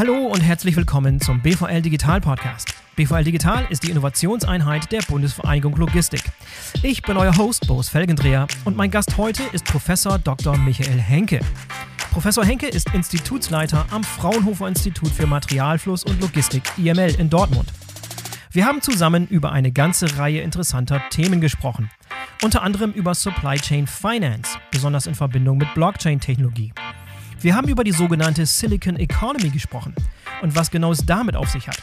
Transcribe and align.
Hallo 0.00 0.28
und 0.28 0.40
herzlich 0.40 0.76
willkommen 0.76 1.20
zum 1.20 1.42
BVL 1.42 1.82
Digital 1.82 2.22
Podcast. 2.22 2.72
BVL 2.96 3.22
Digital 3.22 3.66
ist 3.68 3.82
die 3.82 3.90
Innovationseinheit 3.90 4.90
der 4.92 5.02
Bundesvereinigung 5.02 5.76
Logistik. 5.76 6.22
Ich 6.82 7.02
bin 7.02 7.18
euer 7.18 7.36
Host 7.36 7.66
Boris 7.66 7.90
Felgendreher 7.90 8.46
und 8.64 8.78
mein 8.78 8.90
Gast 8.90 9.18
heute 9.18 9.42
ist 9.52 9.66
Professor 9.66 10.18
Dr. 10.18 10.56
Michael 10.56 10.98
Henke. 10.98 11.40
Professor 12.12 12.42
Henke 12.42 12.66
ist 12.66 12.94
Institutsleiter 12.94 13.84
am 13.90 14.02
Fraunhofer 14.02 14.68
Institut 14.68 15.10
für 15.10 15.26
Materialfluss 15.26 16.04
und 16.04 16.18
Logistik 16.18 16.62
IML 16.78 17.16
in 17.20 17.28
Dortmund. 17.28 17.70
Wir 18.52 18.64
haben 18.64 18.80
zusammen 18.80 19.28
über 19.28 19.52
eine 19.52 19.70
ganze 19.70 20.16
Reihe 20.16 20.40
interessanter 20.40 21.02
Themen 21.10 21.42
gesprochen. 21.42 21.90
Unter 22.42 22.62
anderem 22.62 22.92
über 22.92 23.14
Supply 23.14 23.56
Chain 23.58 23.86
Finance, 23.86 24.56
besonders 24.70 25.06
in 25.06 25.14
Verbindung 25.14 25.58
mit 25.58 25.74
Blockchain-Technologie. 25.74 26.72
Wir 27.42 27.56
haben 27.56 27.68
über 27.68 27.84
die 27.84 27.92
sogenannte 27.92 28.44
Silicon 28.44 28.96
Economy 28.96 29.48
gesprochen 29.48 29.94
und 30.42 30.54
was 30.54 30.70
genau 30.70 30.92
es 30.92 31.06
damit 31.06 31.36
auf 31.36 31.48
sich 31.48 31.68
hat. 31.68 31.78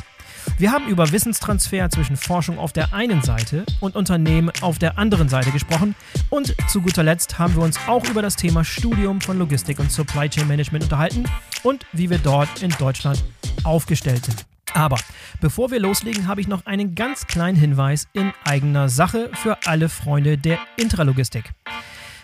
Wir 0.60 0.72
haben 0.72 0.88
über 0.88 1.12
Wissenstransfer 1.12 1.90
zwischen 1.90 2.16
Forschung 2.16 2.60
auf 2.60 2.74
der 2.74 2.94
einen 2.94 3.24
Seite 3.24 3.66
und 3.80 3.96
Unternehmen 3.96 4.52
auf 4.62 4.78
der 4.78 5.00
anderen 5.00 5.30
Seite 5.30 5.50
gesprochen 5.50 5.96
und 6.30 6.56
zu 6.70 6.82
guter 6.82 7.02
Letzt 7.02 7.40
haben 7.40 7.56
wir 7.56 7.64
uns 7.64 7.80
auch 7.88 8.08
über 8.08 8.22
das 8.22 8.36
Thema 8.36 8.64
Studium 8.64 9.20
von 9.20 9.40
Logistik 9.40 9.80
und 9.80 9.92
Supply 9.92 10.30
Chain 10.30 10.48
Management 10.48 10.84
unterhalten 10.84 11.24
und 11.64 11.88
wie 11.92 12.12
wir 12.12 12.20
dort 12.20 12.62
in 12.62 12.70
Deutschland 12.78 13.24
aufgestellt 13.64 14.26
sind. 14.26 14.46
Aber 14.76 15.00
bevor 15.42 15.72
wir 15.72 15.80
loslegen, 15.80 16.28
habe 16.28 16.40
ich 16.40 16.48
noch 16.48 16.68
einen 16.68 16.94
ganz 16.94 17.26
kleinen 17.26 17.58
Hinweis 17.58 18.08
in 18.14 18.32
eigener 18.44 18.90
Sache 18.90 19.32
für 19.34 19.58
alle 19.66 19.90
Freunde 19.90 20.38
der 20.38 20.60
Intralogistik. 20.78 21.52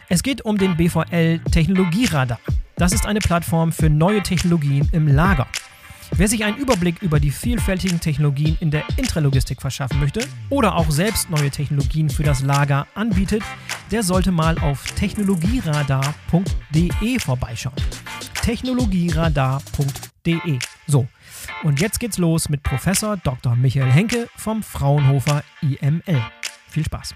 Es 0.08 0.22
geht 0.22 0.46
um 0.46 0.60
den 0.60 0.78
BVL 0.78 1.40
Technologieradar. 1.52 2.40
Das 2.76 2.92
ist 2.92 3.06
eine 3.06 3.20
Plattform 3.20 3.72
für 3.72 3.90
neue 3.90 4.24
Technologien 4.24 4.90
im 4.92 5.08
Lager. 5.08 5.48
Wer 6.16 6.28
sich 6.28 6.44
einen 6.44 6.58
Überblick 6.58 7.02
über 7.02 7.20
die 7.20 7.32
vielfältigen 7.32 8.00
Technologien 8.00 8.56
in 8.60 8.70
der 8.70 8.84
Intralogistik 8.98 9.62
verschaffen 9.62 10.00
möchte 10.00 10.28
oder 10.50 10.76
auch 10.76 10.92
selbst 10.92 11.30
neue 11.30 11.50
Technologien 11.50 12.10
für 12.10 12.24
das 12.24 12.44
Lager 12.44 12.88
anbietet, 12.94 13.42
der 13.90 14.04
sollte 14.04 14.32
mal 14.32 14.58
auf 14.60 14.84
technologieradar.de 14.92 17.20
vorbeischauen. 17.20 17.76
technologieradar.de. 18.42 20.60
So, 20.86 21.08
und 21.64 21.80
jetzt 21.80 22.00
geht's 22.00 22.18
los 22.18 22.50
mit 22.50 22.64
Professor 22.64 23.18
Dr. 23.18 23.56
Michael 23.56 23.92
Henke 23.92 24.28
vom 24.36 24.62
Fraunhofer 24.62 25.44
IML. 25.62 26.22
Viel 26.70 26.86
Spaß. 26.86 27.16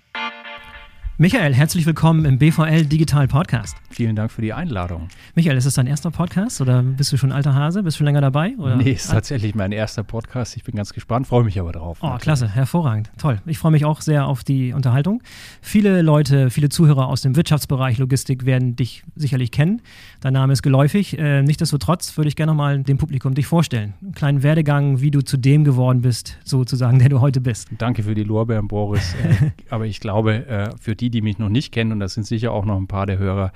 Michael, 1.20 1.56
herzlich 1.56 1.88
willkommen 1.88 2.26
im 2.26 2.38
BVL 2.38 2.86
Digital 2.86 3.28
Podcast. 3.28 3.76
Vielen 3.90 4.16
Dank 4.16 4.32
für 4.32 4.44
die 4.44 4.54
Einladung. 4.54 5.08
Michael, 5.34 5.58
ist 5.58 5.66
das 5.66 5.74
dein 5.74 5.88
erster 5.88 6.12
Podcast 6.12 6.62
oder 6.62 6.84
bist 6.84 7.12
du 7.12 7.18
schon 7.18 7.32
alter 7.32 7.56
Hase? 7.56 7.82
Bist 7.82 7.96
du 7.96 7.98
schon 8.00 8.06
länger 8.06 8.22
dabei? 8.22 8.54
Oder? 8.60 8.76
Nee, 8.76 8.92
ist 8.92 9.10
tatsächlich 9.10 9.56
mein 9.56 9.72
erster 9.72 10.04
Podcast. 10.04 10.56
Ich 10.56 10.64
bin 10.64 10.76
ganz 10.76 10.94
gespannt, 10.94 11.26
freue 11.26 11.44
mich 11.44 11.60
aber 11.60 11.72
drauf. 11.72 11.98
Oh, 12.02 12.06
natürlich. 12.06 12.22
klasse, 12.22 12.48
hervorragend, 12.48 13.10
toll. 13.18 13.42
Ich 13.48 13.58
freue 13.58 13.72
mich 13.72 13.84
auch 13.84 14.02
sehr 14.02 14.28
auf 14.28 14.44
die 14.44 14.74
Unterhaltung. 14.74 15.24
Viele 15.60 16.04
Leute, 16.04 16.52
viele 16.52 16.70
Zuhörer 16.70 17.08
aus 17.08 17.24
dem 17.24 17.36
Wirtschaftsbereich 17.36 17.98
Logistik 17.98 18.46
werden 18.46 18.76
dich 18.76 19.02
sicherlich 19.16 19.50
kennen. 19.52 19.82
Dein 20.22 20.34
Name 20.34 20.54
ist 20.54 20.62
geläufig. 20.62 21.18
Äh, 21.18 21.42
nichtsdestotrotz 21.42 22.16
würde 22.18 22.28
ich 22.28 22.36
gerne 22.36 22.52
nochmal 22.52 22.84
dem 22.84 23.00
Publikum 23.00 23.34
dich 23.34 23.48
vorstellen. 23.48 23.96
Einen 24.04 24.12
kleinen 24.12 24.44
Werdegang, 24.44 25.02
wie 25.02 25.10
du 25.10 25.22
zu 25.22 25.38
dem 25.38 25.64
geworden 25.64 26.04
bist, 26.04 26.38
sozusagen, 26.44 27.00
der 27.00 27.10
du 27.10 27.22
heute 27.22 27.42
bist. 27.42 27.70
Danke 27.80 28.04
für 28.04 28.14
die 28.14 28.24
Lorbeeren, 28.24 28.68
Boris. 28.68 29.16
äh, 29.16 29.50
aber 29.72 29.88
ich 29.88 30.00
glaube, 30.00 30.46
äh, 30.46 30.70
für 30.80 30.96
die, 30.96 31.07
die 31.10 31.22
mich 31.22 31.40
noch 31.40 31.50
nicht 31.50 31.72
kennen, 31.72 31.92
und 31.92 32.00
das 32.00 32.14
sind 32.14 32.26
sicher 32.26 32.52
auch 32.52 32.66
noch 32.66 32.78
ein 32.78 32.88
paar 32.88 33.06
der 33.06 33.18
Hörer, 33.18 33.52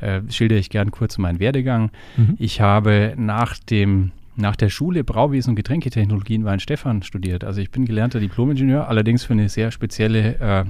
äh, 0.00 0.20
schildere 0.28 0.58
ich 0.58 0.70
gern 0.70 0.90
kurz 0.90 1.18
meinen 1.18 1.40
Werdegang. 1.40 1.90
Mhm. 2.16 2.36
Ich 2.38 2.60
habe 2.60 3.14
nach 3.16 3.58
dem 3.58 4.12
nach 4.36 4.56
der 4.56 4.68
Schule 4.68 5.04
Brauwesen 5.04 5.50
und 5.50 5.56
Getränketechnologien 5.56 6.46
in 6.46 6.60
Stefan 6.60 7.02
studiert. 7.02 7.44
Also 7.44 7.60
ich 7.60 7.70
bin 7.70 7.84
gelernter 7.84 8.20
Diplomingenieur, 8.20 8.88
allerdings 8.88 9.24
für 9.24 9.32
eine 9.32 9.48
sehr 9.48 9.70
spezielle 9.70 10.38
äh, 10.38 10.64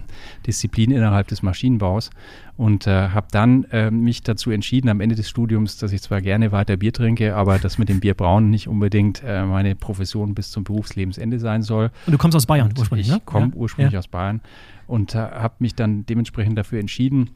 Disziplin 0.47 0.91
innerhalb 0.91 1.28
des 1.28 1.43
Maschinenbaus 1.43 2.10
und 2.56 2.87
äh, 2.87 3.09
habe 3.10 3.28
dann 3.31 3.65
äh, 3.65 3.91
mich 3.91 4.22
dazu 4.22 4.50
entschieden 4.50 4.88
am 4.88 5.00
Ende 5.00 5.15
des 5.15 5.28
Studiums, 5.28 5.78
dass 5.78 5.93
ich 5.93 6.03
zwar 6.03 6.21
gerne 6.21 6.53
weiter 6.53 6.76
Bier 6.76 6.93
trinke, 6.93 7.37
aber 7.37 7.59
das 7.59 7.78
mit 7.78 7.88
dem 7.88 8.00
Bierbrauen 8.00 8.50
nicht 8.50 8.69
unbedingt 8.69 9.22
äh, 9.25 9.44
meine 9.44 9.75
Profession 9.75 10.34
bis 10.34 10.50
zum 10.50 10.65
Berufslebensende 10.65 11.38
sein 11.38 11.62
soll. 11.62 11.91
Und 12.06 12.12
du 12.12 12.19
kommst 12.19 12.37
aus 12.37 12.47
Bayern 12.47 12.72
ursprünglich, 12.77 13.09
ich 13.09 13.12
ne? 13.12 13.19
Ich 13.19 13.27
komme 13.27 13.47
ja. 13.47 13.53
ursprünglich 13.54 13.92
ja. 13.92 13.98
aus 13.98 14.09
Bayern 14.09 14.41
und 14.87 15.15
äh, 15.15 15.19
habe 15.19 15.54
mich 15.59 15.75
dann 15.75 16.06
dementsprechend 16.06 16.59
dafür 16.59 16.81
entschieden, 16.81 17.31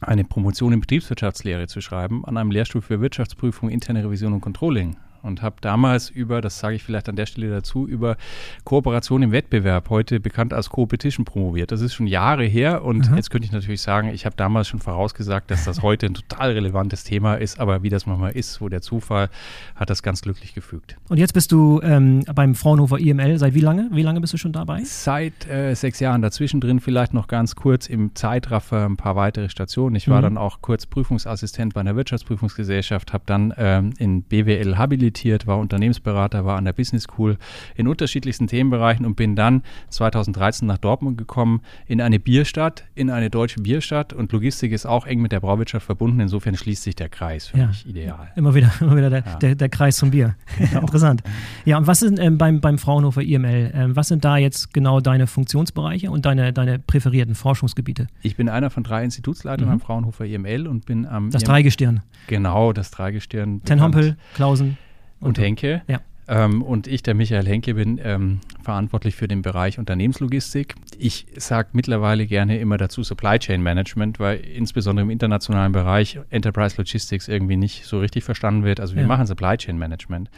eine 0.00 0.24
Promotion 0.24 0.72
in 0.72 0.80
Betriebswirtschaftslehre 0.80 1.66
zu 1.66 1.80
schreiben 1.80 2.24
an 2.24 2.36
einem 2.36 2.50
Lehrstuhl 2.50 2.82
für 2.82 3.00
Wirtschaftsprüfung, 3.00 3.70
interne 3.70 4.04
Revision 4.04 4.32
und 4.32 4.40
Controlling 4.40 4.96
und 5.24 5.42
habe 5.42 5.56
damals 5.60 6.10
über, 6.10 6.40
das 6.40 6.58
sage 6.58 6.76
ich 6.76 6.82
vielleicht 6.82 7.08
an 7.08 7.16
der 7.16 7.26
Stelle 7.26 7.50
dazu, 7.50 7.88
über 7.88 8.16
Kooperation 8.64 9.22
im 9.22 9.32
Wettbewerb, 9.32 9.90
heute 9.90 10.20
bekannt 10.20 10.52
als 10.52 10.68
Competition, 10.68 11.24
promoviert. 11.24 11.72
Das 11.72 11.80
ist 11.80 11.94
schon 11.94 12.06
Jahre 12.06 12.44
her 12.44 12.84
und 12.84 13.10
mhm. 13.10 13.16
jetzt 13.16 13.30
könnte 13.30 13.46
ich 13.46 13.52
natürlich 13.52 13.80
sagen, 13.80 14.08
ich 14.08 14.26
habe 14.26 14.36
damals 14.36 14.68
schon 14.68 14.80
vorausgesagt, 14.80 15.50
dass 15.50 15.64
das 15.64 15.82
heute 15.82 16.06
ein 16.06 16.14
total 16.14 16.52
relevantes 16.52 17.04
Thema 17.04 17.34
ist, 17.34 17.58
aber 17.58 17.82
wie 17.82 17.88
das 17.88 18.06
manchmal 18.06 18.32
ist, 18.32 18.60
wo 18.60 18.68
der 18.68 18.82
Zufall 18.82 19.30
hat 19.74 19.90
das 19.90 20.02
ganz 20.02 20.20
glücklich 20.22 20.54
gefügt. 20.54 20.96
Und 21.08 21.18
jetzt 21.18 21.32
bist 21.32 21.52
du 21.52 21.80
ähm, 21.82 22.24
beim 22.34 22.54
Fraunhofer 22.54 22.98
IML. 22.98 23.38
Seit 23.38 23.54
wie 23.54 23.60
lange? 23.60 23.88
Wie 23.92 24.02
lange 24.02 24.20
bist 24.20 24.32
du 24.34 24.36
schon 24.36 24.52
dabei? 24.52 24.82
Seit 24.84 25.48
äh, 25.48 25.74
sechs 25.74 26.00
Jahren. 26.00 26.20
Dazwischen 26.22 26.60
drin 26.60 26.80
vielleicht 26.80 27.14
noch 27.14 27.28
ganz 27.28 27.56
kurz 27.56 27.86
im 27.86 28.14
Zeitraffer 28.14 28.84
ein 28.84 28.96
paar 28.96 29.16
weitere 29.16 29.48
Stationen. 29.48 29.96
Ich 29.96 30.08
war 30.08 30.18
mhm. 30.18 30.22
dann 30.22 30.38
auch 30.38 30.58
kurz 30.60 30.86
Prüfungsassistent 30.86 31.74
bei 31.74 31.80
einer 31.80 31.96
Wirtschaftsprüfungsgesellschaft, 31.96 33.12
habe 33.12 33.24
dann 33.26 33.54
ähm, 33.56 33.92
in 33.98 34.22
BWL 34.22 34.76
habilitiert 34.76 35.13
habilitiert, 35.14 35.46
war 35.46 35.58
Unternehmensberater, 35.58 36.44
war 36.44 36.56
an 36.56 36.64
der 36.64 36.72
Business 36.72 37.04
School 37.04 37.36
in 37.76 37.88
unterschiedlichsten 37.88 38.46
Themenbereichen 38.46 39.06
und 39.06 39.14
bin 39.14 39.36
dann 39.36 39.62
2013 39.90 40.66
nach 40.66 40.78
Dortmund 40.78 41.18
gekommen, 41.18 41.60
in 41.86 42.00
eine 42.00 42.18
Bierstadt, 42.18 42.84
in 42.94 43.10
eine 43.10 43.30
deutsche 43.30 43.60
Bierstadt 43.60 44.12
und 44.12 44.32
Logistik 44.32 44.72
ist 44.72 44.86
auch 44.86 45.06
eng 45.06 45.20
mit 45.20 45.32
der 45.32 45.40
Brauwirtschaft 45.40 45.86
verbunden. 45.86 46.20
Insofern 46.20 46.56
schließt 46.56 46.82
sich 46.82 46.96
der 46.96 47.08
Kreis 47.08 47.48
für 47.48 47.58
ja. 47.58 47.66
mich 47.68 47.86
ideal. 47.86 48.32
Immer 48.36 48.54
wieder, 48.54 48.72
immer 48.80 48.96
wieder 48.96 49.10
der, 49.10 49.24
ja. 49.24 49.36
der, 49.36 49.54
der 49.54 49.68
Kreis 49.68 49.96
zum 49.96 50.10
Bier. 50.10 50.34
Genau. 50.64 50.80
Interessant. 50.80 51.22
Ja, 51.64 51.76
und 51.78 51.86
was 51.86 52.00
sind 52.00 52.18
ähm, 52.18 52.38
beim, 52.38 52.60
beim 52.60 52.78
Fraunhofer 52.78 53.22
IML, 53.22 53.70
ähm, 53.74 53.96
was 53.96 54.08
sind 54.08 54.24
da 54.24 54.38
jetzt 54.38 54.72
genau 54.72 55.00
deine 55.00 55.26
Funktionsbereiche 55.26 56.10
und 56.10 56.24
deine, 56.24 56.52
deine 56.52 56.78
präferierten 56.78 57.34
Forschungsgebiete? 57.34 58.06
Ich 58.22 58.36
bin 58.36 58.48
einer 58.48 58.70
von 58.70 58.82
drei 58.82 59.04
Institutsleitern 59.04 59.66
mhm. 59.66 59.74
am 59.74 59.80
Fraunhofer 59.80 60.24
IML 60.24 60.66
und 60.66 60.86
bin 60.86 61.06
am. 61.06 61.30
Das 61.30 61.42
IML 61.42 61.52
Dreigestirn. 61.52 62.00
Genau, 62.28 62.72
das 62.72 62.90
Dreigestirn. 62.90 63.62
Ten 63.62 63.82
Hompel, 63.82 64.16
Klausen 64.34 64.78
und 65.24 65.38
Henke. 65.38 65.82
Ja. 65.88 66.00
Ähm, 66.26 66.62
und 66.62 66.86
ich, 66.86 67.02
der 67.02 67.14
Michael 67.14 67.46
Henke, 67.46 67.74
bin 67.74 68.00
ähm, 68.02 68.40
verantwortlich 68.62 69.14
für 69.14 69.28
den 69.28 69.42
Bereich 69.42 69.78
Unternehmenslogistik. 69.78 70.74
Ich 70.98 71.26
sage 71.36 71.70
mittlerweile 71.72 72.26
gerne 72.26 72.58
immer 72.58 72.78
dazu 72.78 73.02
Supply 73.02 73.38
Chain 73.38 73.62
Management, 73.62 74.20
weil 74.20 74.38
insbesondere 74.38 75.04
im 75.04 75.10
internationalen 75.10 75.72
Bereich 75.72 76.18
Enterprise 76.30 76.76
Logistics 76.78 77.28
irgendwie 77.28 77.56
nicht 77.56 77.84
so 77.84 78.00
richtig 78.00 78.24
verstanden 78.24 78.64
wird. 78.64 78.80
Also 78.80 78.94
wir 78.94 79.02
ja. 79.02 79.08
machen 79.08 79.26
Supply 79.26 79.56
Chain 79.56 79.76
Management 79.76 80.30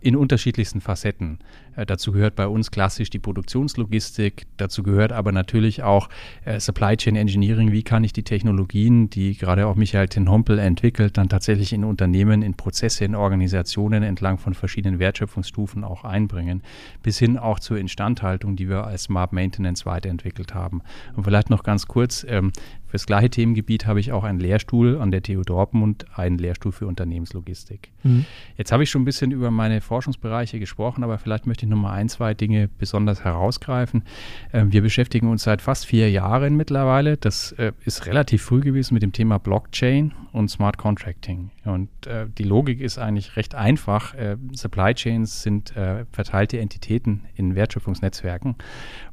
in 0.00 0.16
unterschiedlichsten 0.16 0.80
Facetten. 0.80 1.38
Äh, 1.76 1.86
dazu 1.86 2.12
gehört 2.12 2.34
bei 2.34 2.46
uns 2.46 2.70
klassisch 2.70 3.10
die 3.10 3.18
Produktionslogistik, 3.18 4.46
dazu 4.56 4.82
gehört 4.82 5.12
aber 5.12 5.32
natürlich 5.32 5.82
auch 5.82 6.08
äh, 6.44 6.60
Supply 6.60 6.96
Chain 6.96 7.16
Engineering. 7.16 7.72
Wie 7.72 7.82
kann 7.82 8.04
ich 8.04 8.12
die 8.12 8.22
Technologien, 8.22 9.10
die 9.10 9.36
gerade 9.36 9.66
auch 9.66 9.76
Michael 9.76 10.08
Tenhompel 10.08 10.58
entwickelt, 10.58 11.16
dann 11.16 11.28
tatsächlich 11.28 11.72
in 11.72 11.84
Unternehmen, 11.84 12.42
in 12.42 12.54
Prozesse, 12.54 13.04
in 13.04 13.14
Organisationen 13.14 14.02
entlang 14.02 14.38
von 14.38 14.54
verschiedenen 14.54 14.98
Wertschöpfungsstufen 14.98 15.84
auch 15.84 16.04
einbringen, 16.04 16.62
bis 17.02 17.18
hin 17.18 17.38
auch 17.38 17.60
zur 17.60 17.78
Instandhaltung, 17.78 18.56
die 18.56 18.68
wir 18.68 18.84
als 18.84 19.04
Smart 19.04 19.32
Maintenance 19.32 19.86
weiterentwickelt 19.86 20.54
haben. 20.54 20.82
Und 21.14 21.24
vielleicht 21.24 21.50
noch 21.50 21.62
ganz 21.62 21.86
kurz, 21.86 22.24
ähm, 22.28 22.52
für 22.90 22.96
das 22.96 23.06
gleiche 23.06 23.30
Themengebiet 23.30 23.86
habe 23.86 24.00
ich 24.00 24.10
auch 24.10 24.24
einen 24.24 24.40
Lehrstuhl 24.40 24.98
an 25.00 25.12
der 25.12 25.22
TU 25.22 25.42
Dortmund, 25.42 26.06
einen 26.16 26.38
Lehrstuhl 26.38 26.72
für 26.72 26.88
Unternehmenslogistik. 26.88 27.92
Mhm. 28.02 28.24
Jetzt 28.56 28.72
habe 28.72 28.82
ich 28.82 28.90
schon 28.90 29.02
ein 29.02 29.04
bisschen 29.04 29.30
über 29.30 29.52
meine 29.52 29.80
Forschungsbereiche 29.80 30.58
gesprochen, 30.58 31.04
aber 31.04 31.16
vielleicht 31.18 31.46
möchte 31.46 31.59
ich 31.66 31.70
noch 31.70 31.76
mal 31.76 31.92
ein, 31.92 32.08
zwei 32.08 32.34
Dinge 32.34 32.68
besonders 32.78 33.24
herausgreifen. 33.24 34.04
Ähm, 34.52 34.72
wir 34.72 34.82
beschäftigen 34.82 35.28
uns 35.28 35.42
seit 35.42 35.62
fast 35.62 35.86
vier 35.86 36.10
Jahren 36.10 36.56
mittlerweile. 36.56 37.16
Das 37.16 37.52
äh, 37.52 37.72
ist 37.84 38.06
relativ 38.06 38.42
früh 38.42 38.60
gewesen 38.60 38.94
mit 38.94 39.02
dem 39.02 39.12
Thema 39.12 39.38
Blockchain 39.38 40.12
und 40.32 40.50
Smart 40.50 40.78
Contracting. 40.78 41.50
Und 41.64 41.88
äh, 42.06 42.26
die 42.38 42.44
Logik 42.44 42.80
ist 42.80 42.98
eigentlich 42.98 43.36
recht 43.36 43.54
einfach. 43.54 44.14
Äh, 44.14 44.36
Supply 44.52 44.94
Chains 44.94 45.42
sind 45.42 45.74
verteilte 46.10 46.58
Entitäten 46.58 47.24
in 47.36 47.54
Wertschöpfungsnetzwerken 47.54 48.56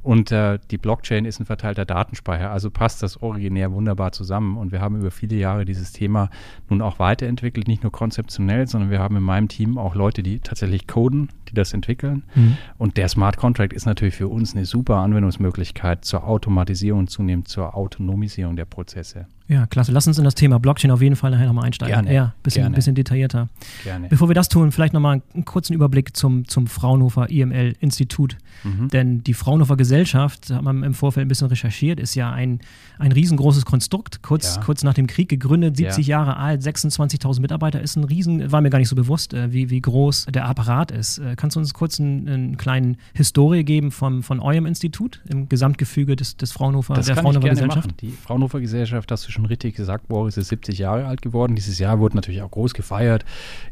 und 0.08 0.32
äh, 0.32 0.58
die 0.70 0.78
Blockchain 0.78 1.26
ist 1.26 1.38
ein 1.38 1.44
verteilter 1.44 1.84
Datenspeicher. 1.84 2.50
Also 2.50 2.70
passt 2.70 3.02
das 3.02 3.20
originär 3.20 3.72
wunderbar 3.72 4.10
zusammen. 4.10 4.56
Und 4.56 4.72
wir 4.72 4.80
haben 4.80 4.96
über 4.96 5.10
viele 5.10 5.36
Jahre 5.36 5.66
dieses 5.66 5.92
Thema 5.92 6.30
nun 6.70 6.80
auch 6.80 6.98
weiterentwickelt, 6.98 7.68
nicht 7.68 7.82
nur 7.82 7.92
konzeptionell, 7.92 8.66
sondern 8.66 8.90
wir 8.90 9.00
haben 9.00 9.16
in 9.16 9.22
meinem 9.22 9.48
Team 9.48 9.76
auch 9.76 9.94
Leute, 9.94 10.22
die 10.22 10.40
tatsächlich 10.40 10.86
coden, 10.86 11.28
die 11.50 11.54
das 11.54 11.74
entwickeln. 11.74 12.22
Mhm. 12.34 12.56
Und 12.78 12.96
der 12.96 13.10
Smart 13.10 13.36
Contract 13.36 13.74
ist 13.74 13.84
natürlich 13.84 14.14
für 14.14 14.28
uns 14.28 14.54
eine 14.54 14.64
super 14.64 14.96
Anwendungsmöglichkeit 14.96 16.06
zur 16.06 16.24
Automatisierung 16.26 17.00
und 17.00 17.10
zunehmend 17.10 17.48
zur 17.48 17.76
Autonomisierung 17.76 18.56
der 18.56 18.64
Prozesse. 18.64 19.26
Ja, 19.48 19.66
klasse. 19.66 19.92
Lass 19.92 20.06
uns 20.06 20.18
in 20.18 20.24
das 20.24 20.34
Thema 20.34 20.58
Blockchain 20.58 20.90
auf 20.90 21.00
jeden 21.00 21.16
Fall 21.16 21.30
nachher 21.30 21.46
nochmal 21.46 21.64
einsteigen. 21.64 21.94
Gerne. 21.94 22.14
Ja, 22.14 22.34
bisschen, 22.42 22.64
gerne. 22.64 22.76
bisschen 22.76 22.94
detaillierter. 22.94 23.48
Gerne. 23.82 24.08
Bevor 24.08 24.28
wir 24.28 24.34
das 24.34 24.50
tun, 24.50 24.72
vielleicht 24.72 24.92
nochmal 24.92 25.22
einen 25.32 25.46
kurzen 25.46 25.72
Überblick 25.72 26.14
zum, 26.14 26.46
zum 26.46 26.66
Fraunhofer 26.66 27.30
IML-Institut. 27.30 28.36
Mhm. 28.62 28.88
Denn 28.88 29.24
die 29.24 29.32
Fraunhofer 29.32 29.78
Gesellschaft, 29.78 29.97
da 30.04 30.56
hat 30.56 30.62
man 30.62 30.82
im 30.82 30.94
Vorfeld 30.94 31.26
ein 31.26 31.28
bisschen 31.28 31.48
recherchiert, 31.48 32.00
ist 32.00 32.14
ja 32.14 32.30
ein, 32.30 32.60
ein 32.98 33.12
riesengroßes 33.12 33.64
Konstrukt, 33.64 34.22
kurz, 34.22 34.56
ja. 34.56 34.62
kurz 34.62 34.82
nach 34.82 34.94
dem 34.94 35.06
Krieg 35.06 35.28
gegründet, 35.28 35.76
70 35.76 36.06
ja. 36.06 36.18
Jahre 36.18 36.36
alt, 36.36 36.62
26.000 36.62 37.40
Mitarbeiter, 37.40 37.80
ist 37.80 37.96
ein 37.96 38.04
Riesen, 38.04 38.50
war 38.50 38.60
mir 38.60 38.70
gar 38.70 38.78
nicht 38.78 38.88
so 38.88 38.96
bewusst, 38.96 39.34
äh, 39.34 39.52
wie, 39.52 39.70
wie 39.70 39.80
groß 39.80 40.26
der 40.26 40.46
Apparat 40.46 40.90
ist. 40.90 41.18
Äh, 41.18 41.34
kannst 41.36 41.56
du 41.56 41.60
uns 41.60 41.74
kurz 41.74 42.00
einen, 42.00 42.28
einen 42.28 42.56
kleinen 42.56 42.96
Historie 43.14 43.64
geben 43.64 43.90
vom, 43.90 44.22
von 44.22 44.40
eurem 44.40 44.66
Institut 44.66 45.20
im 45.28 45.48
Gesamtgefüge 45.48 46.16
des, 46.16 46.36
des 46.36 46.52
Fraunhofer, 46.52 46.94
das 46.94 47.06
der 47.06 47.16
Fraunhofer 47.16 47.48
Gesellschaft? 47.48 47.86
Machen. 47.86 47.96
Die 48.00 48.10
Fraunhofer 48.10 48.60
Gesellschaft, 48.60 49.10
hast 49.10 49.26
du 49.26 49.32
schon 49.32 49.46
richtig 49.46 49.74
gesagt, 49.76 50.08
Boris 50.08 50.36
ist 50.36 50.48
70 50.48 50.78
Jahre 50.78 51.06
alt 51.06 51.22
geworden. 51.22 51.54
Dieses 51.54 51.78
Jahr 51.78 51.98
wurde 51.98 52.16
natürlich 52.16 52.42
auch 52.42 52.50
groß 52.50 52.74
gefeiert, 52.74 53.24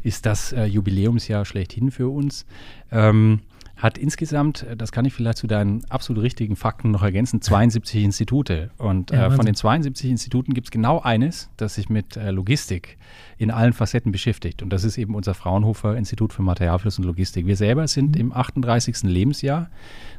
ist 0.03 0.25
das 0.25 0.51
äh, 0.51 0.65
Jubiläumsjahr 0.65 1.45
schlechthin 1.45 1.91
für 1.91 2.09
uns. 2.09 2.45
Ähm, 2.91 3.41
hat 3.77 3.97
insgesamt, 3.97 4.63
äh, 4.63 4.75
das 4.75 4.91
kann 4.91 5.05
ich 5.05 5.13
vielleicht 5.13 5.37
zu 5.37 5.47
deinen 5.47 5.85
absolut 5.89 6.23
richtigen 6.23 6.55
Fakten 6.55 6.91
noch 6.91 7.03
ergänzen, 7.03 7.41
72 7.41 8.03
Institute. 8.03 8.71
Und 8.77 9.11
Ja, 9.11 9.27
äh, 9.27 9.31
von 9.31 9.45
den 9.45 9.55
72 9.55 10.09
Instituten 10.09 10.53
gibt 10.53 10.67
es 10.67 10.71
genau 10.71 10.99
eines, 10.99 11.49
das 11.57 11.75
sich 11.75 11.89
mit 11.89 12.17
äh, 12.17 12.31
Logistik 12.31 12.97
in 13.37 13.51
allen 13.51 13.73
Facetten 13.73 14.11
beschäftigt. 14.11 14.63
Und 14.63 14.71
das 14.71 14.83
ist 14.83 14.97
eben 14.97 15.15
unser 15.15 15.35
Fraunhofer 15.35 15.95
Institut 15.95 16.33
für 16.33 16.41
Materialfluss 16.41 16.97
und 16.97 17.05
Logistik. 17.05 17.45
Wir 17.45 17.55
selber 17.55 17.87
sind 17.87 18.15
im 18.15 18.33
38. 18.33 19.03
Lebensjahr, 19.03 19.69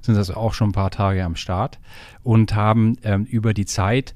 sind 0.01 0.17
also 0.17 0.35
auch 0.35 0.55
schon 0.55 0.71
ein 0.71 0.73
paar 0.73 0.91
Tage 0.91 1.25
am 1.25 1.35
Start 1.35 1.79
und 2.23 2.55
haben 2.55 2.97
ähm, 3.03 3.25
über 3.25 3.55
die 3.55 3.67
Zeit 3.67 4.15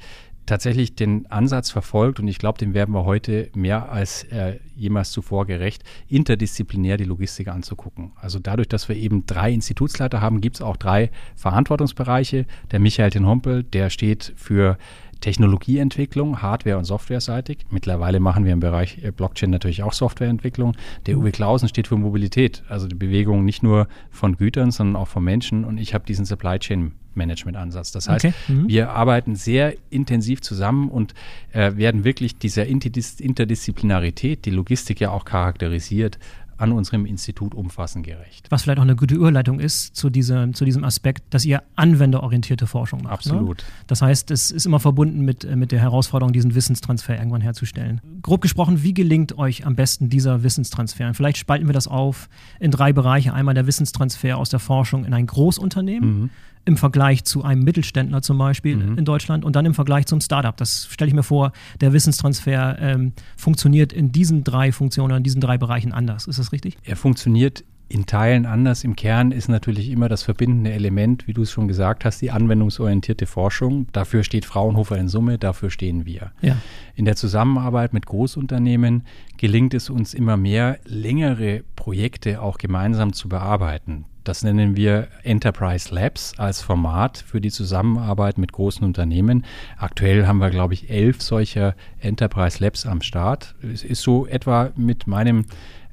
tatsächlich 0.52 0.94
den 0.94 1.24
Ansatz 1.30 1.70
verfolgt 1.70 2.20
und 2.20 2.28
ich 2.28 2.36
glaube, 2.36 2.58
dem 2.58 2.74
werden 2.74 2.94
wir 2.94 3.06
heute 3.06 3.48
mehr 3.54 3.90
als 3.90 4.24
äh, 4.24 4.58
jemals 4.76 5.10
zuvor 5.10 5.46
gerecht, 5.46 5.82
interdisziplinär 6.08 6.98
die 6.98 7.04
Logistik 7.04 7.48
anzugucken. 7.48 8.12
Also 8.20 8.38
dadurch, 8.38 8.68
dass 8.68 8.86
wir 8.86 8.96
eben 8.96 9.24
drei 9.24 9.50
Institutsleiter 9.50 10.20
haben, 10.20 10.42
gibt 10.42 10.56
es 10.56 10.62
auch 10.62 10.76
drei 10.76 11.10
Verantwortungsbereiche. 11.36 12.44
Der 12.70 12.80
Michael 12.80 13.08
Ten 13.08 13.26
Hompel, 13.26 13.62
der 13.62 13.88
steht 13.88 14.34
für 14.36 14.76
Technologieentwicklung, 15.22 16.42
Hardware- 16.42 16.76
und 16.76 16.84
Softwareseitig. 16.84 17.60
Mittlerweile 17.70 18.20
machen 18.20 18.44
wir 18.44 18.52
im 18.52 18.60
Bereich 18.60 19.02
äh, 19.02 19.10
Blockchain 19.10 19.48
natürlich 19.50 19.82
auch 19.82 19.94
Softwareentwicklung. 19.94 20.76
Der 21.06 21.16
Uwe 21.16 21.32
Klausen 21.32 21.68
steht 21.68 21.88
für 21.88 21.96
Mobilität, 21.96 22.62
also 22.68 22.86
die 22.86 22.94
Bewegung 22.94 23.44
nicht 23.44 23.62
nur 23.62 23.88
von 24.10 24.36
Gütern, 24.36 24.70
sondern 24.70 24.96
auch 24.96 25.08
von 25.08 25.24
Menschen. 25.24 25.64
Und 25.64 25.78
ich 25.78 25.94
habe 25.94 26.04
diesen 26.04 26.26
Supply 26.26 26.58
Chain 26.58 26.92
Management-Ansatz. 27.14 27.92
Das 27.92 28.08
heißt, 28.08 28.24
Okay. 28.24 28.34
Mhm. 28.48 28.68
wir 28.68 28.90
arbeiten 28.90 29.36
sehr 29.36 29.74
intensiv 29.90 30.40
zusammen 30.40 30.88
und 30.88 31.14
äh, 31.52 31.76
werden 31.76 32.04
wirklich 32.04 32.38
dieser 32.38 32.66
Interdis 32.66 33.20
Interdisziplinarität, 33.20 34.44
die 34.44 34.50
Logistik 34.50 35.00
ja 35.00 35.10
auch 35.10 35.24
charakterisiert, 35.24 36.18
an 36.56 36.72
unserem 36.72 37.06
Institut 37.06 37.54
umfassend 37.54 38.06
gerecht. 38.06 38.46
Was 38.50 38.62
vielleicht 38.62 38.78
auch 38.78 38.82
eine 38.82 38.96
gute 38.96 39.14
Überleitung 39.14 39.60
ist 39.60 39.96
zu 39.96 40.10
diesem, 40.10 40.54
zu 40.54 40.64
diesem 40.64 40.84
Aspekt, 40.84 41.22
dass 41.30 41.44
ihr 41.44 41.62
anwenderorientierte 41.76 42.66
Forschung 42.66 43.02
macht. 43.02 43.26
Ne? 43.26 43.32
Absolut. 43.32 43.64
Das 43.86 44.02
heißt, 44.02 44.30
es 44.30 44.50
ist 44.50 44.66
immer 44.66 44.80
verbunden 44.80 45.24
mit, 45.24 45.44
äh, 45.44 45.56
mit 45.56 45.72
der 45.72 45.80
Herausforderung, 45.80 46.32
diesen 46.32 46.54
Wissenstransfer 46.54 47.16
irgendwann 47.16 47.40
herzustellen. 47.40 48.00
Grob 48.22 48.40
gesprochen, 48.40 48.82
wie 48.82 48.94
gelingt 48.94 49.38
euch 49.38 49.66
am 49.66 49.76
besten 49.76 50.08
dieser 50.08 50.42
Wissenstransfer? 50.42 51.08
Und 51.08 51.14
vielleicht 51.14 51.38
spalten 51.38 51.66
wir 51.66 51.74
das 51.74 51.88
auf 51.88 52.28
in 52.60 52.70
drei 52.70 52.92
Bereiche. 52.92 53.34
Einmal 53.34 53.54
der 53.54 53.66
Wissenstransfer 53.66 54.36
aus 54.36 54.48
der 54.48 54.60
Forschung 54.60 55.04
in 55.04 55.14
ein 55.14 55.26
Großunternehmen. 55.26 56.22
Mhm. 56.22 56.30
Im 56.64 56.76
Vergleich 56.76 57.24
zu 57.24 57.42
einem 57.42 57.62
Mittelständler 57.64 58.22
zum 58.22 58.38
Beispiel 58.38 58.76
Mhm. 58.76 58.98
in 58.98 59.04
Deutschland 59.04 59.44
und 59.44 59.56
dann 59.56 59.66
im 59.66 59.74
Vergleich 59.74 60.06
zum 60.06 60.20
Startup. 60.20 60.56
Das 60.56 60.86
stelle 60.90 61.08
ich 61.08 61.14
mir 61.14 61.22
vor, 61.24 61.52
der 61.80 61.92
Wissenstransfer 61.92 62.78
ähm, 62.80 63.12
funktioniert 63.36 63.92
in 63.92 64.12
diesen 64.12 64.44
drei 64.44 64.70
Funktionen, 64.72 65.16
in 65.18 65.22
diesen 65.24 65.40
drei 65.40 65.58
Bereichen 65.58 65.92
anders. 65.92 66.26
Ist 66.28 66.38
das 66.38 66.52
richtig? 66.52 66.76
Er 66.84 66.96
funktioniert 66.96 67.64
in 67.88 68.06
Teilen 68.06 68.46
anders. 68.46 68.84
Im 68.84 68.96
Kern 68.96 69.32
ist 69.32 69.48
natürlich 69.48 69.90
immer 69.90 70.08
das 70.08 70.22
verbindende 70.22 70.72
Element, 70.72 71.26
wie 71.26 71.34
du 71.34 71.42
es 71.42 71.50
schon 71.50 71.68
gesagt 71.68 72.06
hast, 72.06 72.22
die 72.22 72.30
anwendungsorientierte 72.30 73.26
Forschung. 73.26 73.86
Dafür 73.92 74.22
steht 74.24 74.46
Fraunhofer 74.46 74.96
in 74.96 75.08
Summe, 75.08 75.36
dafür 75.38 75.68
stehen 75.68 76.06
wir. 76.06 76.32
Ja. 76.40 76.56
In 76.94 77.04
der 77.04 77.16
Zusammenarbeit 77.16 77.92
mit 77.92 78.06
Großunternehmen 78.06 79.02
gelingt 79.36 79.74
es 79.74 79.90
uns 79.90 80.14
immer 80.14 80.38
mehr, 80.38 80.78
längere 80.86 81.64
Projekte 81.76 82.40
auch 82.40 82.56
gemeinsam 82.56 83.12
zu 83.12 83.28
bearbeiten. 83.28 84.06
Das 84.24 84.44
nennen 84.44 84.76
wir 84.76 85.08
Enterprise 85.24 85.92
Labs 85.92 86.34
als 86.38 86.62
Format 86.62 87.18
für 87.18 87.40
die 87.40 87.50
Zusammenarbeit 87.50 88.38
mit 88.38 88.52
großen 88.52 88.84
Unternehmen. 88.84 89.44
Aktuell 89.76 90.26
haben 90.26 90.38
wir, 90.38 90.50
glaube 90.50 90.74
ich, 90.74 90.90
elf 90.90 91.20
solcher 91.20 91.74
Enterprise 91.98 92.62
Labs 92.62 92.86
am 92.86 93.02
Start. 93.02 93.54
Es 93.62 93.82
ist 93.82 94.02
so 94.02 94.26
etwa 94.26 94.70
mit 94.76 95.08
meinem 95.08 95.46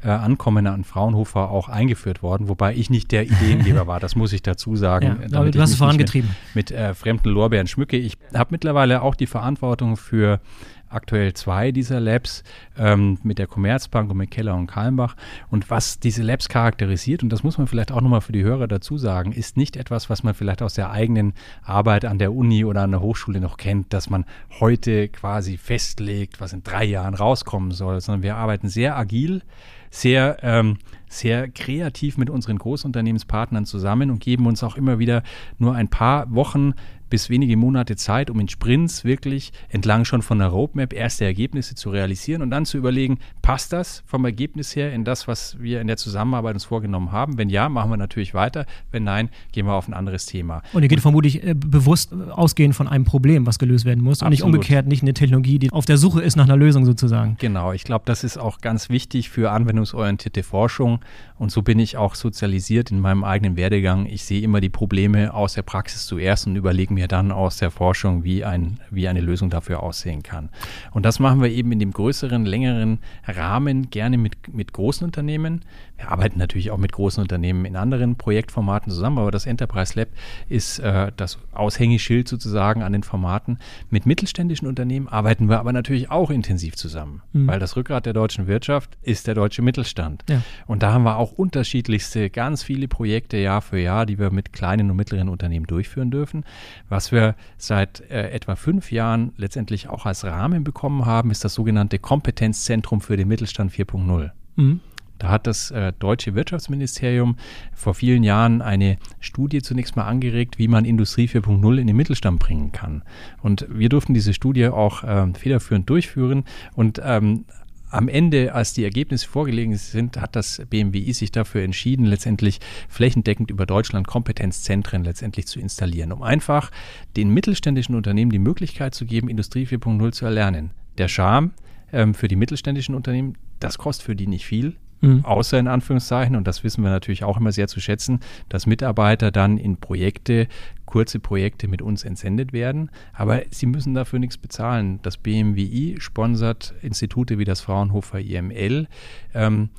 äh, 0.04 0.10
Ankommen 0.10 0.68
an 0.68 0.84
Fraunhofer 0.84 1.50
auch 1.50 1.70
eingeführt 1.70 2.24
worden, 2.24 2.48
wobei 2.48 2.74
ich 2.76 2.90
nicht 2.90 3.12
der 3.12 3.26
Ideengeber 3.26 3.88
war, 3.88 4.00
das 4.00 4.16
muss 4.16 4.32
ich 4.32 4.42
dazu 4.42 4.76
sagen. 4.76 5.20
Ja, 5.22 5.28
damit 5.28 5.56
du 5.56 5.62
hast 5.62 5.72
es 5.72 5.76
vorangetrieben. 5.76 6.30
Mit, 6.54 6.70
mit 6.70 6.80
äh, 6.80 6.94
fremden 6.94 7.30
Lorbeeren 7.30 7.68
schmücke. 7.68 7.98
Ich 7.98 8.14
habe 8.34 8.50
mittlerweile 8.52 9.02
auch 9.02 9.16
die 9.16 9.28
Verantwortung 9.28 9.98
für 9.98 10.40
aktuell 10.90 11.34
zwei 11.34 11.72
dieser 11.72 12.00
Labs 12.00 12.44
ähm, 12.78 13.18
mit 13.24 13.40
der 13.40 13.48
Commerzbank 13.48 14.10
und 14.12 14.18
mit 14.18 14.32
Keller 14.32 14.56
und 14.56 14.68
Kalmbach. 14.68 15.16
Und 15.50 15.70
was 15.70 16.00
diese 16.00 16.24
Labs 16.24 16.50
charakterisiert, 16.50 17.24
und 17.24 17.30
das 17.30 17.44
muss 17.44 17.58
man 17.58 17.68
vielleicht 17.68 17.92
auch 17.92 18.02
nochmal 18.02 18.22
für 18.22 18.32
die 18.32 18.44
Hörer 18.44 18.68
dazu 18.68 18.98
sagen, 18.98 19.32
ist 19.32 19.58
nicht 19.58 19.78
etwas, 19.78 20.10
was 20.10 20.24
man 20.24 20.34
vielleicht 20.34 20.62
aus 20.62 20.74
der 20.74 20.92
eigenen 20.92 21.34
Arbeit 21.64 22.06
an 22.06 22.20
der 22.20 22.34
Uni 22.34 22.66
oder 22.66 22.82
an 22.82 22.92
der 22.92 23.02
Hochschule 23.02 23.40
noch 23.40 23.58
kennt, 23.58 23.94
dass 23.94 24.10
man 24.10 24.26
heute 24.60 25.08
quasi 25.10 25.58
festlegt, 25.58 26.42
was 26.42 26.54
in 26.54 26.64
drei 26.64 26.86
Jahren 26.86 27.14
rauskommen 27.14 27.72
soll, 27.72 28.02
sondern 28.02 28.24
wir 28.24 28.36
arbeiten 28.36 28.70
sehr 28.70 28.98
agil, 28.98 29.42
sehr, 29.90 30.38
ähm, 30.44 30.78
sehr 31.08 31.50
kreativ 31.50 32.18
mit 32.18 32.30
unseren 32.30 32.58
Großunternehmenspartnern 32.58 33.66
zusammen 33.66 34.12
und 34.12 34.20
geben 34.20 34.46
uns 34.46 34.64
auch 34.64 34.76
immer 34.76 35.00
wieder 35.00 35.24
nur 35.58 35.76
ein 35.76 35.88
paar 35.88 36.34
Wochen 36.34 36.74
bis 37.10 37.30
wenige 37.30 37.58
Monate 37.58 37.96
Zeit, 37.96 38.30
um 38.30 38.40
in 38.40 38.48
Sprints 38.48 39.04
wirklich 39.04 39.52
entlang 39.70 40.06
schon 40.06 40.22
von 40.22 40.40
der 40.40 40.48
Roadmap 40.48 40.94
erste 40.94 41.26
Ergebnisse 41.26 41.76
zu 41.76 41.90
realisieren 41.90 42.42
und 42.42 42.50
dann 42.52 42.66
zu 42.66 42.78
überlegen, 42.78 43.20
passt 43.42 43.74
das 43.74 44.04
vom 44.06 44.26
Ergebnis 44.26 44.76
her 44.76 44.94
in 44.94 45.04
das, 45.04 45.28
was 45.28 45.60
wir 45.60 45.82
in 45.82 45.88
der 45.88 45.98
Zusammenarbeit 45.98 46.54
uns 46.54 46.66
vorgenommen 46.66 47.12
haben? 47.12 47.38
Wenn 47.38 47.50
ja, 47.50 47.70
machen 47.70 47.92
wir 47.92 47.98
natürlich 47.98 48.34
weiter. 48.34 48.66
Wenn 48.92 49.04
nein, 49.04 49.30
gehen 49.52 49.66
wir 49.66 49.74
auf 49.74 49.88
ein 49.88 49.94
anderes 49.94 50.26
Thema. 50.26 50.62
Und 50.74 50.84
ihr 50.84 50.90
geht 50.90 51.02
vermutlich 51.02 51.44
äh, 51.44 51.54
bewusst 51.54 52.14
ausgehend 52.14 52.76
von 52.76 52.88
einem 52.88 53.06
Problem, 53.06 53.46
was 53.46 53.60
gelöst 53.60 53.86
werden 53.86 54.04
muss 54.04 54.22
und 54.22 54.30
nicht 54.30 54.42
Absolut. 54.42 54.56
umgekehrt, 54.56 54.88
nicht 54.88 55.02
eine 55.02 55.14
Technologie, 55.14 55.60
die 55.60 55.72
auf 55.72 55.86
der 55.86 55.98
Suche 55.98 56.22
ist 56.22 56.36
nach 56.36 56.46
einer 56.46 56.58
Lösung 56.58 56.86
sozusagen. 56.86 57.38
Genau, 57.40 57.74
ich 57.74 57.84
glaube, 57.84 58.04
das 58.06 58.24
ist 58.24 58.38
auch 58.38 58.60
ganz 58.60 58.90
wichtig 58.90 59.30
für 59.30 59.52
anwendungsorientierte 59.52 60.44
Forschung. 60.44 61.00
Und 61.38 61.52
so 61.52 61.62
bin 61.62 61.80
ich 61.80 61.98
auch 61.98 62.16
sozialisiert 62.16 62.92
in 62.92 63.00
meinem 63.00 63.24
eigenen 63.24 63.56
Werdegang. 63.56 64.06
Ich 64.06 64.24
sehe 64.24 64.42
immer 64.42 64.60
die 64.60 64.70
Probleme 64.70 65.34
aus 65.34 65.54
der 65.54 65.62
Praxis 65.62 66.06
zuerst 66.06 66.48
und 66.48 66.56
überlege 66.56 66.94
mir 66.94 66.99
dann 67.08 67.32
aus 67.32 67.58
der 67.58 67.72
Forschung, 67.72 68.24
wie, 68.24 68.44
ein, 68.44 68.80
wie 68.90 69.08
eine 69.08 69.22
Lösung 69.22 69.50
dafür 69.50 69.82
aussehen 69.82 70.24
kann. 70.24 70.50
Und 70.92 71.06
das 71.06 71.20
machen 71.20 71.42
wir 71.42 71.50
eben 71.50 71.72
in 71.72 71.80
dem 71.80 71.92
größeren, 71.92 72.46
längeren 72.46 73.00
Rahmen 73.28 73.90
gerne 73.90 74.18
mit, 74.18 74.54
mit 74.54 74.74
großen 74.74 75.06
Unternehmen. 75.06 75.62
Wir 75.98 76.12
arbeiten 76.12 76.40
natürlich 76.40 76.72
auch 76.72 76.78
mit 76.78 76.92
großen 76.94 77.22
Unternehmen 77.22 77.66
in 77.66 77.76
anderen 77.76 78.16
Projektformaten 78.16 78.92
zusammen, 78.92 79.18
aber 79.18 79.32
das 79.32 79.46
Enterprise 79.46 80.00
Lab 80.00 80.08
ist 80.48 80.80
äh, 80.80 81.12
das 81.18 81.38
Aushängeschild 81.54 82.28
sozusagen 82.28 82.84
an 82.84 82.94
den 82.94 83.04
Formaten. 83.04 83.60
Mit 83.90 84.06
mittelständischen 84.06 84.68
Unternehmen 84.68 85.08
arbeiten 85.08 85.50
wir 85.50 85.60
aber 85.60 85.74
natürlich 85.74 86.10
auch 86.10 86.30
intensiv 86.30 86.76
zusammen, 86.76 87.22
Mhm. 87.34 87.48
weil 87.48 87.60
das 87.60 87.76
Rückgrat 87.76 88.06
der 88.06 88.14
deutschen 88.14 88.48
Wirtschaft 88.48 88.98
ist 89.02 89.28
der 89.28 89.36
deutsche 89.36 89.62
Mittelstand. 89.62 90.24
Ja. 90.30 90.42
Und 90.68 90.84
da 90.84 90.94
haben 90.94 91.04
wir 91.04 91.18
auch 91.18 91.32
unterschiedlichste, 91.32 92.30
ganz 92.30 92.64
viele 92.64 92.88
Projekte 92.88 93.38
Jahr 93.38 93.62
für 93.62 93.80
Jahr, 93.80 94.06
die 94.06 94.18
wir 94.18 94.32
mit 94.32 94.54
kleinen 94.54 94.90
und 94.90 94.98
mittleren 94.98 95.30
Unternehmen 95.30 95.68
durchführen 95.68 96.12
dürfen. 96.12 96.44
Was 96.90 97.12
wir 97.12 97.36
seit 97.58 98.02
äh, 98.10 98.32
etwa 98.32 98.56
fünf 98.56 98.92
Jahren 98.92 99.32
letztendlich 99.38 99.88
auch 99.88 100.06
als 100.06 100.26
Rahmen 100.26 100.64
bekommen 100.64 101.06
haben, 101.06 101.32
ist 101.32 101.46
das 101.46 101.54
sogenannte 101.54 102.00
Kompetenzzentrum 102.00 103.00
für 103.00 103.16
den 103.16 103.28
Mittelstand 103.28 103.72
4.0. 103.72 104.32
Mhm. 104.56 104.82
Da 105.20 105.28
hat 105.30 105.48
das 105.48 105.70
äh, 105.72 105.92
deutsche 106.00 106.34
Wirtschaftsministerium 106.34 107.36
vor 107.74 107.94
vielen 107.94 108.24
Jahren 108.24 108.62
eine 108.62 108.98
Studie 109.20 109.62
zunächst 109.62 109.98
mal 109.98 110.06
angeregt, 110.06 110.58
wie 110.58 110.70
man 110.70 110.86
Industrie 110.86 111.28
4.0 111.28 111.78
in 111.78 111.88
den 111.88 111.96
Mittelstand 111.96 112.40
bringen 112.40 112.72
kann. 112.72 113.04
Und 113.42 113.68
wir 113.70 113.90
durften 113.90 114.14
diese 114.14 114.34
Studie 114.34 114.68
auch 114.68 115.04
ähm, 115.06 115.36
federführend 115.36 115.90
durchführen 115.90 116.46
und 116.74 117.02
ähm, 117.04 117.44
am 117.90 118.08
Ende, 118.08 118.54
als 118.54 118.74
die 118.74 118.84
Ergebnisse 118.84 119.28
vorgelegen 119.28 119.76
sind, 119.76 120.20
hat 120.20 120.36
das 120.36 120.62
BMWI 120.70 121.14
sich 121.14 121.32
dafür 121.32 121.64
entschieden, 121.64 122.06
letztendlich 122.06 122.60
flächendeckend 122.88 123.52
über 123.52 123.66
Deutschland 123.66 124.08
Kompetenzzentren 124.08 125.04
letztendlich 125.04 125.48
zu 125.48 125.60
installieren, 125.60 126.12
um 126.12 126.22
einfach 126.22 126.72
den 127.18 127.34
mittelständischen 127.34 127.96
Unternehmen 127.96 128.32
die 128.32 128.40
Möglichkeit 128.40 128.94
zu 128.94 129.06
geben, 129.06 129.30
Industrie 129.30 129.66
4.0 129.66 130.12
zu 130.12 130.26
erlernen. 130.26 130.72
Der 130.98 131.08
Charme 131.08 131.52
ähm, 131.92 132.14
für 132.14 132.28
die 132.28 132.36
mittelständischen 132.36 132.96
Unternehmen, 132.96 133.38
das 133.60 133.78
kostet 133.78 134.06
für 134.06 134.16
die 134.16 134.28
nicht 134.28 134.46
viel. 134.46 134.76
Mhm. 135.02 135.24
Außer 135.24 135.58
in 135.58 135.68
Anführungszeichen, 135.68 136.36
und 136.36 136.48
das 136.48 136.64
wissen 136.64 136.84
wir 136.84 136.90
natürlich 136.90 137.24
auch 137.24 137.38
immer 137.38 137.52
sehr 137.52 137.68
zu 137.68 137.80
schätzen, 137.80 138.20
dass 138.50 138.66
Mitarbeiter 138.66 139.32
dann 139.32 139.58
in 139.58 139.78
Projekte, 139.78 140.48
kurze 140.86 141.20
Projekte 141.20 141.68
mit 141.68 141.82
uns 141.82 142.04
entsendet 142.04 142.52
werden. 142.52 142.90
Aber 143.14 143.42
sie 143.52 143.66
müssen 143.66 143.94
dafür 143.94 144.20
nichts 144.20 144.38
bezahlen. 144.38 145.00
Das 145.04 145.18
BMWI 145.18 145.98
sponsert 146.00 146.74
Institute 146.82 147.38
wie 147.38 147.46
das 147.46 147.62
Fraunhofer 147.62 148.20
IML. 148.20 148.88
Ähm, 149.34 149.70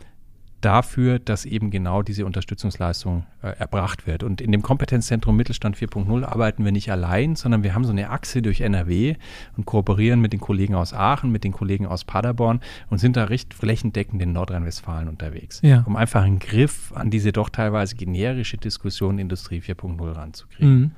dafür, 0.61 1.19
dass 1.19 1.45
eben 1.45 1.71
genau 1.71 2.02
diese 2.02 2.26
Unterstützungsleistung 2.26 3.25
äh, 3.43 3.49
erbracht 3.59 4.07
wird. 4.07 4.23
Und 4.23 4.40
in 4.40 4.52
dem 4.52 4.62
Kompetenzzentrum 4.62 5.37
Mittelstand 5.37 5.76
4.0 5.76 6.25
arbeiten 6.25 6.64
wir 6.64 6.73
nicht 6.73 6.90
allein, 6.90 7.37
sondern 7.37 7.62
wir 7.62 7.75
haben 7.75 7.85
so 7.85 7.90
eine 7.90 8.11
Achse 8.11 8.43
durch 8.43 8.61
NRW 8.61 9.17
und 9.57 9.67
kooperieren 9.67 10.21
mit 10.21 10.33
den 10.33 10.40
Kollegen 10.40 10.75
aus 10.75 10.93
Aachen, 10.93 11.33
mit 11.33 11.45
den 11.45 11.52
Kollegen 11.52 11.87
aus 11.87 12.05
Paderborn 12.05 12.61
und 12.90 12.99
sind 12.99 13.17
da 13.17 13.25
recht 13.25 13.55
flächendeckend 13.55 14.21
in 14.21 14.33
Nordrhein-Westfalen 14.33 15.09
unterwegs, 15.09 15.61
ja. 15.62 15.83
um 15.87 15.97
einfach 15.97 16.23
einen 16.23 16.38
Griff 16.38 16.93
an 16.95 17.11
diese 17.11 17.33
doch 17.33 17.49
teilweise 17.49 17.97
generische 17.97 18.57
Diskussion 18.57 19.19
Industrie 19.19 19.61
4.0 19.61 20.14
ranzukriegen. 20.14 20.81
Mhm. 20.81 20.90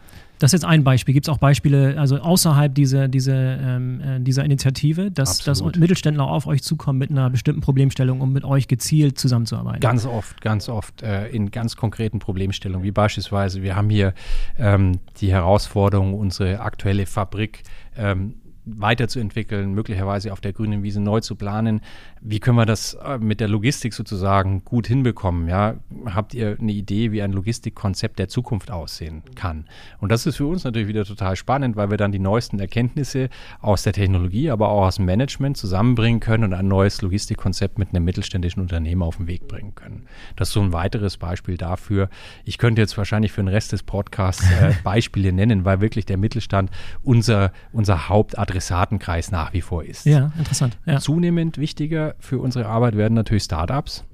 Das 0.43 0.49
ist 0.49 0.63
jetzt 0.63 0.69
ein 0.69 0.83
Beispiel. 0.83 1.15
Gibt 1.15 1.29
es 1.29 1.33
auch 1.33 1.39
Beispiele, 1.39 2.01
also 2.01 2.19
außerhalb 2.19 2.75
dieser, 2.75 3.07
dieser, 3.07 3.61
ähm, 3.61 4.01
äh, 4.01 4.21
dieser 4.21 4.45
Initiative, 4.45 5.13
dass, 5.13 5.39
dass 5.39 5.63
Mittelständler 5.63 6.25
auf 6.25 6.49
euch 6.49 6.65
zukommen 6.65 6.99
mit 6.99 7.11
einer 7.11 7.31
bestimmten 7.31 7.61
Problemstellung, 7.61 8.21
um 8.21 8.33
mit 8.33 8.43
euch 8.43 8.67
gezielt 8.67 9.19
zusammenzuarbeiten? 9.19 9.79
Ganz 9.79 10.05
oft, 10.05 10.41
ganz 10.41 10.69
oft 10.69 11.03
äh, 11.03 11.29
in 11.29 11.53
ganz 11.53 11.77
konkreten 11.77 12.19
Problemstellungen, 12.19 12.83
wie 12.85 12.91
beispielsweise, 12.91 13.63
wir 13.63 13.77
haben 13.77 13.89
hier 13.89 14.15
ähm, 14.59 14.99
die 15.21 15.31
Herausforderung, 15.31 16.15
unsere 16.15 16.59
aktuelle 16.59 17.07
Fabrik 17.07 17.63
ähm, 17.97 18.35
weiterzuentwickeln, 18.65 19.73
möglicherweise 19.75 20.33
auf 20.33 20.41
der 20.41 20.53
grünen 20.53 20.83
Wiese 20.83 21.01
neu 21.01 21.21
zu 21.21 21.35
planen. 21.37 21.81
Wie 22.25 22.39
können 22.39 22.57
wir 22.57 22.67
das 22.67 22.95
äh, 22.95 23.19
mit 23.19 23.41
der 23.41 23.49
Logistik 23.49 23.95
sozusagen 23.95 24.65
gut 24.65 24.87
hinbekommen? 24.87 25.49
Ja? 25.49 25.75
Habt 26.07 26.35
ihr 26.35 26.57
eine 26.61 26.71
Idee, 26.71 27.11
wie 27.11 27.21
ein 27.21 27.33
Logistikkonzept 27.33 28.21
der 28.21 28.29
Zukunft 28.29 28.71
aussehen 28.71 29.25
kann? 29.35 29.67
Und 30.01 30.13
das 30.13 30.25
ist 30.27 30.37
für 30.37 30.47
uns 30.47 30.63
natürlich 30.63 30.87
wieder 30.87 31.05
total 31.05 31.35
spannend, 31.35 31.75
weil 31.75 31.91
wir 31.91 31.97
dann 31.97 32.13
die 32.13 32.21
neuesten 32.21 32.61
Erkenntnisse 32.61 33.29
aus 33.61 33.83
der 33.83 33.93
Technologie, 33.93 34.51
aber 34.51 34.69
auch 34.69 34.87
aus 34.87 34.97
dem 34.97 35.07
Management 35.07 35.57
zusammenbringen 35.57 36.21
können 36.21 36.45
und 36.45 36.55
ein 36.55 36.69
neues 36.69 37.03
Logistikkonzept 37.03 37.81
mit 37.81 37.89
einem 37.89 38.05
mittelständischen 38.05 38.63
Unternehmen 38.63 39.03
auf 39.03 39.17
den 39.17 39.27
Weg 39.27 39.49
bringen 39.49 39.75
können. 39.75 40.07
Das 40.37 40.49
ist 40.49 40.55
so 40.55 40.61
ein 40.61 40.73
weiteres 40.73 41.17
Beispiel 41.17 41.57
dafür. 41.57 42.09
Ich 42.45 42.57
könnte 42.57 42.81
jetzt 42.81 42.97
wahrscheinlich 42.97 43.33
für 43.33 43.43
den 43.43 43.49
Rest 43.49 43.73
des 43.73 43.83
Podcasts 43.83 44.49
äh, 44.49 44.75
Beispiele 44.85 45.33
nennen, 45.33 45.65
weil 45.65 45.81
wirklich 45.81 46.07
der 46.07 46.19
Mittelstand 46.19 46.71
unser, 47.03 47.53
unser 47.73 48.09
Hauptadressatenkreis 48.09 49.33
nach 49.33 49.53
wie 49.53 49.61
vor 49.61 49.83
ist. 49.85 50.07
Ja, 50.07 50.31
interessant. 50.39 50.79
Ja. 50.87 51.01
Zunehmend 51.01 51.59
wichtiger 51.59 52.12
für 52.19 52.39
unsere 52.39 52.67
Arbeit 52.67 52.97
werden 52.97 53.15
natürlich 53.15 53.45
Startups. 53.45 54.05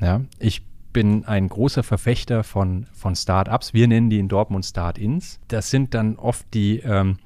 Ja, 0.00 0.20
ich 0.38 0.62
bin 0.92 1.24
ein 1.26 1.48
großer 1.48 1.82
Verfechter 1.82 2.42
von, 2.42 2.86
von 2.92 3.14
Startups. 3.14 3.74
Wir 3.74 3.86
nennen 3.86 4.08
die 4.08 4.18
in 4.18 4.28
Dortmund 4.28 4.64
Start-ins. 4.64 5.40
Das 5.48 5.70
sind 5.70 5.92
dann 5.92 6.16
oft 6.16 6.46
die 6.54 6.78
ähm, 6.78 7.18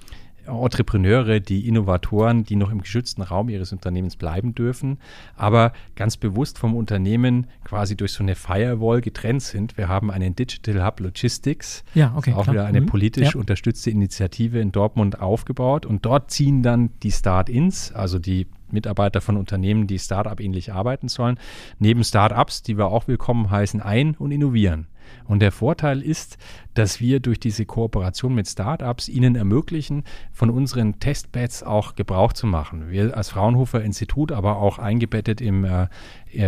Entrepreneure, 0.50 1.40
die 1.40 1.68
Innovatoren, 1.68 2.44
die 2.44 2.56
noch 2.56 2.70
im 2.70 2.80
geschützten 2.80 3.22
Raum 3.22 3.48
ihres 3.48 3.72
Unternehmens 3.72 4.16
bleiben 4.16 4.54
dürfen, 4.54 4.98
aber 5.36 5.72
ganz 5.96 6.16
bewusst 6.16 6.58
vom 6.58 6.74
Unternehmen 6.74 7.46
quasi 7.64 7.96
durch 7.96 8.12
so 8.12 8.22
eine 8.22 8.34
Firewall 8.34 9.00
getrennt 9.00 9.42
sind. 9.42 9.76
Wir 9.76 9.88
haben 9.88 10.10
einen 10.10 10.34
Digital 10.34 10.84
Hub 10.84 11.00
Logistics, 11.00 11.84
ja, 11.94 12.12
okay, 12.16 12.32
auch 12.32 12.44
klar. 12.44 12.54
wieder 12.54 12.66
eine 12.66 12.80
mhm. 12.80 12.86
politisch 12.86 13.34
ja. 13.34 13.40
unterstützte 13.40 13.90
Initiative 13.90 14.58
in 14.58 14.72
Dortmund 14.72 15.20
aufgebaut 15.20 15.86
und 15.86 16.04
dort 16.04 16.30
ziehen 16.30 16.62
dann 16.62 16.90
die 17.02 17.12
Start-ins, 17.12 17.92
also 17.92 18.18
die 18.18 18.46
Mitarbeiter 18.72 19.20
von 19.20 19.36
Unternehmen, 19.36 19.86
die 19.86 19.98
Start-up-ähnlich 19.98 20.72
arbeiten 20.72 21.08
sollen, 21.08 21.38
neben 21.78 22.04
Start-ups, 22.04 22.62
die 22.62 22.78
wir 22.78 22.86
auch 22.86 23.08
willkommen 23.08 23.50
heißen, 23.50 23.80
ein 23.80 24.14
und 24.16 24.32
innovieren. 24.32 24.86
Und 25.24 25.40
der 25.40 25.52
Vorteil 25.52 26.02
ist, 26.02 26.38
dass 26.74 27.00
wir 27.00 27.20
durch 27.20 27.40
diese 27.40 27.66
Kooperation 27.66 28.34
mit 28.34 28.48
Startups 28.48 29.08
ihnen 29.08 29.36
ermöglichen, 29.36 30.04
von 30.32 30.50
unseren 30.50 31.00
Testbeds 31.00 31.62
auch 31.62 31.94
Gebrauch 31.94 32.32
zu 32.32 32.46
machen. 32.46 32.90
Wir 32.90 33.16
als 33.16 33.30
Fraunhofer 33.30 33.82
Institut, 33.82 34.32
aber 34.32 34.56
auch 34.58 34.78
eingebettet 34.78 35.40
im 35.40 35.64
äh, 35.64 35.88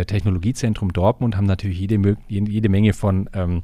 Technologiezentrum 0.05 0.93
Dortmund, 0.93 1.37
haben 1.37 1.45
natürlich 1.45 1.79
jede, 1.79 2.17
jede 2.27 2.69
Menge 2.69 2.93
von 2.93 3.29
ähm, 3.33 3.63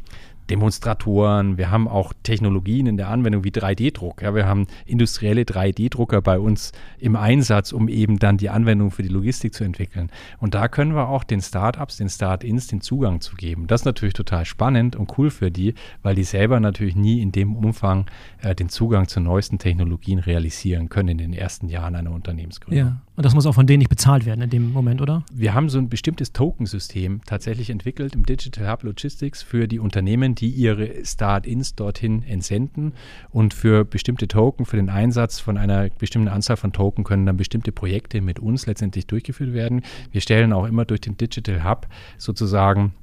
Demonstratoren, 0.50 1.58
wir 1.58 1.72
haben 1.72 1.88
auch 1.88 2.13
Technologien 2.24 2.88
in 2.88 2.98
der 2.98 3.10
Anwendung 3.10 3.44
wie 3.44 3.51
3D-Druck. 3.51 4.22
Ja, 4.22 4.34
wir 4.34 4.48
haben 4.48 4.68
industrielle 4.86 5.44
3D-Drucker 5.44 6.22
bei 6.22 6.39
uns 6.39 6.72
im 6.98 7.15
Einsatz, 7.15 7.72
um 7.72 7.88
eben 7.88 8.20
dann 8.20 8.38
die 8.38 8.50
Anwendung 8.50 8.91
für 8.91 9.03
die 9.03 9.10
Logistik 9.10 9.53
zu 9.53 9.63
entwickeln. 9.63 10.10
Und 10.39 10.56
da 10.56 10.68
können 10.68 10.96
wir 10.96 11.10
auch 11.10 11.24
den 11.24 11.41
Startups, 11.41 11.98
den 11.98 12.10
Start-ins 12.10 12.68
den 12.68 12.82
Zugang 12.82 13.22
zu 13.22 13.36
geben. 13.36 13.68
Das 13.68 13.82
ist 13.82 13.86
natürlich 13.86 14.13
total 14.13 14.46
spannend 14.46 14.96
und 14.96 15.18
cool 15.18 15.29
für 15.29 15.51
die, 15.51 15.74
weil 16.01 16.15
die 16.15 16.24
selber 16.24 16.60
natürlich 16.60 16.96
nie 16.96 17.22
in 17.22 17.32
dem 17.32 17.56
Umfang 17.56 18.06
äh, 18.41 18.56
den 18.56 18.70
Zugang 18.70 19.08
zu 19.08 19.20
neuesten 19.20 19.60
Technologien 19.60 20.20
realisieren 20.20 20.89
können 20.89 21.10
in 21.10 21.18
den 21.18 21.34
ersten 21.34 21.70
Jahren 21.70 21.96
einer 21.96 22.12
Unternehmensgründung. 22.12 22.86
Ja, 22.86 23.01
und 23.19 23.25
das 23.25 23.35
muss 23.35 23.45
auch 23.45 23.53
von 23.53 23.67
denen 23.67 23.79
nicht 23.79 23.89
bezahlt 23.89 24.25
werden 24.25 24.41
in 24.41 24.49
dem 24.49 24.71
Moment, 24.71 25.01
oder? 25.01 25.25
Wir 25.33 25.53
haben 25.53 25.67
so 25.67 25.77
ein 25.77 25.89
bestimmtes 25.89 26.31
Tokensystem 26.31 27.19
tatsächlich 27.25 27.69
entwickelt 27.69 28.15
im 28.15 28.25
Digital 28.25 28.71
Hub 28.71 28.83
Logistics 28.83 29.43
für 29.43 29.67
die 29.67 29.79
Unternehmen, 29.79 30.35
die 30.35 30.47
ihre 30.47 31.03
Start-ins 31.03 31.75
dorthin 31.75 32.23
entsenden 32.23 32.93
und 33.29 33.53
für 33.53 33.83
bestimmte 33.83 34.29
Token, 34.29 34.65
für 34.65 34.77
den 34.77 34.89
Einsatz 34.89 35.41
von 35.41 35.57
einer 35.57 35.89
bestimmten 35.89 36.29
Anzahl 36.29 36.55
von 36.55 36.71
Token 36.71 37.03
können 37.03 37.25
dann 37.25 37.35
bestimmte 37.35 37.73
Projekte 37.73 38.21
mit 38.21 38.39
uns 38.39 38.67
letztendlich 38.67 39.05
durchgeführt 39.05 39.51
werden. 39.51 39.81
Wir 40.13 40.21
stellen 40.21 40.53
auch 40.53 40.65
immer 40.65 40.85
durch 40.85 41.01
den 41.01 41.17
Digital 41.17 41.65
Hub 41.65 41.88
sozusagen 42.17 42.93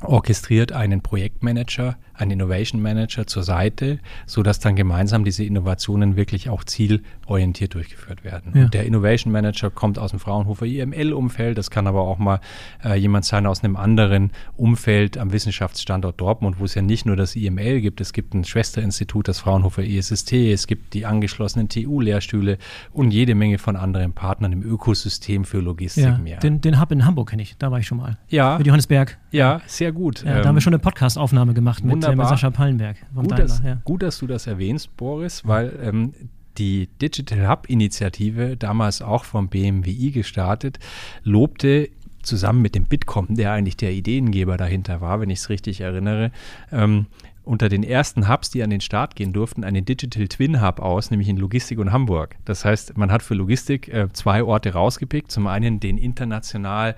orchestriert 0.00 0.70
einen 0.70 1.00
Projektmanager 1.00 1.96
ein 2.18 2.30
Innovation 2.30 2.80
Manager 2.80 3.26
zur 3.26 3.42
Seite, 3.42 3.98
sodass 4.26 4.60
dann 4.60 4.76
gemeinsam 4.76 5.24
diese 5.24 5.44
Innovationen 5.44 6.16
wirklich 6.16 6.48
auch 6.48 6.64
zielorientiert 6.64 7.74
durchgeführt 7.74 8.24
werden. 8.24 8.52
Ja. 8.54 8.64
Und 8.64 8.74
der 8.74 8.84
Innovation 8.84 9.32
Manager 9.32 9.70
kommt 9.70 9.98
aus 9.98 10.10
dem 10.10 10.20
Fraunhofer 10.20 10.66
IML-Umfeld, 10.66 11.58
das 11.58 11.70
kann 11.70 11.86
aber 11.86 12.02
auch 12.02 12.18
mal 12.18 12.40
äh, 12.84 12.94
jemand 12.98 13.24
sein 13.24 13.46
aus 13.46 13.62
einem 13.62 13.76
anderen 13.76 14.30
Umfeld 14.56 15.18
am 15.18 15.32
Wissenschaftsstandort 15.32 16.20
Dortmund, 16.20 16.58
wo 16.58 16.64
es 16.64 16.74
ja 16.74 16.82
nicht 16.82 17.06
nur 17.06 17.16
das 17.16 17.36
IML 17.36 17.80
gibt, 17.80 18.00
es 18.00 18.12
gibt 18.12 18.34
ein 18.34 18.44
Schwesterinstitut, 18.44 19.28
das 19.28 19.40
Fraunhofer 19.40 19.82
ISST, 19.82 20.32
es 20.32 20.66
gibt 20.66 20.94
die 20.94 21.06
angeschlossenen 21.06 21.68
TU-Lehrstühle 21.68 22.58
und 22.92 23.10
jede 23.10 23.34
Menge 23.34 23.58
von 23.58 23.76
anderen 23.76 24.12
Partnern 24.12 24.52
im 24.52 24.62
Ökosystem 24.62 25.44
für 25.44 25.60
Logistik 25.60 26.04
ja, 26.04 26.18
mehr. 26.18 26.38
Den, 26.38 26.60
den 26.60 26.80
Hub 26.80 26.90
in 26.92 27.04
Hamburg 27.04 27.30
kenne 27.30 27.42
ich, 27.42 27.56
da 27.58 27.70
war 27.70 27.78
ich 27.78 27.86
schon 27.86 27.98
mal. 27.98 28.18
Ja. 28.28 28.58
Mit 28.58 28.66
Johannesberg. 28.66 29.18
Ja, 29.30 29.60
sehr 29.66 29.92
gut. 29.92 30.22
Ja, 30.22 30.40
da 30.40 30.48
haben 30.48 30.54
wir 30.54 30.58
ähm, 30.58 30.60
schon 30.60 30.74
eine 30.74 30.78
Podcast-Aufnahme 30.78 31.52
gemacht 31.52 31.84
mit 31.84 32.05
wunderbar. 32.12 32.30
Sascha 32.30 32.50
Pallenberg. 32.50 32.96
Gut, 33.14 33.30
Daimler, 33.30 33.36
dass, 33.36 33.62
ja. 33.62 33.80
gut, 33.84 34.02
dass 34.02 34.18
du 34.18 34.26
das 34.26 34.46
erwähnst, 34.46 34.96
Boris, 34.96 35.46
weil 35.46 35.78
ähm, 35.82 36.12
die 36.58 36.88
Digital 37.00 37.48
Hub-Initiative, 37.48 38.56
damals 38.56 39.02
auch 39.02 39.24
vom 39.24 39.48
BMWI 39.48 40.10
gestartet, 40.10 40.78
lobte 41.22 41.90
zusammen 42.22 42.62
mit 42.62 42.74
dem 42.74 42.84
Bitkom, 42.84 43.26
der 43.30 43.52
eigentlich 43.52 43.76
der 43.76 43.92
Ideengeber 43.92 44.56
dahinter 44.56 45.00
war, 45.00 45.20
wenn 45.20 45.30
ich 45.30 45.38
es 45.40 45.48
richtig 45.48 45.80
erinnere, 45.80 46.32
ähm, 46.72 47.06
unter 47.44 47.68
den 47.68 47.84
ersten 47.84 48.28
Hubs, 48.28 48.50
die 48.50 48.62
an 48.64 48.70
den 48.70 48.80
Start 48.80 49.14
gehen 49.14 49.32
durften, 49.32 49.62
einen 49.62 49.84
Digital 49.84 50.26
Twin 50.26 50.60
Hub 50.60 50.80
aus, 50.80 51.12
nämlich 51.12 51.28
in 51.28 51.36
Logistik 51.36 51.78
und 51.78 51.92
Hamburg. 51.92 52.36
Das 52.44 52.64
heißt, 52.64 52.98
man 52.98 53.12
hat 53.12 53.22
für 53.22 53.34
Logistik 53.34 53.88
äh, 53.88 54.08
zwei 54.12 54.42
Orte 54.42 54.72
rausgepickt. 54.72 55.30
Zum 55.30 55.46
einen 55.46 55.78
den 55.78 55.96
international 55.96 56.96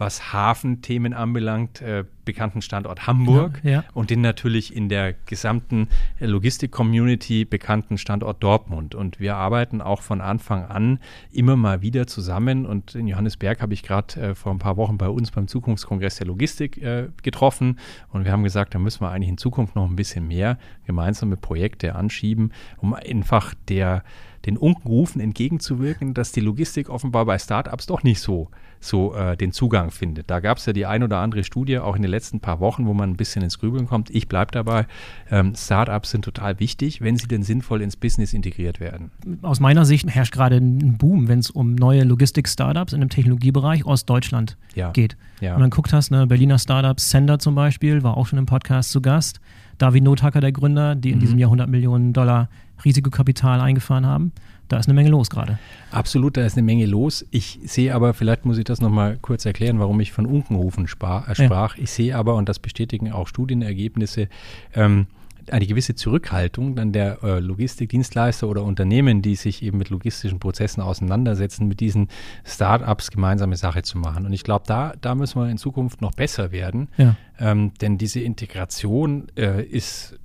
was 0.00 0.32
Hafenthemen 0.32 1.12
anbelangt, 1.12 1.82
äh, 1.82 2.04
bekannten 2.24 2.62
Standort 2.62 3.06
Hamburg 3.06 3.60
ja, 3.62 3.70
ja. 3.70 3.84
und 3.92 4.08
den 4.10 4.22
natürlich 4.22 4.74
in 4.74 4.88
der 4.88 5.12
gesamten 5.26 5.88
Logistik-Community 6.20 7.44
bekannten 7.44 7.98
Standort 7.98 8.42
Dortmund. 8.42 8.94
Und 8.94 9.20
wir 9.20 9.36
arbeiten 9.36 9.82
auch 9.82 10.00
von 10.00 10.20
Anfang 10.20 10.64
an 10.64 11.00
immer 11.32 11.56
mal 11.56 11.82
wieder 11.82 12.06
zusammen. 12.06 12.66
Und 12.66 12.94
in 12.94 13.08
Johannesberg 13.08 13.60
habe 13.60 13.74
ich 13.74 13.82
gerade 13.82 14.20
äh, 14.20 14.34
vor 14.34 14.52
ein 14.52 14.58
paar 14.58 14.76
Wochen 14.76 14.96
bei 14.96 15.08
uns 15.08 15.30
beim 15.32 15.48
Zukunftskongress 15.48 16.16
der 16.16 16.26
Logistik 16.28 16.78
äh, 16.78 17.08
getroffen. 17.22 17.78
Und 18.08 18.24
wir 18.24 18.32
haben 18.32 18.44
gesagt, 18.44 18.74
da 18.74 18.78
müssen 18.78 19.02
wir 19.02 19.10
eigentlich 19.10 19.30
in 19.30 19.38
Zukunft 19.38 19.76
noch 19.76 19.88
ein 19.88 19.96
bisschen 19.96 20.26
mehr 20.26 20.58
gemeinsame 20.86 21.36
Projekte 21.36 21.94
anschieben, 21.94 22.52
um 22.78 22.94
einfach 22.94 23.54
der 23.68 24.02
den 24.46 24.56
Unkenrufen 24.56 25.20
entgegenzuwirken, 25.20 26.14
dass 26.14 26.32
die 26.32 26.40
Logistik 26.40 26.88
offenbar 26.88 27.26
bei 27.26 27.38
Startups 27.38 27.86
doch 27.86 28.02
nicht 28.02 28.20
so, 28.20 28.48
so 28.80 29.14
äh, 29.14 29.36
den 29.36 29.52
Zugang 29.52 29.90
findet. 29.90 30.30
Da 30.30 30.40
gab 30.40 30.58
es 30.58 30.66
ja 30.66 30.72
die 30.72 30.86
ein 30.86 31.02
oder 31.02 31.18
andere 31.18 31.44
Studie 31.44 31.78
auch 31.78 31.94
in 31.94 32.02
den 32.02 32.10
letzten 32.10 32.40
paar 32.40 32.60
Wochen, 32.60 32.86
wo 32.86 32.94
man 32.94 33.10
ein 33.10 33.16
bisschen 33.16 33.42
ins 33.42 33.58
Grübeln 33.58 33.86
kommt. 33.86 34.10
Ich 34.10 34.26
bleibe 34.26 34.50
dabei, 34.52 34.86
ähm, 35.30 35.54
Startups 35.54 36.10
sind 36.10 36.24
total 36.24 36.58
wichtig, 36.60 37.02
wenn 37.02 37.16
sie 37.16 37.28
denn 37.28 37.42
sinnvoll 37.42 37.82
ins 37.82 37.96
Business 37.96 38.32
integriert 38.32 38.80
werden. 38.80 39.10
Aus 39.42 39.60
meiner 39.60 39.84
Sicht 39.84 40.08
herrscht 40.08 40.32
gerade 40.32 40.56
ein 40.56 40.96
Boom, 40.96 41.28
wenn 41.28 41.40
es 41.40 41.50
um 41.50 41.74
neue 41.74 42.04
Logistik-Startups 42.04 42.94
in 42.94 43.00
dem 43.00 43.10
Technologiebereich 43.10 43.84
aus 43.84 44.06
Deutschland 44.06 44.56
ja. 44.74 44.90
geht. 44.92 45.16
Ja. 45.40 45.54
Und 45.54 45.60
dann 45.60 45.70
guckt 45.70 45.92
hast, 45.92 46.10
ne, 46.10 46.26
Berliner 46.26 46.58
Startups, 46.58 47.10
Sender 47.10 47.38
zum 47.38 47.54
Beispiel, 47.54 48.02
war 48.02 48.16
auch 48.16 48.26
schon 48.26 48.38
im 48.38 48.46
Podcast 48.46 48.90
zu 48.90 49.02
Gast. 49.02 49.40
David 49.78 50.04
Nothacker, 50.04 50.40
der 50.40 50.52
Gründer, 50.52 50.94
die 50.94 51.10
in 51.10 51.16
mhm. 51.16 51.20
diesem 51.20 51.38
Jahr 51.38 51.48
100 51.48 51.68
Millionen 51.68 52.12
Dollar 52.12 52.48
Risikokapital 52.84 53.60
eingefahren 53.60 54.06
haben. 54.06 54.32
Da 54.70 54.78
ist 54.78 54.86
eine 54.86 54.94
Menge 54.94 55.10
los 55.10 55.30
gerade. 55.30 55.58
Absolut, 55.90 56.36
da 56.36 56.46
ist 56.46 56.56
eine 56.56 56.62
Menge 56.62 56.86
los. 56.86 57.26
Ich 57.32 57.58
sehe 57.64 57.92
aber, 57.92 58.14
vielleicht 58.14 58.44
muss 58.44 58.56
ich 58.56 58.62
das 58.62 58.80
nochmal 58.80 59.18
kurz 59.20 59.44
erklären, 59.44 59.80
warum 59.80 59.98
ich 59.98 60.12
von 60.12 60.26
Unkenhofen 60.26 60.86
sprach. 60.86 61.28
Äh, 61.28 61.34
sprach. 61.34 61.76
Ja. 61.76 61.82
Ich 61.82 61.90
sehe 61.90 62.16
aber, 62.16 62.36
und 62.36 62.48
das 62.48 62.60
bestätigen 62.60 63.10
auch 63.10 63.26
Studienergebnisse, 63.26 64.28
ähm, 64.72 65.08
eine 65.50 65.66
gewisse 65.66 65.96
Zurückhaltung 65.96 66.76
dann 66.76 66.92
der 66.92 67.20
äh, 67.24 67.40
Logistikdienstleister 67.40 68.46
oder 68.46 68.62
Unternehmen, 68.62 69.22
die 69.22 69.34
sich 69.34 69.64
eben 69.64 69.76
mit 69.76 69.90
logistischen 69.90 70.38
Prozessen 70.38 70.82
auseinandersetzen, 70.82 71.66
mit 71.66 71.80
diesen 71.80 72.06
Startups 72.44 73.10
gemeinsame 73.10 73.56
Sache 73.56 73.82
zu 73.82 73.98
machen. 73.98 74.24
Und 74.24 74.32
ich 74.32 74.44
glaube, 74.44 74.66
da, 74.68 74.92
da 75.00 75.16
müssen 75.16 75.40
wir 75.40 75.48
in 75.48 75.58
Zukunft 75.58 76.00
noch 76.00 76.12
besser 76.12 76.52
werden, 76.52 76.90
ja. 76.96 77.16
ähm, 77.40 77.72
denn 77.80 77.98
diese 77.98 78.20
Integration 78.20 79.26
äh, 79.36 79.64
ist 79.64 80.16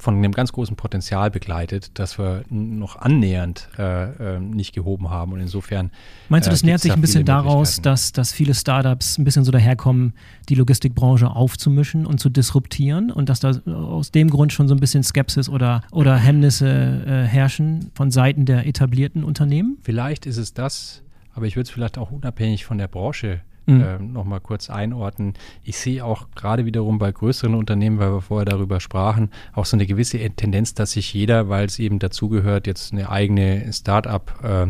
von 0.00 0.16
einem 0.16 0.32
ganz 0.32 0.52
großen 0.52 0.76
Potenzial 0.76 1.30
begleitet, 1.30 1.92
das 1.94 2.18
wir 2.18 2.42
noch 2.48 2.96
annähernd 2.96 3.68
äh, 3.78 4.36
äh, 4.36 4.40
nicht 4.40 4.74
gehoben 4.74 5.10
haben. 5.10 5.32
Und 5.32 5.40
insofern. 5.40 5.90
Meinst 6.28 6.46
du, 6.46 6.50
das 6.50 6.62
äh, 6.62 6.66
nähert 6.66 6.80
sich 6.80 6.92
ein 6.92 7.00
bisschen 7.00 7.24
daraus, 7.24 7.80
dass, 7.82 8.12
dass 8.12 8.32
viele 8.32 8.54
Startups 8.54 9.18
ein 9.18 9.24
bisschen 9.24 9.44
so 9.44 9.52
daherkommen, 9.52 10.14
die 10.48 10.54
Logistikbranche 10.54 11.28
aufzumischen 11.28 12.06
und 12.06 12.18
zu 12.18 12.30
disruptieren 12.30 13.10
und 13.10 13.28
dass 13.28 13.40
da 13.40 13.50
aus 13.66 14.10
dem 14.10 14.30
Grund 14.30 14.52
schon 14.52 14.68
so 14.68 14.74
ein 14.74 14.80
bisschen 14.80 15.02
Skepsis 15.02 15.48
oder, 15.48 15.82
oder 15.92 16.16
Hemmnisse 16.16 16.68
äh, 17.06 17.26
herrschen 17.26 17.90
von 17.94 18.10
Seiten 18.10 18.46
der 18.46 18.66
etablierten 18.66 19.22
Unternehmen? 19.22 19.78
Vielleicht 19.82 20.26
ist 20.26 20.38
es 20.38 20.54
das, 20.54 21.02
aber 21.34 21.46
ich 21.46 21.56
würde 21.56 21.64
es 21.64 21.70
vielleicht 21.70 21.98
auch 21.98 22.10
unabhängig 22.10 22.64
von 22.64 22.78
der 22.78 22.88
Branche 22.88 23.42
mhm. 23.66 23.80
äh, 23.82 23.98
nochmal 23.98 24.40
kurz 24.40 24.70
einordnen. 24.70 25.34
Ich 25.62 25.78
sehe 25.78 26.04
auch 26.04 26.28
gerade 26.34 26.64
wiederum 26.64 26.98
bei 26.98 27.12
größeren 27.12 27.54
Unternehmen, 27.54 27.98
weil 27.98 28.12
wir 28.12 28.20
vorher 28.20 28.44
darüber 28.46 28.80
sprachen, 28.80 29.30
auch 29.52 29.64
so 29.64 29.76
eine 29.76 29.86
gewisse 29.86 30.18
Tendenz, 30.18 30.74
dass 30.74 30.92
sich 30.92 31.12
jeder, 31.14 31.48
weil 31.48 31.66
es 31.66 31.78
eben 31.78 31.98
dazugehört, 31.98 32.66
jetzt 32.66 32.92
eine 32.92 33.10
eigene 33.10 33.72
Start-up 33.72 34.42
äh, 34.42 34.66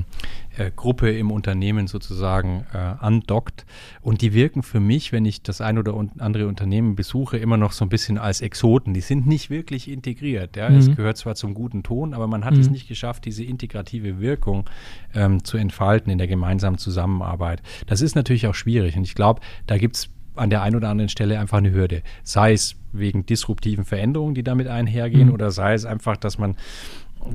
äh, 0.61 0.71
Gruppe 0.75 1.11
im 1.11 1.31
Unternehmen 1.31 1.87
sozusagen 1.87 2.67
äh, 2.75 2.77
andockt. 2.77 3.65
Und 4.03 4.21
die 4.21 4.35
wirken 4.35 4.63
für 4.63 4.81
mich, 4.81 5.11
wenn 5.11 5.25
ich 5.25 5.43
das 5.43 5.61
ein 5.61 5.79
oder 5.79 5.95
andere 6.19 6.47
Unternehmen 6.47 6.97
besuche, 6.97 7.39
immer 7.39 7.57
noch 7.57 7.73
so 7.73 7.85
ein 7.85 7.89
bisschen 7.89 8.19
als 8.19 8.43
Exoten. 8.43 8.93
Die 8.93 9.01
sind 9.01 9.27
nicht 9.27 9.49
wirklich 9.49 9.91
integriert. 9.91 10.57
Ja? 10.57 10.69
Mhm. 10.69 10.77
Es 10.77 10.95
gehört 10.95 11.17
zwar 11.17 11.35
zum 11.35 11.55
guten 11.55 11.83
Ton, 11.83 12.13
aber 12.13 12.27
man 12.27 12.45
hat 12.45 12.55
mhm. 12.55 12.61
es 12.61 12.71
nicht 12.71 12.89
geschafft, 12.89 13.25
diese 13.25 13.43
integrative 13.43 14.21
Wirkung 14.21 14.69
ähm, 15.15 15.45
zu 15.45 15.57
entfalten 15.57 16.13
in 16.13 16.19
der 16.19 16.27
gemeinsamen 16.27 16.77
Zusammenarbeit. 16.77 17.63
Das 17.87 18.03
ist 18.03 18.15
natürlich 18.15 18.47
auch 18.47 18.55
schwierig. 18.55 18.97
Und 18.97 19.05
ich 19.05 19.15
glaube, 19.15 19.41
da 19.67 19.79
gibt 19.79 19.97
es 19.97 20.11
an 20.37 20.51
der 20.51 20.63
einen 20.63 20.77
oder 20.77 20.91
anderen 20.91 21.09
Stelle 21.09 21.41
einfach 21.41 21.59
eine 21.59 21.73
Hürde. 21.73 22.03
Sei 22.23 22.53
es 22.53 22.77
wegen 22.93 23.25
disruptiven 23.25 23.85
Veränderungen, 23.85 24.35
die 24.35 24.43
damit 24.43 24.69
einhergehen, 24.69 25.29
mhm. 25.29 25.35
oder 25.35 25.51
sei 25.51 25.75
es 25.75 25.87
einfach, 25.87 26.17
dass 26.17 26.39
man 26.39 26.57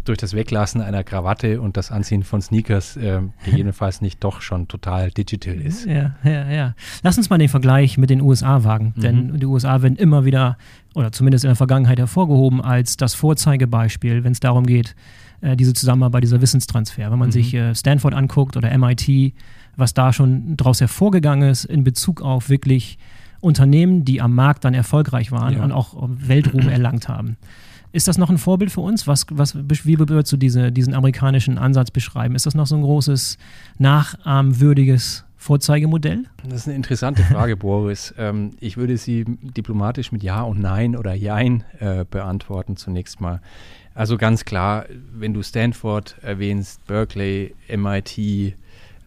durch 0.04 0.18
das 0.18 0.34
Weglassen 0.34 0.82
einer 0.82 1.04
Krawatte 1.04 1.62
und 1.62 1.77
das 1.77 1.92
Anziehen 1.92 2.24
von 2.24 2.42
Sneakers 2.42 2.98
äh, 2.98 3.22
jedenfalls 3.46 4.01
nicht 4.01 4.24
doch 4.24 4.42
schon 4.42 4.68
total 4.68 5.12
digital 5.12 5.56
ist. 5.56 5.86
Ja, 5.86 6.15
ja, 6.24 6.50
ja. 6.51 6.75
Lass 7.04 7.18
uns 7.18 7.30
mal 7.30 7.38
den 7.38 7.50
Vergleich 7.50 7.98
mit 7.98 8.10
den 8.10 8.22
USA 8.22 8.63
wagen, 8.63 8.94
mhm. 8.96 9.01
denn 9.01 9.39
die 9.39 9.46
USA 9.46 9.82
werden 9.82 9.98
immer 9.98 10.25
wieder 10.25 10.58
oder 10.94 11.12
zumindest 11.12 11.44
in 11.44 11.50
der 11.50 11.56
Vergangenheit 11.56 12.00
hervorgehoben 12.00 12.62
als 12.62 12.98
das 12.98 13.13
Vorzeigebeispiel, 13.15 14.24
wenn 14.24 14.32
es 14.32 14.39
darum 14.39 14.65
geht, 14.65 14.96
äh, 15.42 15.56
diese 15.56 15.74
Zusammenarbeit, 15.74 16.24
dieser 16.24 16.42
Wissenstransfer. 16.42 17.12
Wenn 17.12 17.20
man 17.20 17.30
mhm. 17.30 17.34
sich 17.34 17.54
äh, 17.54 17.75
Stanford 17.75 18.13
anguckt 18.13 18.58
oder 18.58 18.75
MIT, 18.77 19.34
was 19.75 19.94
da 19.94 20.13
schon 20.13 20.56
daraus 20.58 20.80
hervorgegangen 20.80 21.50
ist 21.50 21.65
in 21.65 21.84
Bezug 21.84 22.22
auf 22.22 22.50
wirklich 22.50 22.98
Unternehmen, 23.42 24.06
die 24.06 24.22
am 24.22 24.34
Markt 24.34 24.65
dann 24.65 24.74
erfolgreich 24.74 25.32
waren 25.32 25.58
ja. 25.58 25.63
und 25.63 25.72
auch 25.72 25.96
Weltruhm 26.08 26.68
erlangt 26.70 27.08
haben. 27.08 27.38
Ist 27.96 28.10
das 28.10 28.18
noch 28.18 28.30
ein 28.30 28.38
Vorbild 28.38 28.74
für 28.74 28.82
uns? 28.82 29.08
Was, 29.08 29.25
was, 29.32 29.56
wie 29.56 29.98
würdest 29.98 30.30
du 30.34 30.36
diese, 30.36 30.70
diesen 30.70 30.94
amerikanischen 30.94 31.58
Ansatz 31.58 31.92
beschreiben? 31.92 32.36
Ist 32.36 32.46
das 32.46 32.54
noch 32.54 32.68
so 32.68 32.75
ein 32.75 32.82
großes, 32.82 33.38
nachahmwürdiges 33.78 35.24
Vorzeigemodell? 35.38 36.25
Das 36.44 36.60
ist 36.60 36.68
eine 36.68 36.75
interessante 36.75 37.24
Frage, 37.24 37.56
Boris. 37.56 38.14
Ähm, 38.18 38.52
ich 38.60 38.75
würde 38.75 38.98
sie 38.98 39.24
diplomatisch 39.24 40.12
mit 40.12 40.24
Ja 40.24 40.42
und 40.42 40.60
Nein 40.60 40.98
oder 40.98 41.14
Jein 41.14 41.64
äh, 41.80 42.04
beantworten 42.04 42.75
zunächst 42.75 43.22
mal. 43.22 43.40
Also 43.94 44.18
ganz 44.18 44.44
klar, 44.44 44.88
wenn 45.14 45.34
du 45.34 45.42
Stanford 45.42 46.18
erwähnst, 46.22 46.86
Berkeley, 46.88 47.56
MIT, 47.74 48.58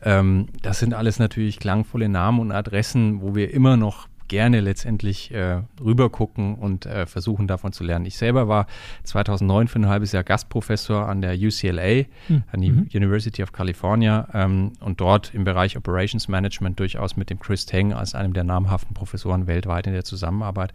ähm, 0.02 0.46
das 0.62 0.78
sind 0.78 0.94
alles 0.94 1.18
natürlich 1.18 1.58
klangvolle 1.58 2.08
Namen 2.08 2.40
und 2.40 2.52
Adressen, 2.52 3.20
wo 3.20 3.34
wir 3.34 3.52
immer 3.52 3.76
noch 3.76 4.08
gerne 4.28 4.60
letztendlich 4.60 5.32
äh, 5.32 5.62
rüber 5.82 6.10
gucken 6.10 6.54
und 6.54 6.86
äh, 6.86 7.06
versuchen 7.06 7.46
davon 7.46 7.72
zu 7.72 7.84
lernen. 7.84 8.06
Ich 8.06 8.16
selber 8.16 8.48
war 8.48 8.66
2009 9.04 9.68
für 9.68 9.78
ein 9.80 9.88
halbes 9.88 10.12
Jahr 10.12 10.24
Gastprofessor 10.24 11.08
an 11.08 11.20
der 11.20 11.34
UCLA, 11.34 12.04
mhm. 12.28 12.42
an 12.52 12.60
die 12.60 12.70
mhm. 12.70 12.88
University 12.94 13.42
of 13.42 13.52
California 13.52 14.28
ähm, 14.32 14.72
und 14.80 15.00
dort 15.00 15.34
im 15.34 15.44
Bereich 15.44 15.76
Operations 15.76 16.28
Management 16.28 16.78
durchaus 16.78 17.16
mit 17.16 17.30
dem 17.30 17.38
Chris 17.40 17.66
Teng 17.66 17.92
als 17.92 18.14
einem 18.14 18.32
der 18.32 18.44
namhaften 18.44 18.94
Professoren 18.94 19.46
weltweit 19.46 19.86
in 19.86 19.92
der 19.92 20.04
Zusammenarbeit. 20.04 20.72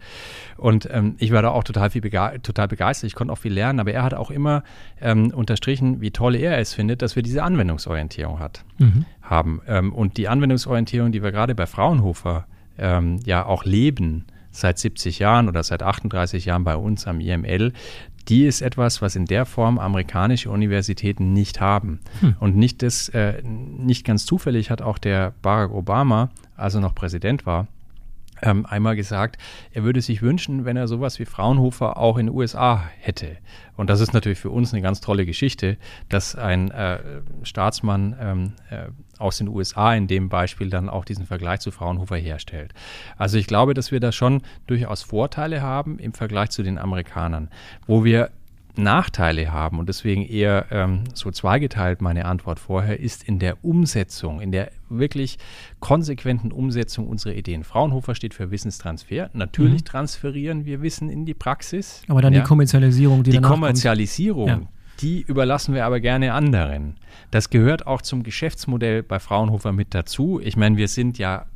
Und 0.56 0.88
ähm, 0.90 1.14
ich 1.18 1.32
war 1.32 1.42
da 1.42 1.50
auch 1.50 1.64
total 1.64 1.90
viel 1.90 2.00
bege 2.00 2.40
total 2.42 2.68
begeistert. 2.68 3.08
Ich 3.08 3.14
konnte 3.14 3.32
auch 3.32 3.38
viel 3.38 3.52
lernen, 3.52 3.80
aber 3.80 3.92
er 3.92 4.02
hat 4.02 4.14
auch 4.14 4.30
immer 4.30 4.62
ähm, 5.00 5.32
unterstrichen, 5.34 6.00
wie 6.00 6.10
toll 6.10 6.34
er 6.34 6.58
es 6.58 6.74
findet, 6.74 7.02
dass 7.02 7.16
wir 7.16 7.22
diese 7.22 7.42
Anwendungsorientierung 7.42 8.38
hat, 8.38 8.64
mhm. 8.78 9.04
haben. 9.22 9.60
Ähm, 9.66 9.92
und 9.92 10.16
die 10.16 10.28
Anwendungsorientierung, 10.28 11.12
die 11.12 11.22
wir 11.22 11.32
gerade 11.32 11.54
bei 11.54 11.66
Fraunhofer 11.66 12.46
ähm, 12.78 13.20
ja 13.24 13.44
auch 13.46 13.64
leben 13.64 14.26
seit 14.50 14.78
70 14.78 15.18
Jahren 15.18 15.48
oder 15.48 15.62
seit 15.62 15.82
38 15.82 16.44
Jahren 16.44 16.64
bei 16.64 16.76
uns 16.76 17.06
am 17.06 17.20
IML, 17.20 17.72
die 18.28 18.46
ist 18.46 18.62
etwas, 18.62 19.02
was 19.02 19.16
in 19.16 19.26
der 19.26 19.44
Form 19.44 19.78
amerikanische 19.78 20.50
Universitäten 20.50 21.32
nicht 21.32 21.60
haben. 21.60 22.00
Hm. 22.20 22.36
Und 22.40 22.56
nicht, 22.56 22.82
das, 22.82 23.08
äh, 23.10 23.42
nicht 23.42 24.04
ganz 24.06 24.24
zufällig 24.24 24.70
hat 24.70 24.80
auch 24.80 24.98
der 24.98 25.34
Barack 25.42 25.72
Obama, 25.72 26.30
als 26.56 26.74
er 26.74 26.80
noch 26.80 26.94
Präsident 26.94 27.46
war, 27.46 27.66
ähm, 28.44 28.66
einmal 28.66 28.94
gesagt, 28.94 29.38
er 29.72 29.82
würde 29.84 30.00
sich 30.02 30.22
wünschen, 30.22 30.64
wenn 30.64 30.76
er 30.76 30.86
sowas 30.86 31.18
wie 31.18 31.24
Fraunhofer 31.24 31.96
auch 31.96 32.18
in 32.18 32.26
den 32.26 32.34
USA 32.34 32.84
hätte. 32.98 33.38
Und 33.76 33.90
das 33.90 34.00
ist 34.00 34.12
natürlich 34.12 34.38
für 34.38 34.50
uns 34.50 34.72
eine 34.72 34.82
ganz 34.82 35.00
tolle 35.00 35.26
Geschichte, 35.26 35.78
dass 36.08 36.36
ein 36.36 36.70
äh, 36.70 37.00
Staatsmann 37.42 38.14
ähm, 38.20 38.52
äh, 38.70 38.88
aus 39.18 39.38
den 39.38 39.48
USA 39.48 39.94
in 39.94 40.06
dem 40.06 40.28
Beispiel 40.28 40.68
dann 40.70 40.88
auch 40.88 41.04
diesen 41.04 41.26
Vergleich 41.26 41.60
zu 41.60 41.70
Fraunhofer 41.70 42.16
herstellt. 42.16 42.74
Also 43.16 43.38
ich 43.38 43.46
glaube, 43.46 43.74
dass 43.74 43.90
wir 43.90 44.00
da 44.00 44.12
schon 44.12 44.42
durchaus 44.66 45.02
Vorteile 45.02 45.62
haben 45.62 45.98
im 45.98 46.12
Vergleich 46.12 46.50
zu 46.50 46.62
den 46.62 46.78
Amerikanern. 46.78 47.48
Wo 47.86 48.04
wir 48.04 48.30
Nachteile 48.76 49.52
haben 49.52 49.78
und 49.78 49.88
deswegen 49.88 50.22
eher 50.22 50.66
ähm, 50.70 51.04
so 51.14 51.30
zweigeteilt 51.30 52.02
meine 52.02 52.24
Antwort 52.24 52.58
vorher, 52.58 52.98
ist 52.98 53.22
in 53.22 53.38
der 53.38 53.64
Umsetzung, 53.64 54.40
in 54.40 54.52
der 54.52 54.70
wirklich 54.88 55.38
konsequenten 55.80 56.50
Umsetzung 56.52 57.06
unserer 57.06 57.34
Ideen. 57.34 57.64
Fraunhofer 57.64 58.14
steht 58.14 58.34
für 58.34 58.50
Wissenstransfer. 58.50 59.30
Natürlich 59.32 59.82
mhm. 59.82 59.84
transferieren 59.84 60.64
wir 60.64 60.82
Wissen 60.82 61.08
in 61.08 61.24
die 61.24 61.34
Praxis. 61.34 62.02
Aber 62.08 62.20
dann 62.20 62.32
ja. 62.32 62.40
die 62.40 62.46
Kommerzialisierung, 62.46 63.22
die 63.22 63.30
Die 63.30 63.40
Kommerzialisierung, 63.40 64.48
ja. 64.48 64.60
die 65.00 65.22
überlassen 65.22 65.74
wir 65.74 65.84
aber 65.84 66.00
gerne 66.00 66.32
anderen. 66.32 66.96
Das 67.30 67.50
gehört 67.50 67.86
auch 67.86 68.02
zum 68.02 68.22
Geschäftsmodell 68.22 69.02
bei 69.02 69.20
Fraunhofer 69.20 69.72
mit 69.72 69.94
dazu. 69.94 70.40
Ich 70.42 70.56
meine, 70.56 70.76
wir 70.76 70.88
sind 70.88 71.18
ja, 71.18 71.46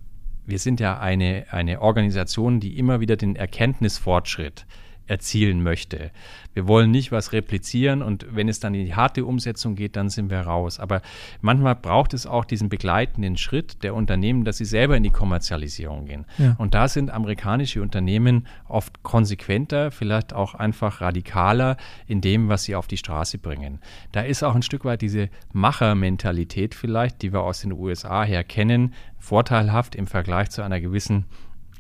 wir 0.47 0.59
sind 0.59 0.79
ja 0.79 0.99
eine, 0.99 1.47
eine 1.51 1.81
Organisation, 1.81 2.61
die 2.61 2.79
immer 2.79 3.01
wieder 3.01 3.17
den 3.17 3.35
Erkenntnisfortschritt 3.35 4.67
erzielen 5.09 5.63
möchte. 5.63 6.11
Wir 6.55 6.67
wollen 6.67 6.91
nicht 6.91 7.13
was 7.13 7.33
replizieren 7.33 8.03
und 8.03 8.27
wenn 8.31 8.49
es 8.49 8.61
dann 8.61 8.75
in 8.75 8.85
die 8.85 8.95
harte 8.95 9.25
Umsetzung 9.25 9.75
geht, 9.75 9.97
dann 9.97 10.09
sind 10.09 10.31
wir 10.31 10.41
raus. 10.41 10.79
Aber 10.79 11.03
manchmal 11.41 11.75
braucht 11.75 12.15
es 12.15 12.27
auch 12.27 12.45
diesen 12.45 12.69
begleitenden 12.69 13.37
Schritt 13.37 13.83
der 13.83 13.95
Unternehmen, 13.95 14.45
dass 14.45 14.59
sie 14.59 14.65
selber 14.65 14.97
in 14.97 15.03
die 15.03 15.11
Kommerzialisierung 15.11 16.07
gehen. 16.07 16.27
Ja. 16.37 16.57
Und 16.59 16.75
da 16.75 16.89
sind 16.89 17.11
amerikanische 17.11 17.81
Unternehmen 17.81 18.47
oft 18.69 19.03
konsequenter, 19.03 19.91
vielleicht 19.91 20.33
auch 20.33 20.55
einfach 20.55 21.01
radikaler 21.01 21.77
in 22.07 22.21
dem, 22.21 22.49
was 22.49 22.65
sie 22.65 22.75
auf 22.75 22.87
die 22.87 22.97
Straße 22.97 23.39
bringen. 23.39 23.81
Da 24.13 24.23
ist 24.23 24.43
auch 24.43 24.55
ein 24.55 24.63
Stück 24.63 24.85
weit 24.85 25.03
diese 25.03 25.29
Machermentalität 25.53 26.75
vielleicht, 26.75 27.23
die 27.23 27.33
wir 27.33 27.43
aus 27.43 27.61
den 27.61 27.73
USA 27.73 28.25
her 28.25 28.45
kennen, 28.45 28.95
vorteilhaft 29.19 29.95
im 29.95 30.07
Vergleich 30.07 30.51
zu 30.51 30.63
einer 30.63 30.81
gewissen 30.81 31.25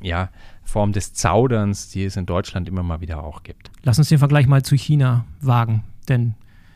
ja, 0.02 0.30
Form 0.64 0.92
des 0.92 1.14
Zauderns, 1.14 1.88
die 1.88 2.04
es 2.04 2.16
in 2.16 2.26
Deutschland 2.26 2.68
immer 2.68 2.82
mal 2.82 3.00
wieder 3.00 3.22
auch 3.22 3.42
gibt. 3.42 3.70
Lass 3.82 3.98
uns 3.98 4.08
den 4.08 4.18
Vergleich 4.18 4.46
mal 4.46 4.62
zu 4.62 4.76
China 4.76 5.24
wagen, 5.40 5.84
denn 6.08 6.34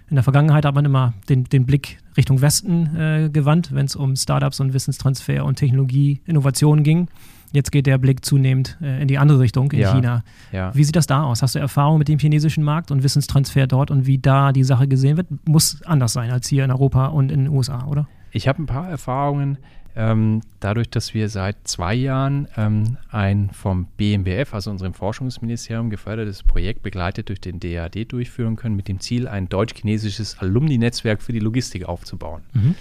in 0.08 0.16
der 0.16 0.22
Vergangenheit 0.22 0.64
hat 0.64 0.74
man 0.74 0.84
immer 0.84 1.14
den, 1.28 1.44
den 1.44 1.64
Blick 1.64 1.98
Richtung 2.16 2.42
Westen 2.42 2.96
äh, 2.96 3.30
gewandt, 3.32 3.74
wenn 3.74 3.86
es 3.86 3.96
um 3.96 4.14
Startups 4.14 4.60
und 4.60 4.74
Wissenstransfer 4.74 5.44
und 5.44 5.56
Technologie, 5.56 6.20
Innovation 6.26 6.82
ging. 6.82 7.08
Jetzt 7.52 7.70
geht 7.70 7.86
der 7.86 7.98
Blick 7.98 8.24
zunehmend 8.24 8.78
äh, 8.82 9.00
in 9.00 9.08
die 9.08 9.18
andere 9.18 9.40
Richtung, 9.40 9.70
in 9.72 9.80
ja, 9.80 9.94
China. 9.94 10.22
Ja. 10.52 10.74
Wie 10.74 10.84
sieht 10.84 10.96
das 10.96 11.06
da 11.06 11.22
aus? 11.22 11.42
Hast 11.42 11.54
du 11.54 11.58
Erfahrung 11.58 11.98
mit 11.98 12.08
dem 12.08 12.18
chinesischen 12.18 12.64
Markt 12.64 12.90
und 12.90 13.02
Wissenstransfer 13.02 13.66
dort 13.66 13.90
und 13.90 14.06
wie 14.06 14.18
da 14.18 14.52
die 14.52 14.64
Sache 14.64 14.88
gesehen 14.88 15.16
wird? 15.16 15.28
Muss 15.46 15.82
anders 15.82 16.12
sein 16.12 16.30
als 16.30 16.48
hier 16.48 16.64
in 16.64 16.70
Europa 16.70 17.06
und 17.06 17.30
in 17.30 17.44
den 17.44 17.48
USA, 17.48 17.86
oder? 17.86 18.08
Ich 18.32 18.48
habe 18.48 18.62
ein 18.62 18.66
paar 18.66 18.88
Erfahrungen. 18.88 19.58
Ähm, 19.94 20.40
dadurch, 20.60 20.88
dass 20.88 21.12
wir 21.12 21.28
seit 21.28 21.56
zwei 21.68 21.94
Jahren 21.94 22.48
ähm, 22.56 22.96
ein 23.10 23.50
vom 23.50 23.86
BMBF, 23.96 24.54
also 24.54 24.70
unserem 24.70 24.94
Forschungsministerium, 24.94 25.90
gefördertes 25.90 26.42
Projekt 26.42 26.82
begleitet 26.82 27.28
durch 27.28 27.40
den 27.40 27.60
DAD 27.60 28.10
durchführen 28.10 28.56
können, 28.56 28.74
mit 28.74 28.88
dem 28.88 29.00
Ziel, 29.00 29.28
ein 29.28 29.48
deutsch-chinesisches 29.48 30.38
Alumni-Netzwerk 30.38 31.22
für 31.22 31.32
die 31.32 31.40
Logistik 31.40 31.84
aufzubauen. 31.84 32.42
Mhm. 32.54 32.74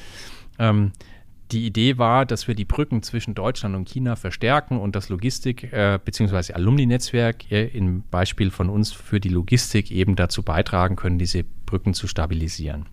Ähm, 0.58 0.91
die 1.52 1.65
Idee 1.65 1.97
war, 1.97 2.26
dass 2.26 2.47
wir 2.47 2.56
die 2.56 2.63
Brücken 2.63 3.04
zwischen 3.04 3.36
Deutschland 3.36 3.76
und 3.76 3.89
China 3.89 4.15
verstärken 4.15 4.80
und 4.80 4.95
das 4.95 5.10
Logistik- 5.10 5.74
äh, 5.74 6.00
bzw. 6.04 6.54
Alumni-Netzwerk 6.54 7.52
äh, 7.52 7.65
im 7.67 8.04
Beispiel 8.10 8.52
von 8.52 8.69
uns 8.69 8.93
für 8.93 9.19
die 9.19 9.30
Logistik 9.30 9.91
eben 9.91 10.15
dazu 10.15 10.43
beitragen 10.43 10.95
können, 10.95 11.19
diese 11.19 11.43
Brücken 11.65 11.93
zu 11.93 12.08
stabilisieren. 12.08 12.86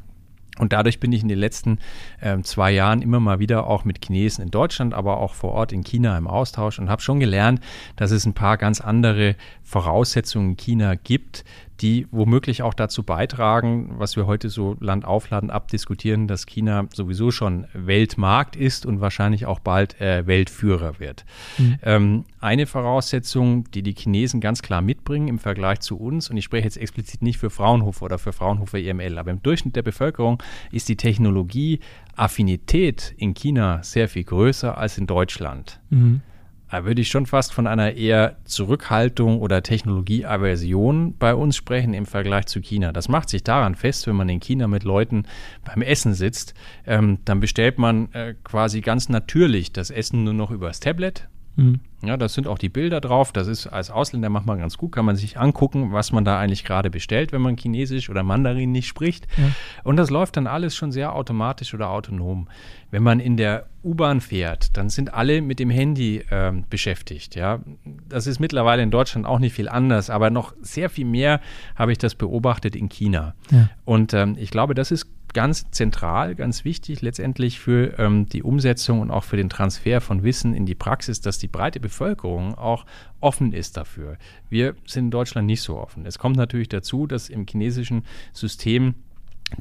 Und 0.59 0.73
dadurch 0.73 1.01
bin 1.01 1.13
ich 1.13 1.23
in 1.23 1.29
den 1.29 1.39
letzten 1.39 1.79
äh, 2.21 2.39
zwei 2.43 2.71
Jahren 2.71 3.03
immer 3.03 3.21
mal 3.21 3.39
wieder 3.39 3.67
auch 3.67 3.85
mit 3.85 4.05
Chinesen 4.05 4.43
in 4.45 4.51
Deutschland, 4.51 4.95
aber 4.95 5.19
auch 5.19 5.35
vor 5.35 5.53
Ort 5.53 5.73
in 5.73 5.85
China 5.85 6.17
im 6.19 6.27
Austausch 6.27 6.79
und 6.79 6.91
habe 6.91 7.03
schon 7.03 7.21
gelernt, 7.21 7.61
dass 7.97 8.11
es 8.11 8.27
ein 8.27 8.35
paar 8.35 8.57
ganz 8.57 8.81
andere 8.81 9.37
Voraussetzungen 9.69 10.53
in 10.53 10.57
China 10.57 10.95
gibt, 10.95 11.45
die 11.83 12.07
womöglich 12.11 12.63
auch 12.63 12.73
dazu 12.73 13.03
beitragen, 13.03 13.97
was 13.99 14.17
wir 14.17 14.27
heute 14.27 14.49
so 14.49 14.79
Land 14.81 15.05
aufladen, 15.05 15.51
abdiskutieren, 15.51 16.27
dass 16.27 16.47
China 16.47 16.87
sowieso 16.95 17.31
schon 17.31 17.67
Weltmarkt 17.75 18.57
ist 18.57 18.87
und 18.87 19.03
wahrscheinlich 19.03 19.45
auch 19.45 19.61
bald 19.61 20.01
äh, 20.01 20.27
Weltführer 20.27 20.99
wird. 21.01 21.27
Mhm. 21.59 21.79
Ähm, 21.83 22.25
eine 22.41 22.65
Voraussetzung, 22.65 23.71
die 23.73 23.83
die 23.83 23.95
Chinesen 23.95 24.41
ganz 24.41 24.63
klar 24.63 24.81
mitbringen 24.81 25.29
im 25.29 25.39
Vergleich 25.39 25.81
zu 25.81 25.99
uns, 25.99 26.31
und 26.31 26.39
ich 26.39 26.45
spreche 26.45 26.65
jetzt 26.65 26.79
explizit 26.79 27.21
nicht 27.21 27.37
für 27.37 27.51
Fraunhofer 27.51 28.07
oder 28.07 28.19
für 28.19 28.33
Fraunhofer 28.33 28.79
EML, 28.79 29.19
aber 29.19 29.31
im 29.31 29.43
Durchschnitt 29.43 29.77
der 29.77 29.83
Bevölkerung 29.83 30.43
ist 30.73 30.89
die 30.89 30.97
Technologieaffinität 30.97 33.13
in 33.19 33.35
China 33.35 33.83
sehr 33.83 34.09
viel 34.09 34.25
größer 34.25 34.79
als 34.79 34.97
in 34.97 35.07
Deutschland. 35.07 35.79
Mhm. 35.91 36.23
Da 36.71 36.85
würde 36.85 37.01
ich 37.01 37.09
schon 37.09 37.27
fast 37.27 37.55
von 37.55 37.67
einer 37.67 37.95
eher 37.95 38.37
Zurückhaltung 38.45 39.41
oder 39.41 39.63
Technologieaversion 39.63 41.17
bei 41.19 41.35
uns 41.35 41.57
sprechen 41.57 41.95
im 41.95 42.05
Vergleich 42.05 42.47
zu 42.47 42.61
China. 42.61 42.93
Das 42.93 43.09
macht 43.09 43.31
sich 43.31 43.43
daran 43.43 43.75
fest, 43.75 44.07
wenn 44.07 44.17
man 44.17 44.29
in 44.29 44.41
China 44.41 44.69
mit 44.69 44.85
Leuten 44.85 45.25
beim 45.65 45.81
Essen 45.81 46.13
sitzt, 46.13 46.55
ähm, 46.87 47.19
dann 47.25 47.41
bestellt 47.41 47.79
man 47.79 48.13
äh, 48.13 48.35
quasi 48.45 48.83
ganz 48.83 49.09
natürlich 49.09 49.73
das 49.73 49.91
Essen 49.91 50.25
nur 50.25 50.35
noch 50.35 50.51
übers 50.51 50.81
Tablet. 50.81 51.29
Mhm. 51.59 51.81
Ja, 52.03 52.17
das 52.17 52.35
sind 52.35 52.47
auch 52.47 52.59
die 52.59 52.69
Bilder 52.69 53.01
drauf. 53.01 53.33
Das 53.33 53.49
ist 53.49 53.67
als 53.67 53.91
Ausländer 53.91 54.29
manchmal 54.29 54.59
ganz 54.59 54.79
gut, 54.79 54.93
kann 54.93 55.05
man 55.05 55.17
sich 55.17 55.37
angucken, 55.39 55.93
was 55.93 56.13
man 56.13 56.25
da 56.25 56.39
eigentlich 56.39 56.65
gerade 56.65 56.91
bestellt, 56.91 57.33
wenn 57.33 57.43
man 57.43 57.57
Chinesisch 57.57 58.09
oder 58.09 58.23
Mandarin 58.23 58.71
nicht 58.71 58.87
spricht. 58.87 59.27
Ja. 59.37 59.51
Und 59.83 59.97
das 59.97 60.09
läuft 60.09 60.37
dann 60.37 60.47
alles 60.47 60.77
schon 60.77 60.93
sehr 60.93 61.17
automatisch 61.17 61.75
oder 61.75 61.91
autonom. 61.91 62.47
Wenn 62.93 63.03
man 63.03 63.19
in 63.19 63.37
der 63.37 63.67
U-Bahn 63.83 64.21
fährt, 64.21 64.77
dann 64.77 64.91
sind 64.91 65.13
alle 65.13 65.43
mit 65.43 65.59
dem 65.59 65.71
Handy 65.71 66.19
äh, 66.31 66.53
beschäftigt. 66.71 67.35
Ja, 67.35 67.59
das 68.09 68.29
ist 68.29 68.39
mittlerweile 68.39 68.83
in 68.83 68.93
Deutschland 68.93 69.27
auch 69.27 69.41
nicht 69.41 69.55
viel 69.55 69.69
anders, 69.69 70.09
aber 70.09 70.31
noch 70.31 70.55
sehr 70.63 70.91
viel 70.91 71.05
mehr 71.05 71.41
habe 71.75 71.91
ich 71.91 71.99
das 71.99 72.15
beobachtet 72.15 72.77
in 72.77 72.89
China. 72.89 73.35
Ja. 73.51 73.71
Und 73.85 74.15
ähm, 74.15 74.37
ich 74.39 74.51
glaube, 74.51 74.75
das 74.75 74.93
ist 74.93 75.09
ganz 75.35 75.71
zentral, 75.71 76.35
ganz 76.35 76.65
wichtig 76.65 77.03
letztendlich 77.03 77.61
für 77.61 77.99
ähm, 77.99 78.29
die 78.29 78.43
Umsetzung 78.43 79.01
und 79.01 79.11
auch 79.11 79.25
für 79.25 79.37
den 79.37 79.49
Transfer 79.49 80.01
von 80.01 80.23
Wissen 80.23 80.55
in 80.55 80.67
die 80.67 80.75
Praxis, 80.75 81.21
dass 81.21 81.39
die 81.39 81.49
breite 81.49 81.81
Bevölkerung 81.81 82.55
auch 82.55 82.87
offen 83.21 83.53
ist 83.53 83.77
dafür. 83.77 84.17
Wir 84.49 84.75
sind 84.87 85.07
in 85.07 85.11
Deutschland 85.11 85.47
nicht 85.47 85.63
so 85.63 85.79
offen. 85.79 86.07
Es 86.07 86.19
kommt 86.19 86.37
natürlich 86.37 86.69
dazu, 86.69 87.07
dass 87.07 87.29
im 87.29 87.47
chinesischen 87.47 88.05
System 88.33 88.95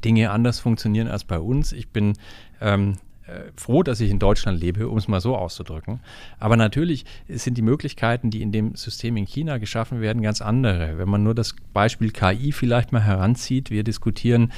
Dinge 0.03 0.31
anders 0.31 0.59
funktionieren 0.59 1.07
als 1.07 1.23
bei 1.23 1.39
uns. 1.39 1.71
Ich 1.71 1.89
bin 1.89 2.13
ähm, 2.59 2.97
äh, 3.27 3.51
froh, 3.57 3.83
dass 3.83 3.99
ich 3.99 4.09
in 4.09 4.19
Deutschland 4.19 4.59
lebe, 4.59 4.87
um 4.87 4.97
es 4.97 5.09
mal 5.09 5.19
so 5.19 5.35
auszudrücken. 5.35 5.99
Aber 6.39 6.55
natürlich 6.55 7.05
sind 7.27 7.57
die 7.57 7.61
Möglichkeiten, 7.61 8.29
die 8.29 8.41
in 8.41 8.53
dem 8.53 8.75
System 8.75 9.17
in 9.17 9.25
China 9.25 9.57
geschaffen 9.57 9.99
werden, 9.99 10.21
ganz 10.21 10.41
andere. 10.41 10.97
Wenn 10.97 11.09
man 11.09 11.23
nur 11.23 11.35
das 11.35 11.53
Beispiel 11.73 12.11
KI 12.11 12.53
vielleicht 12.53 12.93
mal 12.93 13.03
heranzieht, 13.03 13.69
wir 13.69 13.83
diskutieren 13.83 14.53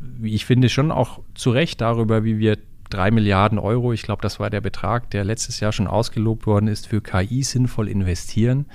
wie 0.00 0.34
ich 0.34 0.44
finde, 0.44 0.68
schon 0.68 0.90
auch 0.90 1.20
zu 1.34 1.50
Recht 1.50 1.80
darüber, 1.80 2.24
wie 2.24 2.38
wir 2.38 2.56
drei 2.90 3.10
Milliarden 3.10 3.58
Euro, 3.58 3.92
ich 3.92 4.02
glaube, 4.02 4.22
das 4.22 4.40
war 4.40 4.50
der 4.50 4.60
Betrag, 4.60 5.10
der 5.10 5.24
letztes 5.24 5.60
Jahr 5.60 5.72
schon 5.72 5.86
ausgelobt 5.86 6.46
worden 6.46 6.68
ist, 6.68 6.86
für 6.86 7.00
KI 7.00 7.42
sinnvoll 7.42 7.88
investieren. 7.88 8.66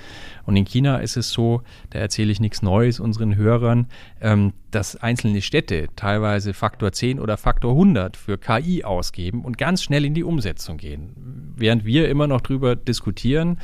Und 0.46 0.56
in 0.56 0.64
China 0.64 0.98
ist 0.98 1.16
es 1.16 1.30
so, 1.30 1.62
da 1.90 1.98
erzähle 1.98 2.30
ich 2.30 2.40
nichts 2.40 2.62
Neues 2.62 3.00
unseren 3.00 3.36
Hörern, 3.36 3.86
ähm, 4.20 4.52
dass 4.70 4.96
einzelne 4.96 5.42
Städte 5.42 5.88
teilweise 5.96 6.54
Faktor 6.54 6.92
10 6.92 7.20
oder 7.20 7.36
Faktor 7.36 7.72
100 7.72 8.16
für 8.16 8.38
KI 8.38 8.84
ausgeben 8.84 9.44
und 9.44 9.58
ganz 9.58 9.82
schnell 9.82 10.04
in 10.04 10.14
die 10.14 10.24
Umsetzung 10.24 10.76
gehen. 10.76 11.54
Während 11.56 11.84
wir 11.84 12.08
immer 12.08 12.26
noch 12.26 12.40
darüber 12.40 12.76
diskutieren, 12.76 13.58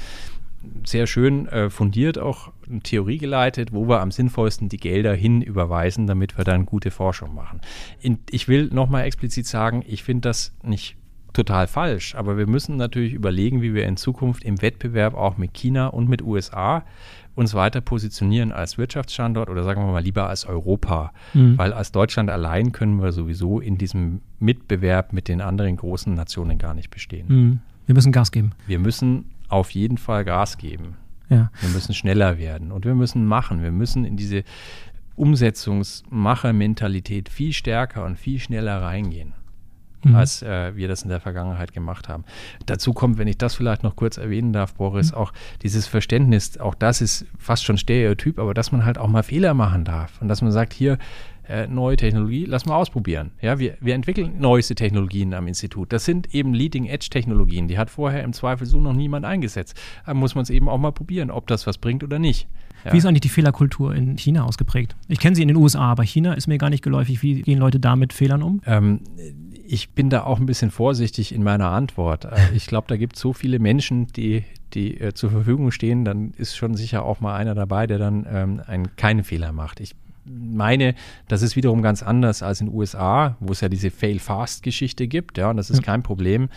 sehr 0.85 1.07
schön 1.07 1.47
äh, 1.49 1.71
fundiert 1.71 2.19
auch 2.19 2.53
eine 2.69 2.81
Theorie 2.81 3.19
geleitet, 3.19 3.73
wo 3.73 3.89
wir 3.89 4.01
am 4.01 4.11
sinnvollsten 4.11 4.69
die 4.69 4.77
Gelder 4.77 5.15
hin 5.15 5.43
überweisen, 5.43 6.07
damit 6.07 6.37
wir 6.37 6.45
dann 6.45 6.67
gute 6.67 6.91
Forschung 6.91 7.35
machen. 7.35 7.61
In, 8.01 8.19
ich 8.31 8.49
will 8.49 8.69
nochmal 8.73 9.05
explizit 9.05 9.47
sagen, 9.47 9.85
ich 9.87 10.03
finde 10.03 10.29
das 10.29 10.55
nicht 10.63 10.97
total 11.33 11.67
falsch, 11.67 12.15
aber 12.15 12.37
wir 12.37 12.47
müssen 12.47 12.77
natürlich 12.77 13.13
überlegen, 13.13 13.63
wie 13.63 13.75
wir 13.75 13.87
in 13.87 13.97
Zukunft 13.97 14.45
im 14.45 14.61
Wettbewerb 14.63 15.15
auch 15.15 15.39
mit 15.39 15.55
China 15.55 15.89
und 15.89 16.09
mit 16.09 16.23
USA 16.23 16.85
uns 17.35 17.55
weiter 17.55 17.81
positionieren 17.81 18.53
als 18.53 18.77
Wirtschaftsstandort 18.77 19.49
oder 19.49 19.63
sagen 19.63 19.83
wir 19.83 19.93
mal 19.93 20.03
lieber 20.03 20.29
als 20.29 20.45
Europa, 20.45 21.13
mhm. 21.33 21.57
weil 21.57 21.73
als 21.73 21.93
Deutschland 21.93 22.29
allein 22.29 22.73
können 22.73 23.01
wir 23.01 23.13
sowieso 23.13 23.61
in 23.61 23.79
diesem 23.79 24.21
Mitbewerb 24.41 25.13
mit 25.13 25.29
den 25.29 25.41
anderen 25.41 25.77
großen 25.77 26.13
Nationen 26.13 26.59
gar 26.59 26.75
nicht 26.75 26.91
bestehen. 26.91 27.27
Mhm. 27.29 27.61
Wir 27.87 27.95
müssen 27.95 28.13
Gas 28.13 28.33
geben. 28.33 28.53
Wir 28.67 28.79
müssen 28.79 29.27
auf 29.51 29.71
jeden 29.71 29.99
Fall 29.99 30.25
Gas 30.25 30.59
geben. 30.59 30.97
Ja. 31.29 31.51
Wir 31.61 31.69
müssen 31.71 31.95
schneller 31.95 32.39
werden 32.39 32.73
und 32.73 32.85
wir 32.85 32.95
müssen 32.95 33.27
machen. 33.27 33.63
Wir 33.63 33.71
müssen 33.71 34.05
in 34.05 34.17
diese 34.17 34.43
Umsetzungsmacher-Mentalität 35.17 37.29
viel 37.29 37.53
stärker 37.53 38.05
und 38.05 38.19
viel 38.19 38.41
schneller 38.41 38.83
reingehen, 38.83 39.35
mhm. 40.03 40.17
als 40.17 40.43
äh, 40.43 40.75
wir 40.75 40.89
das 40.89 41.03
in 41.03 41.11
der 41.11 41.21
Vergangenheit 41.21 41.73
gemacht 41.73 42.09
haben. 42.09 42.25
Dazu 42.67 42.93
kommt, 42.93 43.19
wenn 43.19 43.29
ich 43.29 43.39
das 43.39 43.55
vielleicht 43.55 43.83
noch 43.83 43.97
kurz 43.97 44.17
erwähnen 44.17 44.53
darf, 44.53 44.75
Boris, 44.75 45.13
mhm. 45.13 45.19
auch 45.19 45.33
dieses 45.63 45.87
Verständnis, 45.87 46.59
auch 46.59 46.75
das 46.75 47.01
ist 47.01 47.27
fast 47.39 47.65
schon 47.65 47.79
Stereotyp, 47.79 48.39
aber 48.39 48.55
dass 48.55 48.73
man 48.73 48.85
halt 48.85 48.99
auch 48.99 49.09
mal 49.09 49.23
Fehler 49.23 49.55
machen 49.55 49.85
darf 49.85 50.21
und 50.21 50.29
dass 50.29 50.43
man 50.43 50.53
sagt, 50.53 50.73
hier, 50.73 50.99
äh, 51.51 51.67
neue 51.67 51.97
Technologie, 51.97 52.45
lass 52.47 52.67
mal 52.67 52.77
ausprobieren. 52.77 53.33
Ja, 53.41 53.59
wir, 53.59 53.77
wir 53.81 53.95
entwickeln 53.95 54.35
neueste 54.39 54.75
Technologien 54.75 55.35
am 55.35 55.47
Institut. 55.47 55.93
Das 55.93 56.05
sind 56.05 56.35
eben 56.35 56.55
Leading-Edge-Technologien. 56.55 57.69
Die 57.69 57.79
hat 57.79 57.91
vorher 57.91 58.23
im 58.23 58.33
Zweifel 58.33 58.67
so 58.67 58.81
noch 58.81 58.95
niemand 58.95 59.27
eingesetzt. 59.27 59.79
Da 60.07 60.15
muss 60.15 60.35
man 60.35 60.43
es 60.43 60.51
eben 60.51 60.69
auch 60.69 60.79
mal 60.79 60.93
probieren, 60.93 61.31
ob 61.31 61.47
das 61.47 61.67
was 61.67 61.79
bringt 61.79 62.05
oder 62.05 62.19
nicht. 62.19 62.49
Ja. 62.85 62.93
Wie 62.93 62.99
ist 62.99 63.05
eigentlich 63.05 63.21
die 63.21 63.29
Fehlerkultur 63.29 63.95
in 63.95 64.17
China 64.17 64.45
ausgeprägt? 64.45 64.97
Ich 65.09 65.21
kenne 65.21 65.37
sie 65.37 65.43
in 65.43 65.49
den 65.49 65.57
USA, 65.57 65.91
aber 65.91 66.03
China 66.03 66.33
ist 66.33 66.47
mir 66.47 66.59
gar 66.59 66.71
nicht 66.71 66.83
geläufig. 66.83 67.23
Wie 67.23 67.43
gehen 67.43 67.59
Leute 67.59 67.79
da 67.79 67.97
mit 67.97 68.13
Fehlern 68.13 68.43
um? 68.43 68.63
Ähm, 68.65 69.01
ich 69.67 69.91
bin 69.91 70.11
da 70.11 70.25
auch 70.25 70.41
ein 70.41 70.47
bisschen 70.47 70.71
vorsichtig 70.71 71.35
in 71.35 71.43
meiner 71.43 71.71
Antwort. 71.71 72.25
Äh, 72.25 72.37
ich 72.55 72.67
glaube, 72.67 72.87
da 72.89 72.97
gibt 72.97 73.17
es 73.17 73.23
so 73.23 73.33
viele 73.33 73.59
Menschen, 73.59 74.07
die, 74.09 74.45
die 74.73 74.99
äh, 75.01 75.15
zur 75.15 75.31
Verfügung 75.31 75.71
stehen, 75.71 76.05
dann 76.05 76.33
ist 76.39 76.57
schon 76.57 76.75
sicher 76.75 77.05
auch 77.05 77.21
mal 77.21 77.37
einer 77.37 77.55
dabei, 77.55 77.87
der 77.87 77.99
dann 77.99 78.27
ähm, 78.31 78.63
einen, 78.67 78.97
keinen 78.97 79.25
Fehler 79.25 79.53
macht. 79.53 79.81
Ich 79.81 79.95
meine, 80.31 80.95
das 81.29 81.43
ist 81.43 81.57
wiederum 81.57 81.83
ganz 81.83 82.03
anders 82.03 82.43
als 82.43 82.61
in 82.61 82.69
den 82.69 82.77
USA, 82.77 83.37
wo 83.41 83.53
es 83.53 83.61
ja 83.61 83.69
diese 83.69 83.91
Fail-Fast-Geschichte 83.91 85.09
gibt, 85.09 85.39
ja, 85.39 85.51
und 85.51 85.57
das 85.57 85.71
ist 85.71 85.79
ja. 85.79 85.83
kein 85.83 86.03
Problem. 86.03 86.49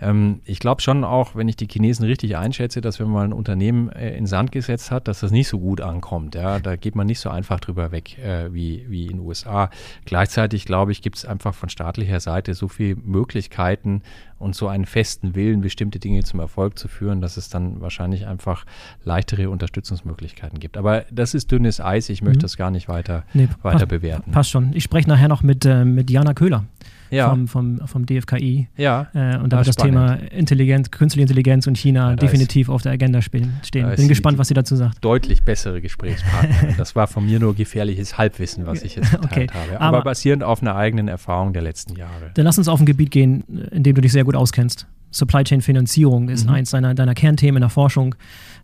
Ähm, 0.00 0.40
ich 0.44 0.58
glaube 0.58 0.82
schon 0.82 1.04
auch, 1.04 1.34
wenn 1.34 1.48
ich 1.48 1.56
die 1.56 1.68
Chinesen 1.68 2.06
richtig 2.06 2.36
einschätze, 2.36 2.80
dass 2.80 3.00
wenn 3.00 3.08
man 3.08 3.30
ein 3.30 3.32
Unternehmen 3.32 3.90
äh, 3.90 4.16
in 4.16 4.26
Sand 4.26 4.52
gesetzt 4.52 4.90
hat, 4.90 5.08
dass 5.08 5.20
das 5.20 5.30
nicht 5.30 5.48
so 5.48 5.58
gut 5.58 5.80
ankommt, 5.80 6.34
ja, 6.34 6.58
da 6.58 6.76
geht 6.76 6.96
man 6.96 7.06
nicht 7.06 7.20
so 7.20 7.30
einfach 7.30 7.60
drüber 7.60 7.92
weg 7.92 8.18
äh, 8.18 8.52
wie, 8.52 8.86
wie 8.88 9.04
in 9.04 9.18
den 9.18 9.20
USA. 9.20 9.70
Gleichzeitig, 10.04 10.64
glaube 10.64 10.92
ich, 10.92 11.02
gibt 11.02 11.16
es 11.16 11.24
einfach 11.24 11.54
von 11.54 11.68
staatlicher 11.68 12.20
Seite 12.20 12.54
so 12.54 12.68
viele 12.68 12.96
Möglichkeiten 12.96 14.02
und 14.42 14.54
so 14.56 14.68
einen 14.68 14.86
festen 14.86 15.34
Willen, 15.34 15.60
bestimmte 15.60 15.98
Dinge 15.98 16.22
zum 16.24 16.40
Erfolg 16.40 16.78
zu 16.78 16.88
führen, 16.88 17.20
dass 17.20 17.36
es 17.36 17.48
dann 17.48 17.80
wahrscheinlich 17.80 18.26
einfach 18.26 18.66
leichtere 19.04 19.48
Unterstützungsmöglichkeiten 19.48 20.58
gibt. 20.58 20.76
Aber 20.76 21.04
das 21.10 21.34
ist 21.34 21.50
dünnes 21.52 21.80
Eis, 21.80 22.08
ich 22.08 22.22
möchte 22.22 22.38
mhm. 22.38 22.42
das 22.42 22.56
gar 22.56 22.70
nicht 22.70 22.88
weiter, 22.88 23.24
nee, 23.32 23.48
weiter 23.62 23.78
passt, 23.78 23.88
bewerten. 23.88 24.32
Passt 24.32 24.50
schon. 24.50 24.72
Ich 24.74 24.82
spreche 24.84 25.08
nachher 25.08 25.28
noch 25.28 25.42
mit, 25.42 25.64
äh, 25.64 25.84
mit 25.84 26.10
Jana 26.10 26.34
Köhler. 26.34 26.64
Ja. 27.12 27.28
Vom, 27.28 27.46
vom, 27.46 27.78
vom 27.86 28.06
DFKI. 28.06 28.68
Ja. 28.76 29.08
Äh, 29.12 29.36
und 29.36 29.52
da 29.52 29.58
wird 29.58 29.68
das 29.68 29.76
Thema 29.76 30.14
Intelligenz, 30.14 30.90
künstliche 30.90 31.22
Intelligenz 31.22 31.66
und 31.66 31.76
China 31.76 32.10
ja, 32.10 32.16
definitiv 32.16 32.70
auf 32.70 32.80
der 32.80 32.92
Agenda 32.92 33.20
stehen. 33.20 33.60
Bin 33.70 34.08
gespannt, 34.08 34.38
was 34.38 34.48
sie 34.48 34.54
dazu 34.54 34.76
sagt. 34.76 35.04
Deutlich 35.04 35.42
bessere 35.42 35.82
Gesprächspartnerin. 35.82 36.74
das 36.78 36.96
war 36.96 37.06
von 37.06 37.26
mir 37.26 37.38
nur 37.38 37.54
gefährliches 37.54 38.16
Halbwissen, 38.16 38.66
was 38.66 38.82
ich 38.82 38.96
jetzt 38.96 39.10
geteilt 39.12 39.50
okay. 39.50 39.58
habe. 39.58 39.80
Aber, 39.80 39.98
Aber 39.98 40.04
basierend 40.04 40.42
auf 40.42 40.62
einer 40.62 40.74
eigenen 40.74 41.08
Erfahrung 41.08 41.52
der 41.52 41.62
letzten 41.62 41.96
Jahre. 41.96 42.30
Dann 42.32 42.46
lass 42.46 42.56
uns 42.56 42.68
auf 42.68 42.80
ein 42.80 42.86
Gebiet 42.86 43.10
gehen, 43.10 43.44
in 43.70 43.82
dem 43.82 43.94
du 43.94 44.00
dich 44.00 44.12
sehr 44.12 44.24
gut 44.24 44.34
auskennst. 44.34 44.86
Supply 45.10 45.44
Chain 45.44 45.60
Finanzierung 45.60 46.30
ist 46.30 46.46
mhm. 46.46 46.54
eins 46.54 46.70
deiner, 46.70 46.94
deiner 46.94 47.14
Kernthemen 47.14 47.56
in 47.56 47.60
der 47.60 47.68
Forschung. 47.68 48.14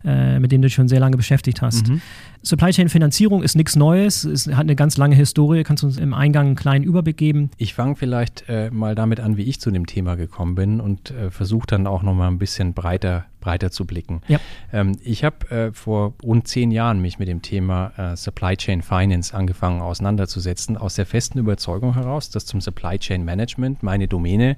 Äh, 0.03 0.39
mit 0.39 0.51
dem 0.51 0.61
du 0.61 0.67
dich 0.67 0.75
schon 0.75 0.87
sehr 0.87 0.99
lange 0.99 1.17
beschäftigt 1.17 1.61
hast. 1.61 1.89
Mhm. 1.89 2.01
Supply 2.41 2.71
Chain 2.71 2.87
Finanzierung 2.87 3.43
ist 3.43 3.55
nichts 3.55 3.75
Neues, 3.75 4.23
es 4.23 4.47
hat 4.47 4.61
eine 4.61 4.75
ganz 4.75 4.97
lange 4.97 5.15
Historie. 5.15 5.63
Kannst 5.63 5.83
du 5.83 5.87
uns 5.87 5.97
im 5.97 6.13
Eingang 6.13 6.47
einen 6.47 6.55
kleinen 6.55 6.85
Überblick 6.85 7.17
geben? 7.17 7.51
Ich 7.57 7.73
fange 7.73 7.95
vielleicht 7.95 8.45
äh, 8.47 8.71
mal 8.71 8.95
damit 8.95 9.19
an, 9.19 9.35
wie 9.35 9.43
ich 9.43 9.59
zu 9.59 9.71
dem 9.71 9.85
Thema 9.85 10.15
gekommen 10.15 10.55
bin 10.55 10.79
und 10.79 11.11
äh, 11.11 11.31
versuche 11.31 11.67
dann 11.67 11.85
auch 11.85 12.01
nochmal 12.01 12.29
ein 12.29 12.39
bisschen 12.39 12.73
breiter, 12.73 13.25
breiter 13.41 13.71
zu 13.71 13.85
blicken. 13.85 14.21
Ja. 14.29 14.39
Ähm, 14.71 14.97
ich 15.03 15.25
habe 15.25 15.51
äh, 15.51 15.73
vor 15.73 16.13
rund 16.23 16.47
zehn 16.47 16.71
Jahren 16.71 17.01
mich 17.01 17.19
mit 17.19 17.27
dem 17.27 17.41
Thema 17.41 17.91
äh, 17.97 18.15
Supply 18.15 18.55
Chain 18.55 18.81
Finance 18.81 19.35
angefangen 19.35 19.81
auseinanderzusetzen, 19.81 20.77
aus 20.77 20.95
der 20.95 21.05
festen 21.05 21.39
Überzeugung 21.39 21.93
heraus, 21.95 22.29
dass 22.29 22.45
zum 22.45 22.61
Supply 22.61 22.97
Chain 22.99 23.25
Management 23.25 23.83
meine 23.83 24.07
Domäne 24.07 24.55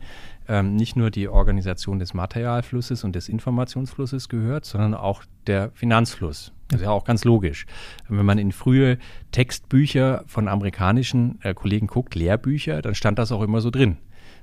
ähm, 0.48 0.76
nicht 0.76 0.96
nur 0.96 1.12
die 1.12 1.28
Organisation 1.28 2.00
des 2.00 2.14
Materialflusses 2.14 3.04
und 3.04 3.16
des 3.16 3.30
Informationsflusses 3.30 4.30
gehört, 4.30 4.66
sondern 4.66 4.94
auch 4.94 5.24
der 5.48 5.72
Finanzfluss. 5.74 6.52
Das 6.70 6.80
ist 6.80 6.86
ja 6.86 6.92
auch 6.92 7.04
ganz 7.04 7.26
logisch. 7.26 7.66
Wenn 8.08 8.26
man 8.26 8.38
in 8.38 8.52
frühe 8.52 8.98
Textbücher 9.32 10.24
von 10.28 10.48
amerikanischen 10.48 11.40
äh, 11.42 11.54
Kollegen 11.54 11.88
guckt, 11.88 12.16
Lehrbücher, 12.16 12.82
dann 12.82 12.96
stand 12.96 13.20
das 13.20 13.32
auch 13.32 13.42
immer 13.42 13.62
so 13.62 13.70
drin. 13.70 13.98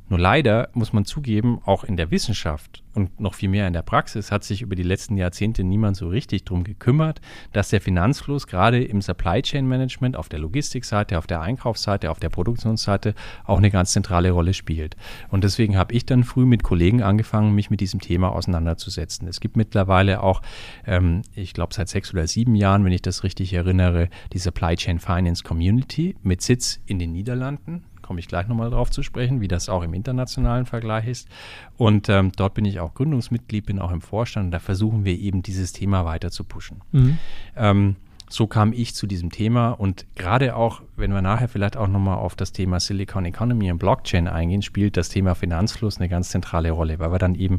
Nur 0.09 0.19
leider 0.19 0.71
muss 0.73 0.93
man 0.93 1.05
zugeben, 1.05 1.61
auch 1.65 1.85
in 1.85 1.97
der 1.97 2.11
Wissenschaft 2.11 2.83
und 2.99 3.21
noch 3.21 3.35
viel 3.35 3.49
mehr 3.49 3.67
in 3.67 3.73
der 3.73 3.83
Praxis 3.83 4.33
hat 4.33 4.43
sich 4.43 4.61
über 4.61 4.75
die 4.75 4.83
letzten 4.83 5.17
Jahrzehnte 5.17 5.63
niemand 5.63 5.97
so 5.97 6.09
richtig 6.09 6.45
darum 6.45 6.65
gekümmert, 6.65 7.21
dass 7.53 7.69
der 7.69 7.81
Finanzfluss 7.81 8.47
gerade 8.47 8.83
im 8.83 9.01
Supply 9.01 9.41
Chain 9.41 9.67
Management 9.67 10.17
auf 10.17 10.29
der 10.29 10.41
Logistikseite, 10.41 11.17
auf 11.17 11.27
der 11.27 11.41
Einkaufsseite, 11.41 12.11
auf 12.11 12.19
der 12.19 12.29
Produktionsseite 12.29 13.15
auch 13.45 13.59
eine 13.59 13.71
ganz 13.71 13.93
zentrale 13.93 14.33
Rolle 14.33 14.53
spielt. 14.53 14.97
Und 15.31 15.45
deswegen 15.45 15.77
habe 15.77 15.95
ich 15.95 16.07
dann 16.07 16.25
früh 16.25 16.45
mit 16.45 16.65
Kollegen 16.65 17.03
angefangen, 17.03 17.55
mich 17.55 17.71
mit 17.71 17.81
diesem 17.81 18.01
Thema 18.01 18.33
auseinanderzusetzen. 18.33 19.29
Es 19.29 19.41
gibt 19.41 19.57
mittlerweile 19.57 20.23
auch, 20.23 20.43
ähm, 20.85 21.23
ich 21.35 21.55
glaube 21.55 21.75
seit 21.75 21.89
sechs 21.89 22.13
oder 22.13 22.27
sieben 22.27 22.57
Jahren, 22.57 22.85
wenn 22.85 22.93
ich 22.93 23.03
das 23.03 23.23
richtig 23.23 23.53
erinnere, 23.53 24.09
die 24.33 24.39
Supply 24.39 24.75
Chain 24.75 24.99
Finance 24.99 25.45
Community 25.45 26.17
mit 26.23 26.43
Sitz 26.43 26.81
in 26.87 26.99
den 26.99 27.13
Niederlanden 27.13 27.85
komme 28.09 28.21
ich 28.21 28.27
gleich 28.27 28.49
nochmal 28.49 28.71
drauf 28.71 28.91
zu 28.91 29.03
sprechen, 29.03 29.43
wie 29.43 29.49
das 29.49 29.69
auch 29.69 29.83
im 29.83 29.93
internationalen 29.93 30.65
Vergleich 30.65 31.07
ist. 31.07 31.29
Und 31.77 32.09
ähm, 32.09 32.33
dort 32.35 32.55
bin 32.55 32.65
ich 32.65 32.81
auch 32.81 32.95
Gründungsmitglied, 32.95 33.67
bin 33.67 33.79
auch 33.79 33.91
im 33.91 34.01
Vorstand 34.01 34.47
und 34.47 34.51
da 34.51 34.61
versuchen 34.61 35.05
wir 35.05 35.19
eben 35.19 35.43
dieses 35.43 35.75
Thema 35.75 36.07
weiter 36.07 36.31
zu 36.31 36.45
pushen. 36.45 36.81
Mhm. 36.93 37.19
Ähm, 37.55 37.97
so 38.31 38.47
kam 38.47 38.73
ich 38.73 38.95
zu 38.95 39.07
diesem 39.07 39.31
Thema 39.31 39.73
und 39.73 40.07
gerade 40.15 40.57
auch, 40.57 40.81
wenn 40.97 41.13
wir 41.13 41.21
nachher 41.21 41.49
vielleicht 41.49 41.77
auch 41.77 41.87
nochmal 41.87 42.17
auf 42.17 42.35
das 42.35 42.53
Thema 42.53 42.81
Silicon 42.81 43.27
Economy 43.27 43.71
und 43.71 43.77
Blockchain 43.77 44.27
eingehen, 44.27 44.63
spielt 44.63 44.97
das 44.97 45.11
Thema 45.11 45.35
Finanzfluss 45.35 45.99
eine 45.99 46.09
ganz 46.09 46.31
zentrale 46.31 46.71
Rolle, 46.71 46.99
weil 46.99 47.13
wir 47.13 47.19
dann 47.19 47.35
eben 47.35 47.59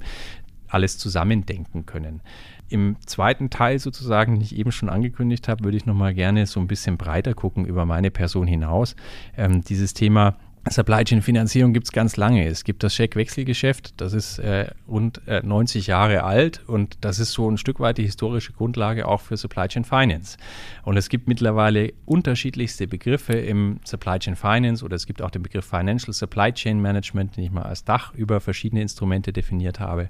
alles 0.67 0.97
zusammendenken 0.97 1.85
können. 1.85 2.21
Im 2.69 2.95
zweiten 3.05 3.49
Teil 3.49 3.79
sozusagen, 3.79 4.33
den 4.33 4.41
ich 4.41 4.55
eben 4.55 4.71
schon 4.71 4.89
angekündigt 4.89 5.47
habe, 5.47 5.63
würde 5.63 5.77
ich 5.77 5.85
nochmal 5.85 6.13
gerne 6.13 6.45
so 6.45 6.59
ein 6.59 6.67
bisschen 6.67 6.97
breiter 6.97 7.33
gucken 7.33 7.65
über 7.65 7.85
meine 7.85 8.11
Person 8.11 8.47
hinaus. 8.47 8.95
Ähm, 9.35 9.61
dieses 9.63 9.93
Thema 9.93 10.35
Supply 10.67 11.03
Chain 11.03 11.21
Finanzierung 11.21 11.73
gibt 11.73 11.85
es 11.85 11.91
ganz 11.91 12.17
lange. 12.17 12.45
Es 12.45 12.63
gibt 12.63 12.83
das 12.83 12.93
Scheckwechselgeschäft, 12.93 13.99
das 14.01 14.13
ist 14.13 14.39
äh, 14.39 14.67
rund 14.87 15.21
äh, 15.27 15.41
90 15.41 15.87
Jahre 15.87 16.23
alt 16.23 16.61
und 16.67 16.97
das 17.01 17.17
ist 17.19 17.31
so 17.31 17.49
ein 17.49 17.57
Stück 17.57 17.79
weit 17.79 17.97
die 17.97 18.03
historische 18.03 18.51
Grundlage 18.51 19.07
auch 19.07 19.21
für 19.21 19.37
Supply 19.37 19.67
Chain 19.67 19.85
Finance. 19.85 20.37
Und 20.83 20.97
es 20.97 21.09
gibt 21.09 21.27
mittlerweile 21.27 21.93
unterschiedlichste 22.05 22.87
Begriffe 22.87 23.33
im 23.33 23.79
Supply 23.85 24.19
Chain 24.19 24.35
Finance 24.35 24.83
oder 24.83 24.95
es 24.95 25.07
gibt 25.07 25.21
auch 25.21 25.31
den 25.31 25.43
Begriff 25.43 25.65
Financial 25.65 26.13
Supply 26.13 26.51
Chain 26.51 26.81
Management, 26.81 27.37
den 27.37 27.45
ich 27.45 27.51
mal 27.51 27.63
als 27.63 27.85
Dach 27.85 28.13
über 28.13 28.41
verschiedene 28.41 28.81
Instrumente 28.81 29.31
definiert 29.31 29.79
habe. 29.79 30.09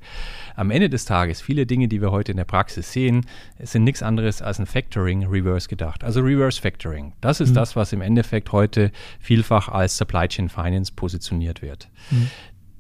Am 0.55 0.71
Ende 0.71 0.89
des 0.89 1.05
Tages, 1.05 1.41
viele 1.41 1.67
Dinge, 1.67 1.88
die 1.88 2.01
wir 2.01 2.12
heute 2.12 2.31
in 2.31 2.38
der 2.38 2.45
Praxis 2.45 2.91
sehen, 2.91 3.25
sind 3.59 3.83
nichts 3.83 4.01
anderes 4.01 4.41
als 4.41 4.59
ein 4.59 4.65
Factoring 4.65 5.27
Reverse 5.27 5.69
gedacht. 5.69 6.03
Also 6.03 6.21
Reverse 6.21 6.59
Factoring. 6.59 7.13
Das 7.21 7.39
ist 7.39 7.51
mhm. 7.51 7.55
das, 7.55 7.75
was 7.75 7.93
im 7.93 8.01
Endeffekt 8.01 8.51
heute 8.51 8.91
vielfach 9.19 9.69
als 9.69 9.95
Supply 9.95 10.27
Chain 10.27 10.38
Finance 10.47 10.93
positioniert 10.95 11.62
wird. 11.62 11.89
Mhm. 12.12 12.30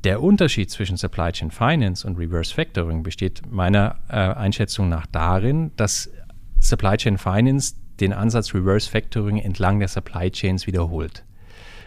Der 0.05 0.23
Unterschied 0.23 0.71
zwischen 0.71 0.95
Supply 0.95 1.33
Chain 1.33 1.51
Finance 1.51 2.07
und 2.07 2.17
Reverse 2.17 2.53
Factoring 2.53 3.03
besteht 3.03 3.41
meiner 3.51 3.97
äh, 4.07 4.13
Einschätzung 4.13 4.87
nach 4.87 5.05
darin, 5.07 5.71
dass 5.75 6.09
Supply 6.61 6.95
Chain 6.95 7.17
Finance 7.17 7.75
den 7.99 8.13
Ansatz 8.13 8.53
Reverse 8.53 8.89
Factoring 8.89 9.39
entlang 9.39 9.79
der 9.79 9.89
Supply 9.89 10.31
Chains 10.31 10.67
wiederholt. 10.67 11.25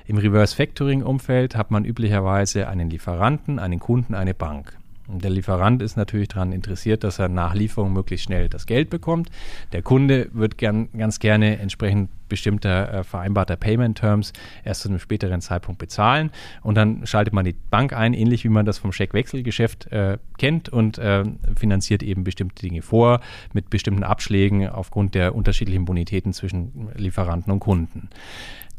Im 0.06 0.18
Reverse 0.18 0.54
Factoring 0.54 1.02
Umfeld 1.02 1.56
hat 1.56 1.70
man 1.70 1.86
üblicherweise 1.86 2.68
einen 2.68 2.90
Lieferanten, 2.90 3.58
einen 3.58 3.78
Kunden, 3.78 4.14
eine 4.14 4.34
Bank. 4.34 4.76
Der 5.08 5.30
Lieferant 5.30 5.82
ist 5.82 5.96
natürlich 5.96 6.28
daran 6.28 6.52
interessiert, 6.52 7.02
dass 7.02 7.18
er 7.18 7.28
nach 7.28 7.54
Lieferung 7.54 7.92
möglichst 7.92 8.26
schnell 8.26 8.48
das 8.48 8.66
Geld 8.66 8.88
bekommt. 8.88 9.30
Der 9.72 9.82
Kunde 9.82 10.28
wird 10.32 10.58
gern, 10.58 10.88
ganz 10.96 11.18
gerne 11.18 11.58
entsprechend 11.58 12.08
bestimmter 12.28 12.94
äh, 12.94 13.04
vereinbarter 13.04 13.56
Payment 13.56 13.98
Terms 13.98 14.32
erst 14.64 14.82
zu 14.82 14.88
einem 14.88 14.98
späteren 15.00 15.40
Zeitpunkt 15.40 15.78
bezahlen. 15.78 16.30
Und 16.62 16.76
dann 16.76 17.06
schaltet 17.06 17.34
man 17.34 17.44
die 17.44 17.54
Bank 17.70 17.92
ein, 17.92 18.14
ähnlich 18.14 18.44
wie 18.44 18.48
man 18.48 18.64
das 18.64 18.78
vom 18.78 18.92
Scheckwechselgeschäft 18.92 19.92
äh, 19.92 20.18
kennt 20.38 20.68
und 20.70 20.98
äh, 20.98 21.24
finanziert 21.56 22.02
eben 22.02 22.24
bestimmte 22.24 22.62
Dinge 22.62 22.80
vor 22.80 23.20
mit 23.52 23.70
bestimmten 23.70 24.04
Abschlägen 24.04 24.68
aufgrund 24.68 25.14
der 25.14 25.34
unterschiedlichen 25.34 25.84
Bonitäten 25.84 26.32
zwischen 26.32 26.88
Lieferanten 26.94 27.52
und 27.52 27.60
Kunden. 27.60 28.08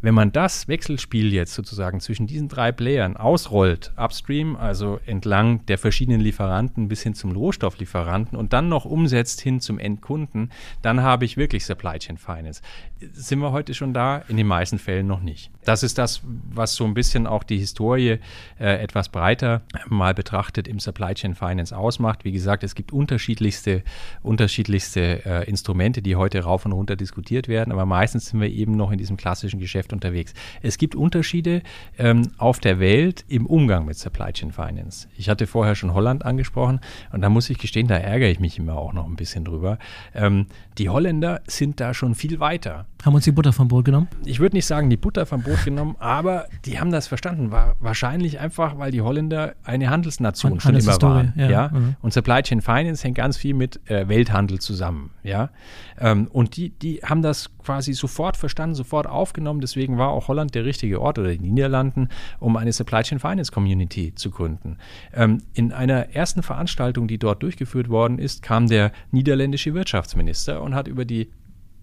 Wenn 0.03 0.15
man 0.15 0.33
das 0.33 0.67
Wechselspiel 0.67 1.31
jetzt 1.31 1.53
sozusagen 1.53 2.01
zwischen 2.01 2.27
diesen 2.27 2.49
drei 2.49 2.73
Playern 2.73 3.15
ausrollt, 3.15 3.93
upstream, 3.95 4.57
also 4.57 4.99
entlang 5.05 5.65
der 5.67 5.77
verschiedenen 5.77 6.19
Lieferanten 6.19 6.89
bis 6.89 7.03
hin 7.03 7.13
zum 7.13 7.31
Rohstofflieferanten 7.31 8.37
und 8.37 8.51
dann 8.51 8.67
noch 8.67 8.83
umsetzt 8.83 9.39
hin 9.39 9.61
zum 9.61 9.79
Endkunden, 9.79 10.51
dann 10.81 11.03
habe 11.03 11.23
ich 11.23 11.37
wirklich 11.37 11.63
Supply 11.63 11.99
Chain 11.99 12.17
Finance. 12.17 12.61
Sind 13.13 13.39
wir 13.39 13.53
heute 13.53 13.73
schon 13.73 13.93
da? 13.93 14.17
In 14.27 14.35
den 14.35 14.45
meisten 14.45 14.77
Fällen 14.77 15.07
noch 15.07 15.21
nicht. 15.21 15.51
Das 15.63 15.83
ist 15.83 15.97
das, 15.97 16.21
was 16.23 16.75
so 16.75 16.83
ein 16.83 16.93
bisschen 16.93 17.25
auch 17.25 17.43
die 17.43 17.57
Historie 17.57 18.19
äh, 18.59 18.83
etwas 18.83 19.07
breiter 19.07 19.61
mal 19.87 20.13
betrachtet 20.13 20.67
im 20.67 20.79
Supply 20.79 21.13
Chain 21.13 21.33
Finance 21.33 21.75
ausmacht. 21.75 22.25
Wie 22.25 22.33
gesagt, 22.33 22.65
es 22.65 22.75
gibt 22.75 22.91
unterschiedlichste, 22.91 23.83
unterschiedlichste 24.21 25.25
äh, 25.25 25.49
Instrumente, 25.49 26.01
die 26.01 26.17
heute 26.17 26.41
rauf 26.41 26.65
und 26.65 26.73
runter 26.73 26.97
diskutiert 26.97 27.47
werden, 27.47 27.71
aber 27.71 27.85
meistens 27.85 28.25
sind 28.25 28.41
wir 28.41 28.49
eben 28.49 28.73
noch 28.73 28.91
in 28.91 28.97
diesem 28.97 29.15
klassischen 29.15 29.61
Geschäft 29.61 29.92
unterwegs. 29.93 30.33
Es 30.61 30.77
gibt 30.77 30.95
Unterschiede 30.95 31.61
ähm, 31.97 32.31
auf 32.37 32.59
der 32.59 32.79
Welt 32.79 33.23
im 33.27 33.45
Umgang 33.45 33.85
mit 33.85 33.97
Supply 33.97 34.33
Chain 34.33 34.51
Finance. 34.51 35.07
Ich 35.17 35.29
hatte 35.29 35.47
vorher 35.47 35.75
schon 35.75 35.93
Holland 35.93 36.25
angesprochen 36.25 36.81
und 37.11 37.21
da 37.21 37.29
muss 37.29 37.49
ich 37.49 37.57
gestehen, 37.57 37.87
da 37.87 37.95
ärgere 37.95 38.29
ich 38.29 38.39
mich 38.39 38.59
immer 38.59 38.75
auch 38.75 38.93
noch 38.93 39.05
ein 39.05 39.15
bisschen 39.15 39.45
drüber. 39.45 39.77
Ähm, 40.13 40.47
die 40.77 40.89
Holländer 40.89 41.41
sind 41.47 41.79
da 41.79 41.93
schon 41.93 42.15
viel 42.15 42.39
weiter. 42.39 42.85
Haben 43.03 43.15
uns 43.15 43.25
die 43.25 43.31
Butter 43.33 43.51
vom 43.51 43.67
Brot 43.67 43.85
genommen? 43.85 44.07
Ich 44.25 44.39
würde 44.39 44.55
nicht 44.55 44.65
sagen, 44.65 44.89
die 44.89 44.95
Butter 44.97 45.25
vom 45.25 45.43
Brot 45.43 45.65
genommen, 45.65 45.95
aber 45.99 46.47
die 46.65 46.79
haben 46.79 46.89
das 46.89 47.07
verstanden. 47.07 47.51
War 47.51 47.75
wahrscheinlich 47.79 48.39
einfach, 48.39 48.77
weil 48.77 48.91
die 48.91 49.01
Holländer 49.01 49.55
eine 49.63 49.89
Handelsnation 49.89 50.61
schon 50.61 50.75
immer 50.75 51.01
waren. 51.01 51.33
Ja. 51.35 51.49
ja? 51.49 51.69
Mhm. 51.69 51.95
Und 52.01 52.13
Supply 52.13 52.41
Chain 52.41 52.61
Finance 52.61 53.03
hängt 53.03 53.17
ganz 53.17 53.35
viel 53.35 53.53
mit 53.53 53.81
äh, 53.89 54.07
Welthandel 54.07 54.59
zusammen. 54.59 55.11
Ja? 55.21 55.49
Ähm, 55.99 56.27
und 56.31 56.55
die, 56.55 56.69
die 56.69 57.01
haben 57.03 57.21
das 57.21 57.49
quasi 57.63 57.93
sofort 57.93 58.37
verstanden, 58.37 58.75
sofort 58.75 59.07
aufgenommen. 59.07 59.61
Deswegen 59.61 59.97
war 59.97 60.09
auch 60.09 60.27
Holland 60.27 60.55
der 60.55 60.65
richtige 60.65 61.01
Ort 61.01 61.19
oder 61.19 61.35
die 61.35 61.39
Niederlanden, 61.39 62.09
um 62.39 62.57
eine 62.57 62.71
Supply 62.71 63.01
Chain 63.03 63.19
Finance 63.19 63.51
Community 63.51 64.13
zu 64.15 64.31
gründen. 64.31 64.77
Ähm, 65.13 65.39
in 65.53 65.71
einer 65.71 66.15
ersten 66.15 66.43
Veranstaltung, 66.43 67.07
die 67.07 67.17
dort 67.17 67.43
durchgeführt 67.43 67.89
worden 67.89 68.19
ist, 68.19 68.41
kam 68.41 68.67
der 68.67 68.91
niederländische 69.11 69.73
Wirtschaftsminister 69.73 70.61
und 70.61 70.75
hat 70.75 70.87
über 70.87 71.05
die 71.05 71.29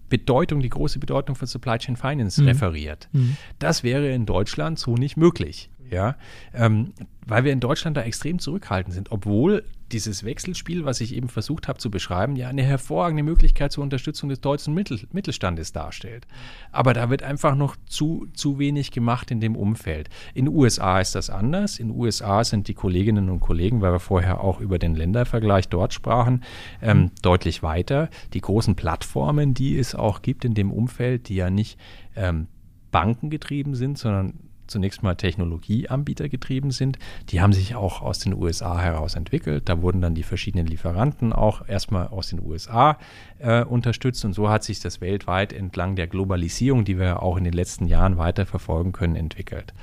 Bedeutung, 0.09 0.59
die 0.59 0.69
große 0.69 0.99
Bedeutung 0.99 1.35
von 1.35 1.47
Supply 1.47 1.77
Chain 1.77 1.95
Finance 1.95 2.41
mhm. 2.41 2.49
referiert. 2.49 3.09
Mhm. 3.13 3.37
Das 3.59 3.83
wäre 3.83 4.11
in 4.11 4.25
Deutschland 4.25 4.77
so 4.77 4.95
nicht 4.95 5.17
möglich. 5.17 5.69
Ja, 5.89 6.15
ähm, 6.53 6.93
weil 7.25 7.43
wir 7.43 7.51
in 7.51 7.59
Deutschland 7.59 7.97
da 7.97 8.01
extrem 8.03 8.39
zurückhaltend 8.39 8.93
sind, 8.93 9.11
obwohl 9.11 9.65
dieses 9.93 10.23
Wechselspiel, 10.23 10.85
was 10.85 11.01
ich 11.01 11.15
eben 11.15 11.29
versucht 11.29 11.67
habe 11.67 11.79
zu 11.79 11.91
beschreiben, 11.91 12.35
ja 12.35 12.47
eine 12.47 12.63
hervorragende 12.63 13.23
Möglichkeit 13.23 13.71
zur 13.71 13.83
Unterstützung 13.83 14.29
des 14.29 14.41
deutschen 14.41 14.73
Mittel 14.73 14.99
Mittelstandes 15.11 15.71
darstellt. 15.71 16.27
Aber 16.71 16.93
da 16.93 17.09
wird 17.09 17.23
einfach 17.23 17.55
noch 17.55 17.75
zu, 17.85 18.27
zu 18.33 18.59
wenig 18.59 18.91
gemacht 18.91 19.31
in 19.31 19.39
dem 19.39 19.55
Umfeld. 19.55 20.09
In 20.33 20.45
den 20.45 20.55
USA 20.55 20.99
ist 20.99 21.15
das 21.15 21.29
anders. 21.29 21.79
In 21.79 21.89
den 21.89 21.97
USA 21.97 22.43
sind 22.43 22.67
die 22.67 22.73
Kolleginnen 22.73 23.29
und 23.29 23.39
Kollegen, 23.39 23.81
weil 23.81 23.93
wir 23.93 23.99
vorher 23.99 24.41
auch 24.41 24.59
über 24.59 24.79
den 24.79 24.95
Ländervergleich 24.95 25.69
dort 25.69 25.93
sprachen, 25.93 26.43
ähm, 26.81 27.11
deutlich 27.21 27.63
weiter. 27.63 28.09
Die 28.33 28.41
großen 28.41 28.75
Plattformen, 28.75 29.53
die 29.53 29.77
es 29.77 29.95
auch 29.95 30.21
gibt 30.21 30.45
in 30.45 30.53
dem 30.53 30.71
Umfeld, 30.71 31.29
die 31.29 31.35
ja 31.35 31.49
nicht 31.49 31.79
ähm, 32.15 32.47
bankengetrieben 32.91 33.75
sind, 33.75 33.97
sondern 33.97 34.50
zunächst 34.71 35.03
mal 35.03 35.15
Technologieanbieter 35.15 36.29
getrieben 36.29 36.71
sind. 36.71 36.97
Die 37.29 37.41
haben 37.41 37.53
sich 37.53 37.75
auch 37.75 38.01
aus 38.01 38.19
den 38.19 38.33
USA 38.33 38.79
heraus 38.79 39.15
entwickelt. 39.15 39.69
Da 39.69 39.81
wurden 39.81 40.01
dann 40.01 40.15
die 40.15 40.23
verschiedenen 40.23 40.65
Lieferanten 40.65 41.33
auch 41.33 41.67
erstmal 41.67 42.07
aus 42.07 42.29
den 42.29 42.41
USA 42.43 42.97
äh, 43.39 43.63
unterstützt 43.63 44.25
und 44.25 44.33
so 44.33 44.49
hat 44.49 44.63
sich 44.63 44.79
das 44.79 45.01
weltweit 45.01 45.53
entlang 45.53 45.95
der 45.95 46.07
Globalisierung, 46.07 46.85
die 46.85 46.97
wir 46.97 47.21
auch 47.21 47.37
in 47.37 47.43
den 47.43 47.53
letzten 47.53 47.85
Jahren 47.87 48.17
weiter 48.17 48.45
verfolgen 48.45 48.91
können, 48.91 49.15
entwickelt. 49.15 49.73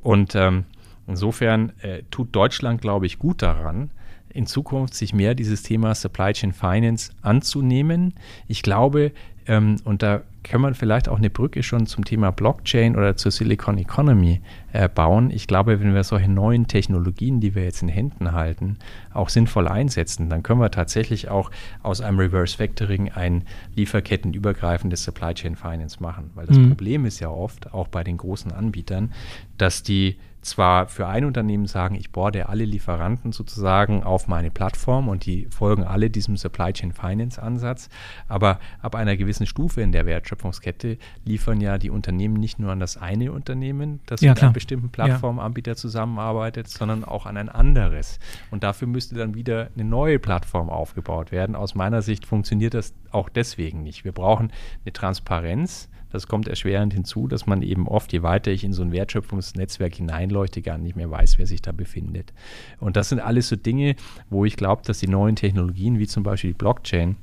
Und 0.00 0.34
ähm, 0.34 0.64
insofern 1.06 1.72
äh, 1.80 2.02
tut 2.10 2.34
Deutschland, 2.34 2.80
glaube 2.80 3.06
ich, 3.06 3.18
gut 3.18 3.42
daran, 3.42 3.90
in 4.34 4.46
Zukunft 4.46 4.94
sich 4.94 5.14
mehr 5.14 5.34
dieses 5.34 5.62
Thema 5.62 5.94
Supply 5.94 6.32
Chain 6.32 6.52
Finance 6.52 7.12
anzunehmen. 7.22 8.14
Ich 8.48 8.62
glaube, 8.62 9.12
ähm, 9.46 9.76
und 9.84 10.02
da 10.02 10.22
kann 10.44 10.60
man 10.60 10.74
vielleicht 10.74 11.08
auch 11.08 11.18
eine 11.18 11.30
Brücke 11.30 11.62
schon 11.62 11.86
zum 11.86 12.04
Thema 12.04 12.30
Blockchain 12.30 12.94
oder 12.94 13.16
zur 13.16 13.32
Silicon 13.32 13.78
Economy 13.78 14.40
äh, 14.72 14.88
bauen. 14.88 15.30
Ich 15.30 15.46
glaube, 15.46 15.80
wenn 15.80 15.94
wir 15.94 16.04
solche 16.04 16.30
neuen 16.30 16.68
Technologien, 16.68 17.40
die 17.40 17.54
wir 17.54 17.64
jetzt 17.64 17.82
in 17.82 17.88
Händen 17.88 18.32
halten, 18.32 18.76
auch 19.12 19.30
sinnvoll 19.30 19.66
einsetzen, 19.66 20.28
dann 20.28 20.42
können 20.42 20.60
wir 20.60 20.70
tatsächlich 20.70 21.28
auch 21.28 21.50
aus 21.82 22.00
einem 22.00 22.18
Reverse 22.18 22.56
Factoring 22.56 23.10
ein 23.10 23.44
lieferkettenübergreifendes 23.74 25.02
Supply 25.02 25.34
Chain 25.34 25.56
Finance 25.56 26.00
machen. 26.00 26.30
Weil 26.34 26.46
das 26.46 26.58
mhm. 26.58 26.68
Problem 26.68 27.06
ist 27.06 27.20
ja 27.20 27.30
oft, 27.30 27.72
auch 27.72 27.88
bei 27.88 28.04
den 28.04 28.18
großen 28.18 28.52
Anbietern, 28.52 29.12
dass 29.56 29.82
die 29.82 30.16
zwar 30.44 30.88
für 30.88 31.06
ein 31.06 31.24
Unternehmen 31.24 31.66
sagen, 31.66 31.94
ich 31.94 32.12
borde 32.12 32.48
alle 32.48 32.64
Lieferanten 32.64 33.32
sozusagen 33.32 34.02
auf 34.02 34.28
meine 34.28 34.50
Plattform 34.50 35.08
und 35.08 35.26
die 35.26 35.46
folgen 35.50 35.84
alle 35.84 36.10
diesem 36.10 36.36
Supply 36.36 36.72
Chain 36.72 36.92
Finance 36.92 37.42
Ansatz, 37.42 37.88
aber 38.28 38.58
ab 38.80 38.94
einer 38.94 39.16
gewissen 39.16 39.46
Stufe 39.46 39.80
in 39.80 39.92
der 39.92 40.06
Wertschöpfungskette 40.06 40.98
liefern 41.24 41.60
ja 41.60 41.78
die 41.78 41.90
Unternehmen 41.90 42.34
nicht 42.34 42.58
nur 42.58 42.72
an 42.72 42.80
das 42.80 42.96
eine 42.96 43.32
Unternehmen, 43.32 44.00
das 44.06 44.20
ja, 44.20 44.30
mit 44.30 44.38
klar. 44.38 44.48
einem 44.48 44.54
bestimmten 44.54 44.90
Plattformanbieter 44.90 45.72
ja. 45.72 45.76
zusammenarbeitet, 45.76 46.68
sondern 46.68 47.04
auch 47.04 47.26
an 47.26 47.36
ein 47.36 47.48
anderes. 47.48 48.18
Und 48.50 48.62
dafür 48.62 48.88
müsste 48.88 49.14
dann 49.14 49.34
wieder 49.34 49.70
eine 49.74 49.84
neue 49.84 50.18
Plattform 50.18 50.70
aufgebaut 50.70 51.32
werden. 51.32 51.56
Aus 51.56 51.74
meiner 51.74 52.02
Sicht 52.02 52.26
funktioniert 52.26 52.74
das 52.74 52.94
auch 53.10 53.28
deswegen 53.28 53.82
nicht. 53.82 54.04
Wir 54.04 54.12
brauchen 54.12 54.52
eine 54.84 54.92
Transparenz 54.92 55.88
das 56.14 56.28
kommt 56.28 56.46
erschwerend 56.46 56.94
hinzu, 56.94 57.26
dass 57.26 57.44
man 57.44 57.60
eben 57.60 57.88
oft, 57.88 58.12
je 58.12 58.22
weiter 58.22 58.52
ich 58.52 58.62
in 58.62 58.72
so 58.72 58.82
ein 58.82 58.92
Wertschöpfungsnetzwerk 58.92 59.96
hineinleuchte, 59.96 60.62
gar 60.62 60.78
nicht 60.78 60.94
mehr 60.94 61.10
weiß, 61.10 61.38
wer 61.38 61.46
sich 61.48 61.60
da 61.60 61.72
befindet. 61.72 62.32
Und 62.78 62.96
das 62.96 63.08
sind 63.08 63.18
alles 63.18 63.48
so 63.48 63.56
Dinge, 63.56 63.96
wo 64.30 64.44
ich 64.44 64.56
glaube, 64.56 64.82
dass 64.84 65.00
die 65.00 65.08
neuen 65.08 65.34
Technologien, 65.34 65.98
wie 65.98 66.06
zum 66.06 66.22
Beispiel 66.22 66.50
die 66.50 66.58
Blockchain, 66.58 67.16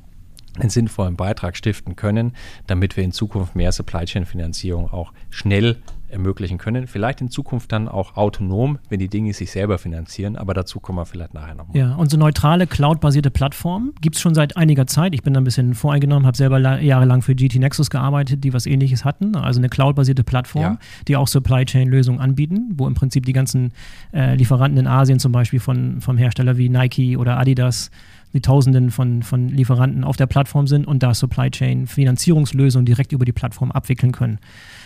einen 0.60 0.70
sinnvollen 0.70 1.16
Beitrag 1.16 1.56
stiften 1.56 1.96
können, 1.96 2.34
damit 2.68 2.98
wir 2.98 3.06
in 3.06 3.14
Zukunft 3.14 3.56
mehr 3.56 3.72
Supply 3.72 4.04
Chain 4.04 4.26
Finanzierung 4.26 4.90
auch 4.92 5.14
schnell 5.30 5.78
ermöglichen 6.12 6.58
können. 6.58 6.88
Vielleicht 6.88 7.22
in 7.22 7.30
Zukunft 7.30 7.72
dann 7.72 7.88
auch 7.88 8.16
autonom, 8.16 8.80
wenn 8.90 9.00
die 9.00 9.08
Dinge 9.08 9.34
sich 9.34 9.52
selber 9.52 9.78
finanzieren, 9.78 10.36
aber 10.36 10.54
dazu 10.54 10.80
kommen 10.80 10.98
wir 10.98 11.06
vielleicht 11.06 11.34
nachher 11.34 11.56
nochmal. 11.56 11.78
Ja, 11.78 11.96
und 11.96 12.12
so 12.12 12.18
neutrale 12.18 12.68
Cloud-basierte 12.68 13.32
Plattformen 13.32 13.94
gibt 14.02 14.16
es 14.16 14.22
schon 14.22 14.36
seit 14.36 14.58
einiger 14.58 14.88
Zeit. 14.88 15.14
Ich 15.14 15.24
bin 15.24 15.34
da 15.34 15.42
ein 15.42 15.44
bisschen 15.44 15.74
voreingenommen, 15.74 16.26
habe 16.26 16.38
selber 16.38 16.60
jahrelang 16.82 17.22
für 17.22 17.36
GT 17.36 17.56
Nexus 17.56 17.90
gearbeitet, 17.90 18.44
die 18.44 18.54
was 18.54 18.66
ähnliches 18.66 19.06
hatten. 19.06 19.36
Also 19.36 19.60
eine 19.60 19.70
Cloud-basierte 19.70 20.24
Plattform, 20.24 20.62
ja. 20.62 20.78
die 21.08 21.16
auch 21.16 21.28
Supply 21.28 21.66
Chain-Lösungen 21.66 22.20
anbieten, 22.20 22.74
wo 22.78 22.88
im 22.88 22.94
Prinzip 22.94 23.26
die 23.26 23.34
ganzen 23.34 23.72
äh, 24.14 24.36
Lieferanten 24.36 24.78
in 24.78 24.88
Asien 24.88 25.20
zum 25.20 25.32
Beispiel 25.32 25.60
von, 25.60 26.02
vom 26.02 26.18
Hersteller 26.18 26.58
wie 26.58 26.70
Nike 26.70 27.18
oder 27.18 27.38
Adidas 27.38 27.92
die 28.34 28.42
Tausenden 28.42 28.92
von, 28.92 29.24
von 29.24 29.50
Lieferanten 29.50 30.04
auf 30.04 30.16
der 30.16 30.28
Plattform 30.28 30.68
sind 30.68 30.88
und 30.88 31.04
da 31.04 31.14
Supply 31.14 31.52
Chain 31.52 31.88
Finanzierungslösungen 31.88 32.86
direkt 32.86 33.12
über 33.12 33.26
die 33.26 33.34
Plattform 33.34 33.72
abwickeln 33.72 34.12
können. 34.12 34.40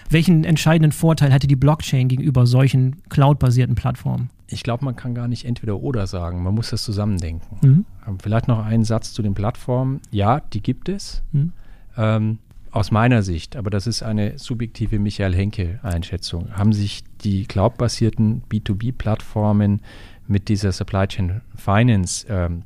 Welchen 0.10 0.44
entscheidenden 0.44 0.92
Vorteil 0.92 1.32
hätte 1.32 1.48
die 1.48 1.56
Blockchain 1.56 2.08
gegenüber 2.08 2.46
solchen 2.46 3.02
cloud-basierten 3.10 3.76
Plattformen? 3.76 4.30
Ich 4.48 4.64
glaube, 4.64 4.86
man 4.86 4.96
kann 4.96 5.16
gar 5.16 5.28
nicht 5.28 5.46
entweder 5.46 5.78
oder 5.78 6.06
sagen. 6.06 6.44
Man 6.44 6.54
muss 6.54 6.70
das 6.70 6.84
zusammendenken. 6.84 7.58
Mhm. 7.68 7.86
Ähm, 8.08 8.18
vielleicht 8.22 8.48
noch 8.48 8.64
einen 8.64 8.84
Satz 8.84 9.14
zu 9.14 9.24
den 9.24 9.34
Plattformen. 9.34 10.02
Ja, 10.12 10.40
die 10.40 10.62
gibt 10.62 10.90
es. 10.90 11.24
Mhm. 11.32 11.54
Ähm, 11.98 12.38
aus 12.76 12.92
meiner 12.92 13.24
Sicht, 13.24 13.56
aber 13.56 13.70
das 13.70 13.88
ist 13.88 14.04
eine 14.04 14.38
subjektive 14.38 15.00
Michael 15.00 15.34
Henke-Einschätzung, 15.34 16.54
haben 16.58 16.74
sich 16.74 17.06
die 17.24 17.46
cloud-basierten 17.46 18.44
B2B-Plattformen 18.52 19.80
mit 20.28 20.50
dieser 20.50 20.74
Supply 20.74 21.08
Chain 21.08 21.42
Finance 21.56 22.26
ähm, 22.28 22.64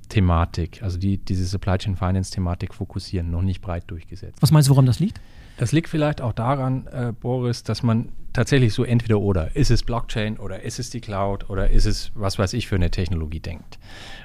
also 0.82 0.98
die 0.98 1.18
diese 1.20 1.46
Supply 1.46 1.78
Chain 1.78 1.96
Finance 1.96 2.32
Thematik 2.32 2.74
fokussieren, 2.74 3.30
noch 3.30 3.44
nicht 3.44 3.62
breit 3.62 3.84
durchgesetzt. 3.88 4.42
Was 4.42 4.50
meinst 4.50 4.68
du, 4.68 4.72
woran 4.72 4.88
das 4.88 5.00
liegt? 5.00 5.22
Das 5.60 5.74
liegt 5.74 5.90
vielleicht 5.90 6.22
auch 6.22 6.32
daran, 6.32 6.88
äh, 6.88 7.12
Boris, 7.12 7.64
dass 7.64 7.84
man 7.84 8.14
tatsächlich 8.32 8.74
so 8.74 8.86
entweder 8.86 9.20
oder, 9.20 9.58
ist 9.58 9.72
es 9.72 9.84
Blockchain 9.84 10.38
oder 10.38 10.64
ist 10.64 10.80
es 10.80 10.90
die 10.90 11.02
Cloud 11.02 11.50
oder 11.50 11.70
ist 11.70 11.86
es, 11.86 12.14
was 12.16 12.40
weiß 12.40 12.54
ich, 12.54 12.70
für 12.70 12.76
eine 12.76 12.92
Technologie 12.92 13.42
denkt. 13.42 13.78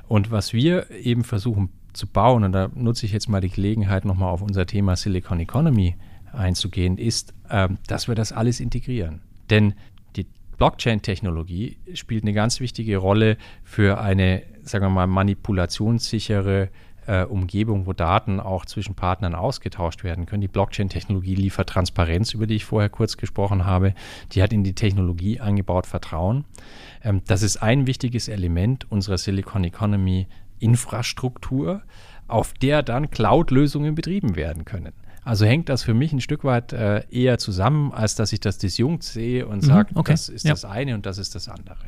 Und 0.07 0.31
was 0.31 0.53
wir 0.53 0.93
eben 0.93 1.25
versuchen 1.25 1.71
zu 1.93 2.07
bauen, 2.07 2.45
und 2.45 2.53
da 2.53 2.71
nutze 2.73 3.05
ich 3.05 3.13
jetzt 3.13 3.29
mal 3.29 3.41
die 3.41 3.51
Gelegenheit, 3.51 4.05
nochmal 4.05 4.33
auf 4.33 4.43
unser 4.43 4.65
Thema 4.65 4.95
Silicon 4.95 5.41
Economy 5.41 5.97
einzugehen, 6.33 6.99
ist, 6.99 7.35
äh, 7.49 7.69
dass 7.89 8.07
wir 8.07 8.15
das 8.15 8.31
alles 8.31 8.61
integrieren. 8.61 9.21
Denn 9.51 9.75
die 10.15 10.29
Blockchain-Technologie 10.57 11.79
spielt 11.95 12.23
eine 12.23 12.33
ganz 12.33 12.61
wichtige 12.61 12.99
Rolle 12.99 13.39
für 13.65 14.01
eine, 14.01 14.45
sagen 14.63 14.85
wir 14.85 14.91
mal, 14.91 15.09
manipulationssichere 15.09 16.69
äh, 17.07 17.25
Umgebung, 17.25 17.87
wo 17.87 17.93
Daten 17.93 18.41
auch 18.41 18.65
zwischen 18.67 18.95
Partnern 18.95 19.35
ausgetauscht 19.35 20.05
werden 20.05 20.27
können. 20.27 20.41
Die 20.41 20.49
Blockchain-Technologie 20.49 21.35
liefert 21.35 21.69
Transparenz, 21.69 22.35
über 22.35 22.47
die 22.47 22.57
ich 22.57 22.65
vorher 22.65 22.89
kurz 22.89 23.17
gesprochen 23.17 23.65
habe. 23.65 23.95
Die 24.33 24.43
hat 24.43 24.53
in 24.53 24.65
die 24.65 24.75
Technologie 24.75 25.41
eingebaut 25.41 25.87
Vertrauen. 25.87 26.45
Ähm, 27.03 27.23
das 27.27 27.43
ist 27.43 27.59
ein 27.59 27.87
wichtiges 27.87 28.29
Element 28.29 28.91
unserer 28.91 29.19
Silicon 29.19 29.65
Economy 29.65 30.27
Infrastruktur, 30.59 31.83
auf 32.27 32.55
der 32.55 32.83
dann 32.83 33.11
Cloud-Lösungen 33.11 33.95
betrieben 33.95 34.37
werden 34.37 34.65
können. 34.65 34.93
Also 35.25 35.47
hängt 35.47 35.69
das 35.69 35.83
für 35.83 35.95
mich 35.95 36.13
ein 36.13 36.21
Stück 36.21 36.45
weit 36.45 36.73
äh, 36.73 37.03
eher 37.11 37.39
zusammen, 37.39 37.93
als 37.93 38.15
dass 38.15 38.33
ich 38.33 38.41
das 38.41 38.59
disjunkt 38.59 39.03
sehe 39.03 39.47
und 39.47 39.63
mhm, 39.63 39.67
sage, 39.67 39.91
okay. 39.95 40.13
das 40.13 40.29
ist 40.29 40.45
ja. 40.45 40.53
das 40.53 40.65
eine 40.65 40.95
und 40.95 41.07
das 41.07 41.19
ist 41.19 41.35
das 41.35 41.49
andere. 41.49 41.79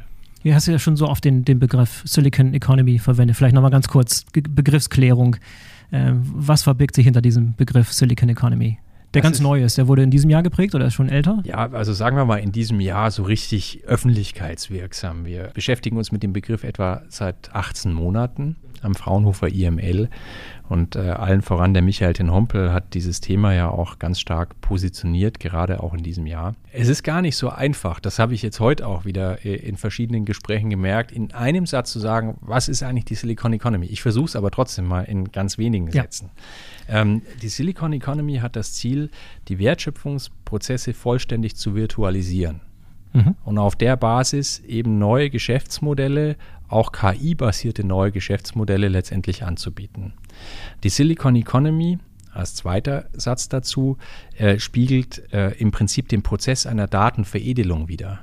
Hier 0.46 0.54
hast 0.54 0.68
du 0.68 0.70
ja 0.70 0.78
schon 0.78 0.94
so 0.94 1.08
oft 1.08 1.24
den, 1.24 1.44
den 1.44 1.58
Begriff 1.58 2.04
Silicon 2.06 2.54
Economy 2.54 3.00
verwendet. 3.00 3.36
Vielleicht 3.36 3.56
nochmal 3.56 3.72
ganz 3.72 3.88
kurz 3.88 4.24
Begriffsklärung. 4.32 5.34
Äh, 5.90 6.12
was 6.14 6.62
verbirgt 6.62 6.94
sich 6.94 7.04
hinter 7.04 7.20
diesem 7.20 7.56
Begriff 7.56 7.92
Silicon 7.92 8.28
Economy? 8.28 8.78
Der 9.12 9.22
das 9.22 9.28
ganz 9.28 9.40
neu 9.40 9.64
ist. 9.64 9.76
Der 9.76 9.88
wurde 9.88 10.04
in 10.04 10.12
diesem 10.12 10.30
Jahr 10.30 10.44
geprägt 10.44 10.76
oder 10.76 10.86
ist 10.86 10.94
schon 10.94 11.08
älter? 11.08 11.42
Ja, 11.42 11.68
also 11.72 11.92
sagen 11.92 12.16
wir 12.16 12.24
mal 12.26 12.36
in 12.36 12.52
diesem 12.52 12.78
Jahr 12.78 13.10
so 13.10 13.24
richtig 13.24 13.82
öffentlichkeitswirksam. 13.86 15.24
Wir 15.24 15.50
beschäftigen 15.52 15.96
uns 15.96 16.12
mit 16.12 16.22
dem 16.22 16.32
Begriff 16.32 16.62
etwa 16.62 17.02
seit 17.08 17.52
18 17.52 17.92
Monaten 17.92 18.54
am 18.84 18.94
Fraunhofer 18.94 19.48
IML 19.48 20.08
und 20.68 20.96
äh, 20.96 21.10
allen 21.10 21.42
voran 21.42 21.74
der 21.74 21.82
Michael 21.82 22.12
Ten 22.12 22.32
Hompel 22.32 22.72
hat 22.72 22.94
dieses 22.94 23.20
Thema 23.20 23.54
ja 23.54 23.68
auch 23.68 23.98
ganz 23.98 24.18
stark 24.18 24.60
positioniert, 24.60 25.38
gerade 25.38 25.82
auch 25.82 25.94
in 25.94 26.02
diesem 26.02 26.26
Jahr. 26.26 26.54
Es 26.72 26.88
ist 26.88 27.02
gar 27.04 27.22
nicht 27.22 27.36
so 27.36 27.50
einfach, 27.50 28.00
das 28.00 28.18
habe 28.18 28.34
ich 28.34 28.42
jetzt 28.42 28.58
heute 28.58 28.86
auch 28.86 29.04
wieder 29.04 29.44
äh, 29.44 29.54
in 29.54 29.76
verschiedenen 29.76 30.24
Gesprächen 30.24 30.70
gemerkt, 30.70 31.12
in 31.12 31.32
einem 31.32 31.66
Satz 31.66 31.92
zu 31.92 32.00
sagen, 32.00 32.36
was 32.40 32.68
ist 32.68 32.82
eigentlich 32.82 33.04
die 33.04 33.14
Silicon 33.14 33.52
Economy? 33.52 33.86
Ich 33.86 34.02
versuche 34.02 34.26
es 34.26 34.36
aber 34.36 34.50
trotzdem 34.50 34.86
mal 34.86 35.02
in 35.02 35.30
ganz 35.30 35.56
wenigen 35.56 35.86
ja. 35.88 36.02
Sätzen. 36.02 36.30
Ähm, 36.88 37.22
die 37.42 37.48
Silicon 37.48 37.92
Economy 37.92 38.38
hat 38.38 38.56
das 38.56 38.72
Ziel, 38.72 39.10
die 39.48 39.58
Wertschöpfungsprozesse 39.58 40.94
vollständig 40.94 41.56
zu 41.56 41.74
virtualisieren. 41.74 42.60
Mhm. 43.16 43.34
Und 43.44 43.58
auf 43.58 43.76
der 43.76 43.96
Basis 43.96 44.58
eben 44.60 44.98
neue 44.98 45.30
Geschäftsmodelle, 45.30 46.36
auch 46.68 46.92
KI-basierte 46.92 47.84
neue 47.84 48.12
Geschäftsmodelle 48.12 48.88
letztendlich 48.88 49.44
anzubieten. 49.44 50.14
Die 50.82 50.88
Silicon 50.88 51.36
Economy 51.36 51.98
als 52.32 52.54
zweiter 52.54 53.06
Satz 53.12 53.48
dazu 53.48 53.96
äh, 54.36 54.58
spiegelt 54.58 55.32
äh, 55.32 55.52
im 55.58 55.70
Prinzip 55.70 56.08
den 56.08 56.22
Prozess 56.22 56.66
einer 56.66 56.86
Datenveredelung 56.86 57.88
wider. 57.88 58.20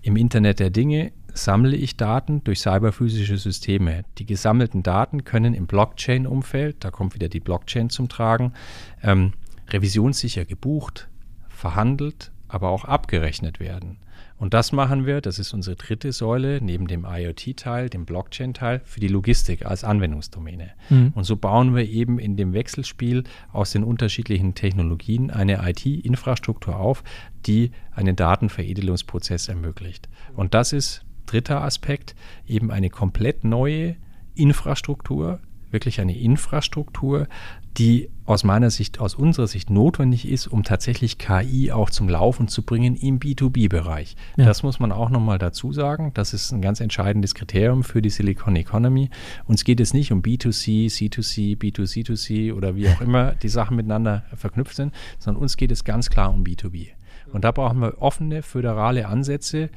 Im 0.00 0.16
Internet 0.16 0.60
der 0.60 0.70
Dinge 0.70 1.12
sammle 1.34 1.76
ich 1.76 1.96
Daten 1.96 2.42
durch 2.44 2.60
cyberphysische 2.60 3.36
Systeme. 3.36 4.04
Die 4.18 4.26
gesammelten 4.26 4.82
Daten 4.82 5.24
können 5.24 5.54
im 5.54 5.66
Blockchain-Umfeld, 5.66 6.76
da 6.80 6.90
kommt 6.90 7.14
wieder 7.14 7.28
die 7.28 7.40
Blockchain 7.40 7.90
zum 7.90 8.08
Tragen, 8.08 8.54
ähm, 9.02 9.32
revisionssicher 9.68 10.44
gebucht, 10.44 11.08
verhandelt, 11.48 12.32
aber 12.48 12.70
auch 12.70 12.84
abgerechnet 12.84 13.60
werden. 13.60 13.98
Und 14.38 14.54
das 14.54 14.72
machen 14.72 15.04
wir, 15.04 15.20
das 15.20 15.38
ist 15.38 15.52
unsere 15.52 15.76
dritte 15.76 16.12
Säule, 16.12 16.60
neben 16.62 16.86
dem 16.86 17.04
IoT-Teil, 17.04 17.90
dem 17.90 18.04
Blockchain-Teil, 18.04 18.80
für 18.84 19.00
die 19.00 19.08
Logistik 19.08 19.66
als 19.66 19.84
Anwendungsdomäne. 19.84 20.70
Mhm. 20.90 21.12
Und 21.14 21.24
so 21.24 21.36
bauen 21.36 21.74
wir 21.74 21.88
eben 21.88 22.18
in 22.18 22.36
dem 22.36 22.52
Wechselspiel 22.52 23.24
aus 23.52 23.72
den 23.72 23.82
unterschiedlichen 23.82 24.54
Technologien 24.54 25.30
eine 25.30 25.68
IT-Infrastruktur 25.68 26.76
auf, 26.76 27.02
die 27.46 27.72
einen 27.92 28.14
Datenveredelungsprozess 28.14 29.48
ermöglicht. 29.48 30.08
Und 30.34 30.54
das 30.54 30.72
ist 30.72 31.04
dritter 31.26 31.62
Aspekt, 31.62 32.14
eben 32.46 32.70
eine 32.70 32.90
komplett 32.90 33.44
neue 33.44 33.96
Infrastruktur, 34.34 35.40
wirklich 35.70 36.00
eine 36.00 36.16
Infrastruktur, 36.16 37.28
die 37.76 38.10
aus 38.24 38.44
meiner 38.44 38.70
Sicht, 38.70 38.98
aus 38.98 39.14
unserer 39.14 39.46
Sicht 39.46 39.70
notwendig 39.70 40.28
ist, 40.28 40.48
um 40.48 40.64
tatsächlich 40.64 41.18
KI 41.18 41.70
auch 41.70 41.90
zum 41.90 42.08
Laufen 42.08 42.48
zu 42.48 42.62
bringen 42.62 42.96
im 42.96 43.20
B2B-Bereich. 43.20 44.16
Ja. 44.36 44.46
Das 44.46 44.62
muss 44.62 44.80
man 44.80 44.90
auch 44.90 45.10
nochmal 45.10 45.38
dazu 45.38 45.72
sagen. 45.72 46.10
Das 46.14 46.34
ist 46.34 46.50
ein 46.50 46.60
ganz 46.60 46.80
entscheidendes 46.80 47.34
Kriterium 47.34 47.84
für 47.84 48.02
die 48.02 48.10
Silicon 48.10 48.56
Economy. 48.56 49.10
Uns 49.46 49.64
geht 49.64 49.80
es 49.80 49.94
nicht 49.94 50.10
um 50.12 50.22
B2C, 50.22 50.86
C2C, 50.86 51.56
B2C2C 51.56 52.52
oder 52.52 52.74
wie 52.74 52.88
auch 52.88 53.00
immer 53.00 53.32
die 53.32 53.48
Sachen 53.48 53.76
miteinander 53.76 54.24
verknüpft 54.34 54.74
sind, 54.74 54.92
sondern 55.18 55.42
uns 55.42 55.56
geht 55.56 55.70
es 55.70 55.84
ganz 55.84 56.10
klar 56.10 56.32
um 56.32 56.42
B2B. 56.42 56.88
Und 57.32 57.44
da 57.44 57.52
brauchen 57.52 57.80
wir 57.80 58.02
offene 58.02 58.42
föderale 58.42 59.06
Ansätze, 59.06 59.70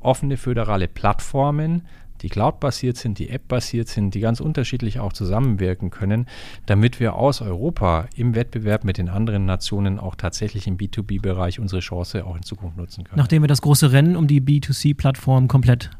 offene 0.00 0.36
föderale 0.36 0.88
Plattformen, 0.88 1.82
die 2.22 2.28
cloud-basiert 2.28 2.96
sind, 2.96 3.18
die 3.18 3.28
App-basiert 3.28 3.88
sind, 3.88 4.14
die 4.14 4.20
ganz 4.20 4.40
unterschiedlich 4.40 5.00
auch 5.00 5.12
zusammenwirken 5.12 5.90
können, 5.90 6.26
damit 6.66 7.00
wir 7.00 7.14
aus 7.14 7.42
Europa 7.42 8.06
im 8.16 8.34
Wettbewerb 8.34 8.84
mit 8.84 8.98
den 8.98 9.08
anderen 9.08 9.44
Nationen 9.44 9.98
auch 9.98 10.14
tatsächlich 10.14 10.66
im 10.66 10.76
B2B-Bereich 10.78 11.58
unsere 11.58 11.80
Chance 11.80 12.24
auch 12.24 12.36
in 12.36 12.42
Zukunft 12.42 12.76
nutzen 12.76 13.04
können. 13.04 13.18
Nachdem 13.18 13.42
wir 13.42 13.48
das 13.48 13.60
große 13.60 13.92
Rennen 13.92 14.16
um 14.16 14.28
die 14.28 14.40
B2C-Plattform 14.40 15.48
komplett 15.48 15.90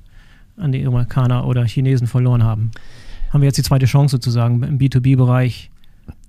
an 0.56 0.70
die 0.70 0.86
Amerikaner 0.86 1.46
oder 1.46 1.64
Chinesen 1.64 2.06
verloren 2.06 2.44
haben, 2.44 2.70
haben 3.30 3.40
wir 3.40 3.46
jetzt 3.48 3.58
die 3.58 3.62
zweite 3.62 3.86
Chance 3.86 4.12
sozusagen 4.12 4.62
im 4.62 4.78
B2B-Bereich 4.78 5.71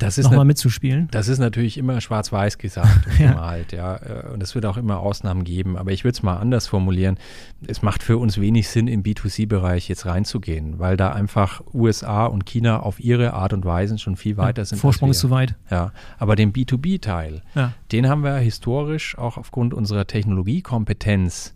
das 0.04 0.18
ist 0.18 0.26
nochmal 0.26 0.46
mitzuspielen. 0.46 1.08
Das 1.12 1.28
ist 1.28 1.40
natürlich 1.40 1.78
immer 1.78 2.02
schwarz-weiß 2.02 2.58
gesagt 2.58 3.08
und 3.08 3.20
ja. 3.20 3.32
gemalt, 3.32 3.72
ja. 3.72 3.96
Äh, 3.98 4.30
und 4.34 4.44
es 4.44 4.56
wird 4.56 4.66
auch 4.66 4.78
immer 4.78 5.00
Ausnahmen 5.00 5.44
geben. 5.44 5.78
Aber 5.78 5.92
ich 5.92 6.04
würde 6.04 6.16
es 6.16 6.24
mal 6.24 6.38
anders 6.38 6.68
formulieren. 6.68 7.18
Es 7.68 7.82
macht 7.82 8.04
für 8.04 8.18
uns 8.18 8.40
wenig 8.40 8.70
Sinn, 8.70 8.88
im 8.88 9.04
B2C-Bereich 9.04 9.90
jetzt 9.90 10.06
reinzugehen, 10.06 10.80
weil 10.80 10.98
da 10.98 11.12
einfach 11.12 11.62
USA 11.74 12.26
und 12.26 12.46
China 12.46 12.82
auf 12.82 13.00
ihre 13.00 13.34
Art 13.34 13.54
und 13.54 13.66
Weise 13.66 13.98
schon 13.98 14.16
viel 14.16 14.38
weiter 14.38 14.62
ja, 14.62 14.66
sind. 14.66 14.80
Vorsprung 14.80 15.12
ist 15.12 15.20
zu 15.20 15.30
weit. 15.30 15.56
Ja. 15.70 15.92
Aber 16.18 16.36
den 16.36 16.54
B2B-Teil, 16.54 17.42
ja. 17.56 17.74
den 17.92 18.08
haben 18.08 18.24
wir 18.24 18.36
historisch 18.38 19.18
auch 19.18 19.38
aufgrund 19.38 19.74
unserer 19.74 20.08
Technologiekompetenz 20.08 21.54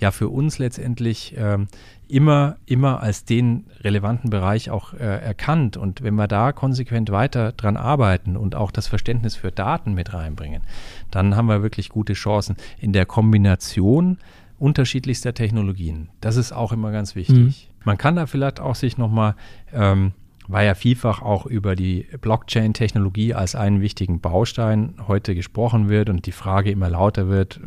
ja 0.00 0.10
für 0.10 0.28
uns 0.28 0.58
letztendlich 0.58 1.34
ähm, 1.36 1.68
immer, 2.08 2.56
immer 2.66 3.02
als 3.02 3.24
den 3.24 3.66
relevanten 3.80 4.30
Bereich 4.30 4.70
auch 4.70 4.94
äh, 4.94 4.96
erkannt. 4.98 5.76
Und 5.76 6.02
wenn 6.02 6.14
wir 6.14 6.26
da 6.26 6.52
konsequent 6.52 7.10
weiter 7.10 7.52
dran 7.52 7.76
arbeiten 7.76 8.36
und 8.36 8.54
auch 8.54 8.70
das 8.70 8.86
Verständnis 8.86 9.36
für 9.36 9.52
Daten 9.52 9.94
mit 9.94 10.12
reinbringen, 10.12 10.62
dann 11.10 11.36
haben 11.36 11.46
wir 11.46 11.62
wirklich 11.62 11.90
gute 11.90 12.14
Chancen 12.14 12.56
in 12.78 12.92
der 12.92 13.06
Kombination 13.06 14.18
unterschiedlichster 14.58 15.34
Technologien. 15.34 16.08
Das 16.20 16.36
ist 16.36 16.52
auch 16.52 16.72
immer 16.72 16.90
ganz 16.90 17.14
wichtig. 17.14 17.70
Mhm. 17.70 17.84
Man 17.84 17.98
kann 17.98 18.16
da 18.16 18.26
vielleicht 18.26 18.60
auch 18.60 18.74
sich 18.74 18.98
nochmal, 18.98 19.34
ähm, 19.72 20.12
weil 20.48 20.66
ja 20.66 20.74
vielfach 20.74 21.22
auch 21.22 21.46
über 21.46 21.76
die 21.76 22.06
Blockchain-Technologie 22.20 23.34
als 23.34 23.54
einen 23.54 23.80
wichtigen 23.80 24.20
Baustein 24.20 24.94
heute 25.06 25.34
gesprochen 25.34 25.88
wird 25.88 26.08
und 26.08 26.26
die 26.26 26.32
Frage 26.32 26.70
immer 26.70 26.88
lauter 26.88 27.28
wird, 27.28 27.60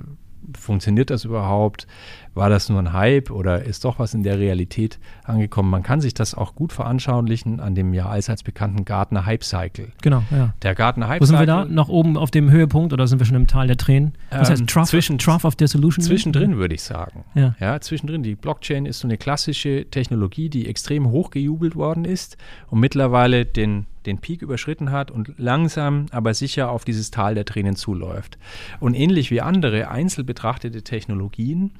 funktioniert 0.57 1.09
das 1.09 1.25
überhaupt? 1.25 1.87
War 2.33 2.49
das 2.49 2.69
nur 2.69 2.79
ein 2.79 2.93
Hype 2.93 3.29
oder 3.29 3.63
ist 3.63 3.83
doch 3.83 3.99
was 3.99 4.13
in 4.13 4.23
der 4.23 4.39
Realität 4.39 4.99
angekommen? 5.23 5.69
Man 5.69 5.83
kann 5.83 5.99
sich 5.99 6.13
das 6.13 6.33
auch 6.33 6.55
gut 6.55 6.71
veranschaulichen 6.71 7.59
an 7.59 7.75
dem 7.75 7.93
ja 7.93 8.07
allseits 8.07 8.43
bekannten 8.43 8.85
Gartner 8.85 9.25
Hype 9.25 9.43
Cycle. 9.43 9.89
Genau, 10.01 10.23
ja. 10.31 10.53
Der 10.61 10.75
Gartner 10.75 11.07
Hype 11.09 11.23
Cycle. 11.23 11.35
Wo 11.35 11.37
sind 11.37 11.39
wir 11.39 11.45
da? 11.45 11.65
Nach 11.65 11.89
oben 11.89 12.17
auf 12.17 12.31
dem 12.31 12.49
Höhepunkt 12.49 12.93
oder 12.93 13.07
sind 13.07 13.19
wir 13.19 13.25
schon 13.25 13.35
im 13.35 13.47
Tal 13.47 13.67
der 13.67 13.77
Tränen? 13.77 14.13
Was 14.29 14.49
ähm, 14.49 14.53
heißt 14.53 14.67
Trough, 14.67 14.87
zwischen, 14.87 15.17
Trough 15.17 15.43
of 15.43 15.55
Dissolution? 15.55 16.03
Zwischendrin 16.03 16.57
würde 16.57 16.75
ich 16.75 16.83
sagen. 16.83 17.25
Ja. 17.35 17.55
ja, 17.59 17.79
zwischendrin. 17.81 18.23
Die 18.23 18.35
Blockchain 18.35 18.85
ist 18.85 18.99
so 18.99 19.07
eine 19.07 19.17
klassische 19.17 19.87
Technologie, 19.91 20.49
die 20.49 20.67
extrem 20.67 21.09
hochgejubelt 21.09 21.75
worden 21.75 22.05
ist 22.05 22.37
und 22.69 22.79
mittlerweile 22.79 23.45
den 23.45 23.87
den 24.05 24.19
Peak 24.19 24.41
überschritten 24.41 24.91
hat 24.91 25.11
und 25.11 25.33
langsam, 25.37 26.07
aber 26.11 26.33
sicher 26.33 26.69
auf 26.69 26.85
dieses 26.85 27.11
Tal 27.11 27.35
der 27.35 27.45
Tränen 27.45 27.75
zuläuft. 27.75 28.37
Und 28.79 28.93
ähnlich 28.93 29.31
wie 29.31 29.41
andere 29.41 29.89
einzeln 29.89 30.25
betrachtete 30.25 30.83
Technologien 30.83 31.71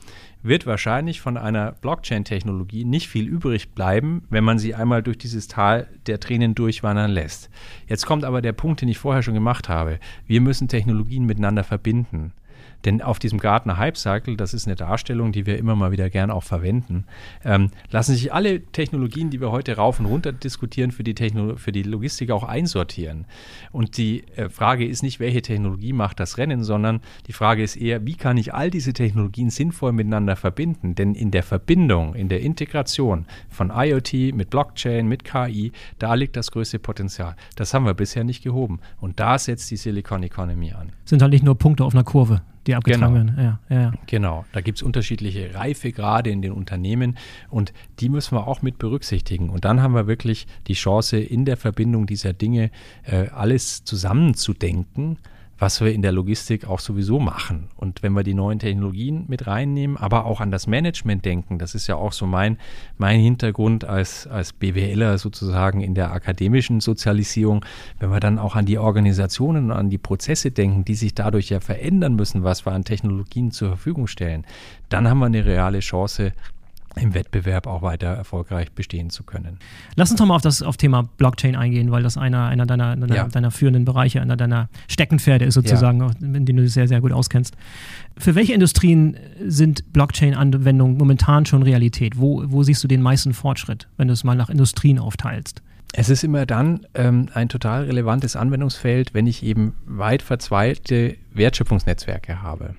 wird 0.44 0.66
wahrscheinlich 0.66 1.22
von 1.22 1.38
einer 1.38 1.74
Blockchain-Technologie 1.74 2.84
nicht 2.84 3.08
viel 3.08 3.28
übrig 3.28 3.72
bleiben, 3.72 4.24
wenn 4.30 4.44
man 4.44 4.60
sie 4.60 4.74
einmal 4.74 5.04
durch 5.04 5.18
dieses 5.18 5.48
Tal 5.48 5.88
der 6.08 6.20
Tränen 6.20 6.56
durchwandern 6.56 7.12
lässt. 7.12 7.50
Jetzt 7.88 8.06
kommt 8.06 8.24
aber 8.24 8.42
der 8.42 8.54
Punkt, 8.54 8.82
den 8.82 8.90
ich 8.90 8.98
vorher 8.98 9.24
schon 9.24 9.34
gemacht 9.34 9.70
habe. 9.70 10.00
Wir 10.26 10.42
müssen 10.42 10.68
Technologien 10.68 11.26
miteinander 11.26 11.64
verbinden. 11.64 12.34
Denn 12.86 13.02
auf 13.02 13.20
diesem 13.20 13.40
Gartner 13.40 13.78
Hype 13.78 13.98
Cycle, 13.98 14.36
das 14.36 14.54
ist 14.54 14.68
eine 14.68 14.76
Darstellung, 14.76 15.32
die 15.32 15.46
wir 15.46 15.58
immer 15.58 15.76
mal 15.76 15.92
wieder 15.92 16.10
gern 16.10 16.32
auch 16.32 16.44
verwenden, 16.44 17.06
ähm, 17.46 17.72
lassen 17.90 18.16
sich 18.16 18.34
alle 18.34 18.62
Technologien, 18.62 19.30
die 19.30 19.42
wir 19.42 19.52
heute 19.52 19.76
rauf 19.76 20.00
und 20.00 20.06
runter 20.06 20.32
diskutieren, 20.32 20.92
für 20.92 21.04
die, 21.04 21.16
Techno 21.16 21.56
für 21.56 21.72
die 21.72 21.84
Logistik 21.84 22.32
auch 22.32 22.44
einsortieren. 22.44 23.26
Und 23.72 23.98
die 23.98 24.24
äh, 24.36 24.50
Frage 24.50 24.86
ist 24.86 25.04
nicht, 25.04 25.20
welche 25.20 25.42
Technologie 25.42 25.94
macht 25.94 26.20
das 26.20 26.38
Rennen, 26.38 26.64
sondern 26.64 27.02
die 27.28 27.34
Frage 27.34 27.64
ist 27.64 27.76
eher, 27.76 28.06
wie 28.06 28.16
kann 28.16 28.38
ich 28.38 28.54
all 28.54 28.70
diese 28.70 28.94
Technologien 28.94 29.50
sinnvoll 29.50 29.92
miteinander 29.92 30.36
verbinden? 30.36 30.96
Denn 30.96 31.16
in 31.16 31.32
der 31.32 31.44
Verbindung, 31.44 32.16
in 32.16 32.30
der 32.30 32.42
Integration 32.42 33.26
von 33.50 33.72
IoT 33.74 34.34
mit 34.34 34.50
Blockchain, 34.50 35.08
mit 35.08 35.24
KI, 35.24 35.72
da 36.00 36.14
liegt 36.16 36.36
das 36.36 36.52
größte 36.52 36.80
Potenzial. 36.80 37.36
Das 37.56 37.74
haben 37.74 37.86
wir 37.86 37.94
bisher 37.94 38.24
nicht 38.24 38.44
gehoben. 38.44 38.80
Und 39.00 39.20
da 39.20 39.38
setzt 39.38 39.70
die 39.72 39.78
Silicon 39.78 40.24
Economy 40.24 40.74
an. 40.74 40.92
Sind 41.06 41.22
halt 41.22 41.32
nicht 41.32 41.44
nur 41.44 41.58
Punkte 41.58 41.84
auf 41.84 41.94
einer 41.94 42.04
Kurve 42.04 42.42
die 42.68 42.76
abgetragen 42.76 43.14
genau. 43.14 43.38
werden. 43.38 43.60
Ja, 43.70 43.76
ja, 43.76 43.94
Genau, 44.08 44.46
da 44.52 44.62
gibt 44.62 44.78
es 44.78 44.84
unterschiedliche 44.84 45.54
Reifegrade 45.56 46.30
in 46.30 46.42
den 46.42 46.52
Unternehmen 46.52 47.18
und 47.50 47.74
die 48.00 48.10
müssen 48.10 48.36
wir 48.36 48.48
auch 48.48 48.62
mit 48.62 48.78
berücksichtigen. 48.78 49.50
Und 49.50 49.66
dann 49.66 49.82
haben 49.82 49.94
wir 49.94 50.08
wirklich 50.08 50.48
die 50.68 50.74
Chance, 50.74 51.18
in 51.18 51.46
der 51.46 51.58
Verbindung 51.58 52.06
dieser 52.06 52.34
Dinge 52.34 52.72
äh, 53.04 53.28
alles 53.30 53.84
zusammenzudenken 53.84 55.18
was 55.62 55.80
wir 55.80 55.94
in 55.94 56.02
der 56.02 56.12
Logistik 56.12 56.68
auch 56.68 56.80
sowieso 56.80 57.20
machen. 57.20 57.68
Und 57.76 58.02
wenn 58.02 58.14
wir 58.14 58.24
die 58.24 58.34
neuen 58.34 58.58
Technologien 58.58 59.26
mit 59.28 59.46
reinnehmen, 59.46 59.96
aber 59.96 60.26
auch 60.26 60.42
an 60.42 60.50
das 60.50 60.66
Management 60.66 61.24
denken, 61.24 61.60
das 61.60 61.76
ist 61.76 61.86
ja 61.86 61.98
auch 61.98 62.14
so 62.14 62.26
mein, 62.26 62.58
mein 62.98 63.20
Hintergrund 63.20 63.86
als, 63.86 64.26
als 64.26 64.54
BWLer 64.54 65.20
sozusagen 65.20 65.82
in 65.82 65.94
der 65.94 66.14
akademischen 66.14 66.80
Sozialisierung, 66.80 67.64
wenn 68.00 68.10
wir 68.10 68.20
dann 68.20 68.40
auch 68.40 68.56
an 68.56 68.66
die 68.66 68.80
Organisationen 68.80 69.66
und 69.66 69.78
an 69.78 69.92
die 69.92 70.00
Prozesse 70.00 70.50
denken, 70.50 70.84
die 70.84 70.96
sich 70.96 71.14
dadurch 71.14 71.50
ja 71.50 71.60
verändern 71.60 72.16
müssen, 72.16 72.44
was 72.44 72.66
wir 72.66 72.72
an 72.72 72.84
Technologien 72.84 73.52
zur 73.52 73.68
Verfügung 73.68 74.08
stellen, 74.08 74.48
dann 74.90 75.08
haben 75.08 75.20
wir 75.20 75.28
eine 75.28 75.46
reale 75.46 75.82
Chance, 75.82 76.34
im 76.96 77.14
Wettbewerb 77.14 77.68
auch 77.68 77.82
weiter 77.82 78.08
erfolgreich 78.08 78.72
bestehen 78.72 79.10
zu 79.10 79.24
können. 79.24 79.58
Lass 79.96 80.12
uns 80.12 80.20
doch 80.20 80.26
mal 80.26 80.36
auf 80.36 80.42
das 80.42 80.62
auf 80.62 80.78
Thema 80.78 81.04
Blockchain 81.18 81.56
eingehen, 81.56 81.92
weil 81.92 82.04
das 82.04 82.18
einer, 82.18 82.48
einer 82.48 82.66
deiner, 82.66 82.96
deiner, 82.96 83.16
ja. 83.16 83.28
deiner 83.28 83.52
führenden 83.52 83.86
Bereiche, 83.86 84.22
einer 84.22 84.38
deiner 84.38 84.70
Steckenpferde 84.88 85.46
ist 85.46 85.54
sozusagen, 85.54 86.00
ja. 86.00 86.12
in 86.22 86.46
denen 86.46 86.58
du 86.58 86.64
dich 86.64 86.74
sehr, 86.74 86.88
sehr 86.88 87.02
gut 87.02 87.12
auskennst. 87.12 87.56
Für 88.18 88.36
welche 88.36 88.54
Industrien 88.54 89.18
sind 89.46 89.94
Blockchain-Anwendungen 89.94 90.98
momentan 90.98 91.46
schon 91.46 91.64
Realität? 91.64 92.20
Wo, 92.20 92.44
wo 92.46 92.64
siehst 92.64 92.84
du 92.84 92.88
den 92.88 93.02
meisten 93.02 93.34
Fortschritt, 93.34 93.88
wenn 93.98 94.08
du 94.08 94.14
es 94.14 94.24
mal 94.24 94.36
nach 94.36 94.50
Industrien 94.50 95.00
aufteilst? 95.00 95.62
Es 95.94 96.10
ist 96.10 96.24
immer 96.24 96.46
dann 96.46 96.88
ähm, 96.94 97.28
ein 97.34 97.50
total 97.50 97.84
relevantes 97.84 98.38
Anwendungsfeld, 98.38 99.14
wenn 99.14 99.28
ich 99.28 99.44
eben 99.44 99.74
weit 99.86 100.22
verzweilte 100.22 101.18
Wertschöpfungsnetzwerke 101.34 102.42
habe 102.42 102.76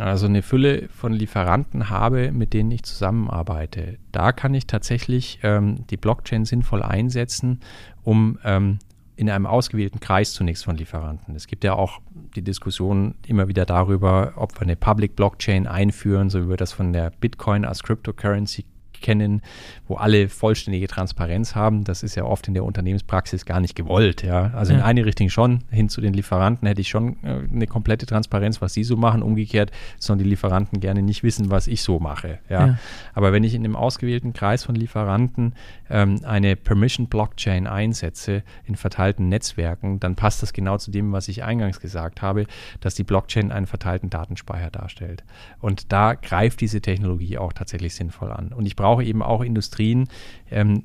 also 0.00 0.26
eine 0.26 0.42
Fülle 0.42 0.88
von 0.88 1.12
Lieferanten 1.12 1.90
habe, 1.90 2.32
mit 2.32 2.52
denen 2.54 2.70
ich 2.70 2.82
zusammenarbeite. 2.84 3.98
Da 4.12 4.32
kann 4.32 4.54
ich 4.54 4.66
tatsächlich 4.66 5.40
ähm, 5.42 5.86
die 5.90 5.96
Blockchain 5.96 6.44
sinnvoll 6.44 6.82
einsetzen, 6.82 7.60
um 8.02 8.38
ähm, 8.44 8.78
in 9.16 9.28
einem 9.28 9.44
ausgewählten 9.44 10.00
Kreis 10.00 10.32
zunächst 10.32 10.64
von 10.64 10.78
Lieferanten. 10.78 11.36
Es 11.36 11.46
gibt 11.46 11.62
ja 11.62 11.74
auch 11.74 12.00
die 12.34 12.42
Diskussion 12.42 13.16
immer 13.26 13.48
wieder 13.48 13.66
darüber, 13.66 14.32
ob 14.36 14.54
wir 14.56 14.62
eine 14.62 14.76
Public 14.76 15.14
Blockchain 15.14 15.66
einführen, 15.66 16.30
so 16.30 16.42
wie 16.42 16.48
wir 16.48 16.56
das 16.56 16.72
von 16.72 16.94
der 16.94 17.10
Bitcoin 17.20 17.66
als 17.66 17.82
Cryptocurrency 17.82 18.64
kennen, 19.00 19.42
wo 19.88 19.96
alle 19.96 20.28
vollständige 20.28 20.88
Transparenz 20.88 21.54
haben. 21.54 21.84
Das 21.84 22.02
ist 22.02 22.14
ja 22.14 22.24
oft 22.24 22.48
in 22.48 22.54
der 22.54 22.64
Unternehmenspraxis 22.64 23.44
gar 23.44 23.60
nicht 23.60 23.74
gewollt. 23.74 24.22
Ja? 24.22 24.52
Also 24.54 24.72
ja. 24.72 24.78
in 24.78 24.84
eine 24.84 25.04
Richtung 25.04 25.28
schon, 25.28 25.64
hin 25.70 25.88
zu 25.88 26.00
den 26.00 26.14
Lieferanten 26.14 26.66
hätte 26.66 26.80
ich 26.80 26.88
schon 26.88 27.16
äh, 27.22 27.40
eine 27.52 27.66
komplette 27.66 28.06
Transparenz, 28.06 28.60
was 28.60 28.74
sie 28.74 28.84
so 28.84 28.96
machen. 28.96 29.22
Umgekehrt 29.22 29.70
sollen 29.98 30.18
die 30.18 30.24
Lieferanten 30.24 30.80
gerne 30.80 31.02
nicht 31.02 31.22
wissen, 31.22 31.50
was 31.50 31.66
ich 31.66 31.82
so 31.82 31.98
mache. 31.98 32.38
Ja? 32.48 32.66
ja. 32.66 32.78
Aber 33.14 33.32
wenn 33.32 33.44
ich 33.44 33.54
in 33.54 33.64
einem 33.64 33.76
ausgewählten 33.76 34.32
Kreis 34.32 34.64
von 34.64 34.74
Lieferanten 34.74 35.54
ähm, 35.88 36.20
eine 36.24 36.56
Permission 36.56 37.06
Blockchain 37.06 37.66
einsetze 37.66 38.42
in 38.64 38.76
verteilten 38.76 39.28
Netzwerken, 39.28 40.00
dann 40.00 40.16
passt 40.16 40.42
das 40.42 40.52
genau 40.52 40.78
zu 40.78 40.90
dem, 40.90 41.12
was 41.12 41.28
ich 41.28 41.44
eingangs 41.44 41.80
gesagt 41.80 42.22
habe, 42.22 42.46
dass 42.80 42.94
die 42.94 43.04
Blockchain 43.04 43.52
einen 43.52 43.66
verteilten 43.66 44.10
Datenspeicher 44.10 44.70
darstellt. 44.70 45.24
Und 45.60 45.92
da 45.92 46.14
greift 46.14 46.60
diese 46.60 46.80
Technologie 46.80 47.38
auch 47.38 47.52
tatsächlich 47.52 47.94
sinnvoll 47.94 48.30
an. 48.30 48.48
Und 48.48 48.66
ich 48.66 48.76
brauche 48.76 48.89
brauche 48.90 49.04
eben 49.04 49.22
auch 49.22 49.42
Industrien, 49.42 50.08
ähm, 50.50 50.82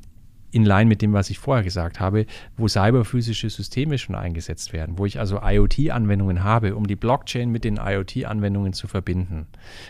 in 0.55 0.63
Line 0.63 0.85
mit 0.85 1.01
dem, 1.01 1.11
was 1.11 1.29
ich 1.29 1.37
vorher 1.37 1.65
gesagt 1.65 1.99
habe, 1.99 2.25
wo 2.55 2.69
cyberphysische 2.69 3.49
Systeme 3.49 3.97
schon 3.97 4.15
eingesetzt 4.15 4.71
werden, 4.71 4.97
wo 4.97 5.05
ich 5.05 5.19
also 5.19 5.41
IoT-Anwendungen 5.43 6.45
habe, 6.45 6.77
um 6.77 6.87
die 6.87 6.95
Blockchain 6.95 7.49
mit 7.49 7.65
den 7.65 7.75
IoT-Anwendungen 7.75 8.71
zu 8.71 8.87
verbinden. 8.87 9.47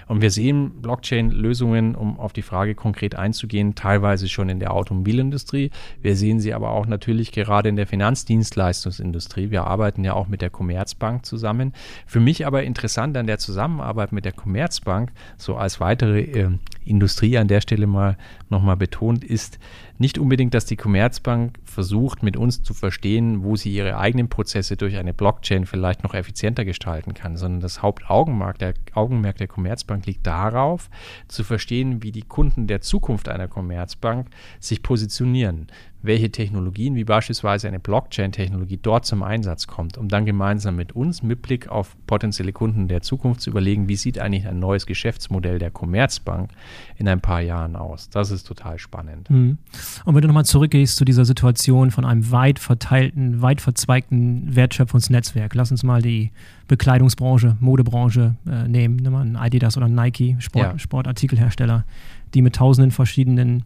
Und 0.07 0.23
wir 0.23 0.31
sehen 0.31 0.81
Blockchain-Lösungen, 0.81 1.93
um 1.93 2.19
auf 2.19 2.33
die 2.33 2.41
Frage 2.41 2.73
konkret 2.73 3.13
einzugehen, 3.13 3.75
teilweise 3.75 4.27
schon 4.27 4.49
in 4.49 4.59
der 4.59 4.73
Automobilindustrie. 4.73 5.69
Wir 6.01 6.15
sehen 6.15 6.39
sie 6.39 6.55
aber 6.55 6.71
auch 6.71 6.87
natürlich 6.87 7.31
gerade 7.31 7.69
in 7.69 7.75
der 7.75 7.85
Finanzdienstleistungsindustrie. 7.85 9.51
Wir 9.51 9.65
arbeiten 9.65 10.03
ja 10.03 10.13
auch 10.13 10.27
mit 10.27 10.41
der 10.41 10.49
Commerzbank 10.49 11.27
zusammen. 11.27 11.73
Für 12.07 12.19
mich 12.19 12.47
aber 12.47 12.63
interessant 12.63 13.15
an 13.17 13.27
der 13.27 13.37
Zusammenarbeit 13.37 14.11
mit 14.11 14.25
der 14.25 14.33
Commerzbank, 14.33 15.11
so 15.37 15.57
als 15.57 15.79
weitere 15.79 16.21
äh, 16.21 16.49
Industrie 16.85 17.37
an 17.37 17.47
der 17.47 17.61
Stelle 17.61 17.85
mal 17.85 18.17
nochmal 18.49 18.77
betont, 18.77 19.23
ist 19.23 19.59
nicht 19.97 20.17
unbedingt, 20.17 20.53
dass 20.53 20.65
die 20.65 20.75
Commerzbank 20.75 21.57
versucht, 21.63 22.21
mit 22.21 22.35
uns 22.35 22.63
zu 22.63 22.73
verstehen, 22.73 23.43
wo 23.43 23.55
sie 23.55 23.73
ihre 23.73 23.97
eigenen 23.97 24.27
Prozesse 24.27 24.75
durch 24.75 24.97
eine 24.97 25.13
Blockchain 25.13 25.65
vielleicht 25.65 26.03
noch 26.03 26.13
effizienter 26.13 26.65
gestalten 26.65 27.13
kann, 27.13 27.37
sondern 27.37 27.61
das 27.61 27.81
Hauptaugenmerk 27.81 28.59
der, 28.59 28.73
Augenmerk 28.93 29.37
der 29.37 29.47
Commerzbank 29.47 30.05
liegt 30.05 30.27
darauf, 30.27 30.89
zu 31.27 31.43
verstehen, 31.43 32.03
wie 32.03 32.11
die 32.11 32.23
Kunden 32.23 32.67
der 32.67 32.81
Zukunft 32.81 33.29
einer 33.29 33.47
Commerzbank 33.47 34.27
sich 34.59 34.83
positionieren 34.83 35.67
welche 36.05 36.31
Technologien, 36.31 36.95
wie 36.95 37.03
beispielsweise 37.03 37.67
eine 37.67 37.79
Blockchain-Technologie, 37.79 38.79
dort 38.81 39.05
zum 39.05 39.23
Einsatz 39.23 39.67
kommt, 39.67 39.97
um 39.97 40.07
dann 40.07 40.25
gemeinsam 40.25 40.75
mit 40.75 40.93
uns 40.93 41.23
mit 41.23 41.41
Blick 41.41 41.67
auf 41.67 41.95
potenzielle 42.07 42.53
Kunden 42.53 42.87
der 42.87 43.01
Zukunft 43.01 43.41
zu 43.41 43.49
überlegen, 43.49 43.87
wie 43.87 43.95
sieht 43.95 44.19
eigentlich 44.19 44.47
ein 44.47 44.59
neues 44.59 44.85
Geschäftsmodell 44.85 45.59
der 45.59 45.71
Commerzbank 45.71 46.51
in 46.97 47.07
ein 47.07 47.21
paar 47.21 47.41
Jahren 47.41 47.75
aus. 47.75 48.09
Das 48.09 48.31
ist 48.31 48.45
total 48.45 48.79
spannend. 48.79 49.29
Mhm. 49.29 49.57
Und 50.05 50.15
wenn 50.15 50.21
du 50.21 50.27
nochmal 50.27 50.45
zurückgehst 50.45 50.95
zu 50.97 51.05
dieser 51.05 51.25
Situation 51.25 51.91
von 51.91 52.05
einem 52.05 52.31
weit 52.31 52.59
verteilten, 52.59 53.41
weit 53.41 53.61
verzweigten 53.61 54.55
Wertschöpfungsnetzwerk, 54.55 55.55
lass 55.55 55.71
uns 55.71 55.83
mal 55.83 56.01
die 56.01 56.31
Bekleidungsbranche, 56.67 57.57
Modebranche 57.59 58.35
äh, 58.47 58.67
nehmen, 58.67 58.97
nimm 58.97 59.13
mal 59.13 59.25
ein 59.25 59.35
Adidas 59.35 59.77
oder 59.77 59.85
ein 59.85 59.95
Nike, 59.95 60.35
Sport, 60.39 60.73
ja. 60.73 60.79
Sportartikelhersteller, 60.79 61.85
die 62.33 62.41
mit 62.41 62.55
tausenden 62.55 62.91
verschiedenen 62.91 63.63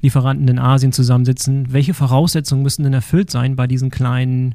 Lieferanten 0.00 0.48
in 0.48 0.58
Asien 0.58 0.92
zusammensitzen. 0.92 1.72
Welche 1.72 1.94
Voraussetzungen 1.94 2.62
müssen 2.62 2.84
denn 2.84 2.92
erfüllt 2.92 3.30
sein 3.30 3.56
bei 3.56 3.66
diesen 3.66 3.90
kleinen 3.90 4.54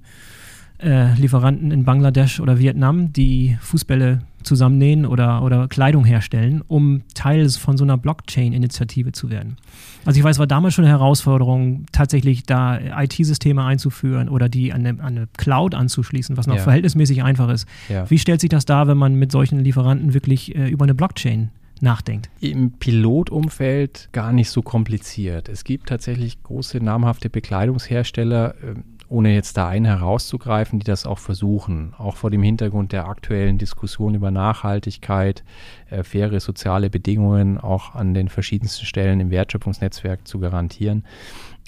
äh, 0.83 1.13
Lieferanten 1.15 1.71
in 1.71 1.83
Bangladesch 1.83 2.39
oder 2.39 2.59
Vietnam, 2.59 3.13
die 3.13 3.57
Fußbälle 3.61 4.19
zusammennähen 4.43 5.05
oder, 5.05 5.41
oder 5.41 5.67
Kleidung 5.67 6.03
herstellen, 6.03 6.61
um 6.67 7.03
Teil 7.13 7.49
von 7.49 7.77
so 7.77 7.83
einer 7.85 7.97
Blockchain-Initiative 7.97 9.13
zu 9.13 9.29
werden? 9.29 9.57
Also 10.05 10.19
ich 10.19 10.23
weiß, 10.23 10.35
es 10.35 10.39
war 10.39 10.47
damals 10.47 10.73
schon 10.73 10.83
eine 10.83 10.93
Herausforderung, 10.93 11.85
tatsächlich 11.91 12.43
da 12.43 12.79
IT-Systeme 13.01 13.63
einzuführen 13.63 14.27
oder 14.27 14.49
die 14.49 14.73
an 14.73 14.85
eine, 14.85 14.99
an 15.01 15.17
eine, 15.17 15.27
Cloud 15.37 15.75
anzuschließen, 15.75 16.35
was 16.35 16.47
noch 16.47 16.57
ja. 16.57 16.61
verhältnismäßig 16.61 17.23
einfach 17.23 17.49
ist. 17.49 17.67
Ja. 17.87 18.09
Wie 18.09 18.19
stellt 18.19 18.41
sich 18.41 18.49
das 18.49 18.65
dar, 18.65 18.87
wenn 18.87 18.97
man 18.97 19.15
mit 19.15 19.31
solchen 19.31 19.59
Lieferanten 19.59 20.13
wirklich 20.13 20.55
äh, 20.55 20.67
über 20.67 20.83
eine 20.83 20.95
Blockchain 20.95 21.49
nachdenkt? 21.81 22.29
Im 22.39 22.71
Pilotumfeld 22.71 24.09
gar 24.11 24.31
nicht 24.31 24.49
so 24.49 24.61
kompliziert. 24.61 25.49
Es 25.49 25.63
gibt 25.63 25.89
tatsächlich 25.89 26.41
große 26.43 26.77
namhafte 26.77 27.29
Bekleidungshersteller, 27.29 28.55
ähm, 28.63 28.83
ohne 29.09 29.33
jetzt 29.33 29.57
da 29.57 29.67
einen 29.67 29.85
herauszugreifen, 29.85 30.79
die 30.79 30.85
das 30.85 31.05
auch 31.05 31.19
versuchen, 31.19 31.93
auch 31.97 32.15
vor 32.15 32.31
dem 32.31 32.41
Hintergrund 32.41 32.93
der 32.93 33.07
aktuellen 33.07 33.57
Diskussion 33.57 34.15
über 34.15 34.31
Nachhaltigkeit, 34.31 35.43
äh, 35.89 36.03
faire 36.03 36.39
soziale 36.39 36.89
Bedingungen 36.89 37.59
auch 37.59 37.93
an 37.93 38.13
den 38.13 38.29
verschiedensten 38.29 38.85
Stellen 38.85 39.19
im 39.19 39.29
Wertschöpfungsnetzwerk 39.29 40.27
zu 40.27 40.39
garantieren. 40.39 41.05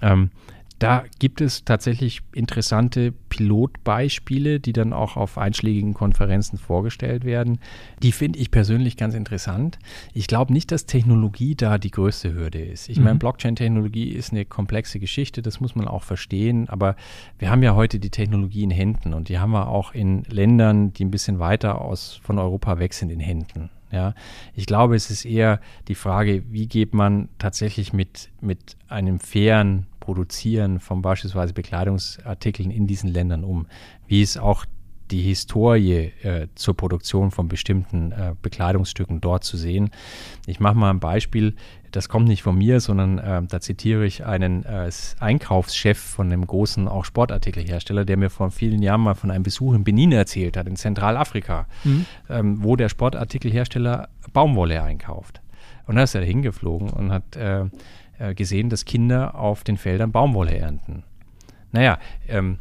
Ähm, 0.02 0.32
da 0.80 1.06
gibt 1.20 1.40
es 1.40 1.64
tatsächlich 1.64 2.22
interessante 2.34 3.14
Pilotbeispiele, 3.30 4.60
die 4.60 4.74
dann 4.74 4.92
auch 4.92 5.16
auf 5.16 5.38
einschlägigen 5.38 5.94
Konferenzen 5.94 6.58
vorgestellt 6.58 7.24
werden. 7.24 7.60
Die 8.04 8.12
finde 8.12 8.40
ich 8.40 8.52
persönlich 8.52 8.98
ganz 8.98 9.14
interessant. 9.14 9.80
Ich 10.14 10.28
glaube 10.28 10.52
nicht, 10.52 10.72
dass 10.72 10.86
Technologie 10.86 11.56
da 11.56 11.78
die 11.78 11.92
größte 11.92 12.34
Hürde 12.34 12.62
ist. 12.62 12.90
Ich 12.90 12.98
mhm. 12.98 13.06
meine, 13.06 13.20
Blockchain-Technologie 13.20 14.10
ist 14.10 14.32
eine 14.32 14.44
komplexe 14.44 15.00
Geschichte, 15.00 15.42
das 15.42 15.62
muss 15.62 15.76
man 15.76 15.88
auch 15.88 16.04
verstehen. 16.04 16.68
Aber 16.68 16.98
wir 17.40 17.50
haben 17.50 17.64
ja 17.64 17.74
heute 17.74 18.00
die 18.00 18.10
Technologie 18.10 18.64
in 18.64 18.72
Händen 18.72 19.14
und 19.14 19.30
die 19.30 19.40
haben 19.40 19.52
wir 19.52 19.70
auch 19.70 19.94
in 19.94 20.24
Ländern, 20.24 20.92
die 20.92 21.06
ein 21.06 21.12
bisschen 21.12 21.40
weiter 21.40 21.80
aus 21.82 22.20
von 22.22 22.38
Europa 22.38 22.80
weg 22.80 22.94
sind, 22.94 23.12
in 23.12 23.22
Händen. 23.22 23.70
Ja, 23.92 24.14
ich 24.54 24.66
glaube, 24.66 24.96
es 24.96 25.10
ist 25.10 25.24
eher 25.24 25.62
die 25.88 25.96
Frage, 25.96 26.44
wie 26.50 26.68
geht 26.68 26.94
man 26.94 27.30
tatsächlich 27.38 27.94
mit, 27.94 28.30
mit 28.42 28.76
einem 28.90 29.22
fairen 29.22 29.86
Produzieren 30.06 30.80
von 30.80 31.02
beispielsweise 31.02 31.54
Bekleidungsartikeln 31.54 32.70
in 32.70 32.86
diesen 32.86 33.10
Ländern 33.10 33.44
um? 33.44 33.66
Wie 34.08 34.22
ist 34.22 34.38
auch 34.38 34.66
die 35.12 35.22
Historie 35.22 36.12
äh, 36.24 36.48
zur 36.56 36.76
Produktion 36.76 37.32
von 37.32 37.48
bestimmten 37.48 38.12
äh, 38.12 38.34
Bekleidungsstücken 38.42 39.22
dort 39.22 39.44
zu 39.44 39.58
sehen. 39.58 39.92
Ich 40.48 40.60
mache 40.60 40.76
mal 40.76 40.90
ein 40.90 41.00
Beispiel, 41.00 41.56
das 41.92 42.10
kommt 42.10 42.28
nicht 42.28 42.42
von 42.42 42.58
mir, 42.58 42.80
sondern 42.80 43.20
äh, 43.20 43.44
da 43.48 43.62
zitiere 43.62 44.06
ich 44.06 44.26
einen 44.26 44.66
äh, 44.66 44.90
Einkaufschef 45.20 46.00
von 46.00 46.28
einem 46.28 46.46
großen 46.46 46.88
auch 46.88 47.06
Sportartikelhersteller, 47.06 48.04
der 48.04 48.18
mir 48.18 48.30
vor 48.30 48.50
vielen 48.52 48.82
Jahren 48.82 49.02
mal 49.02 49.16
von 49.16 49.32
einem 49.32 49.44
Besuch 49.44 49.74
in 49.74 49.84
Benin 49.84 50.12
erzählt 50.12 50.58
hat, 50.58 50.68
in 50.68 50.76
Zentralafrika, 50.76 51.68
mhm. 51.84 52.06
ähm, 52.30 52.64
wo 52.64 52.76
der 52.76 52.90
Sportartikelhersteller 52.90 54.10
Baumwolle 54.34 54.82
einkauft. 54.82 55.42
Und 55.88 55.98
da 55.98 56.04
ist 56.04 56.16
er 56.16 56.24
hingeflogen 56.24 56.90
und 56.90 57.12
hat 57.12 57.36
äh, 57.36 57.66
gesehen, 58.36 58.70
dass 58.70 58.86
Kinder 58.86 59.36
auf 59.36 59.64
den 59.64 59.78
Feldern 59.78 60.12
Baumwolle 60.12 60.58
ernten. 60.58 61.04
Naja, 61.72 62.00
ähm, 62.28 62.60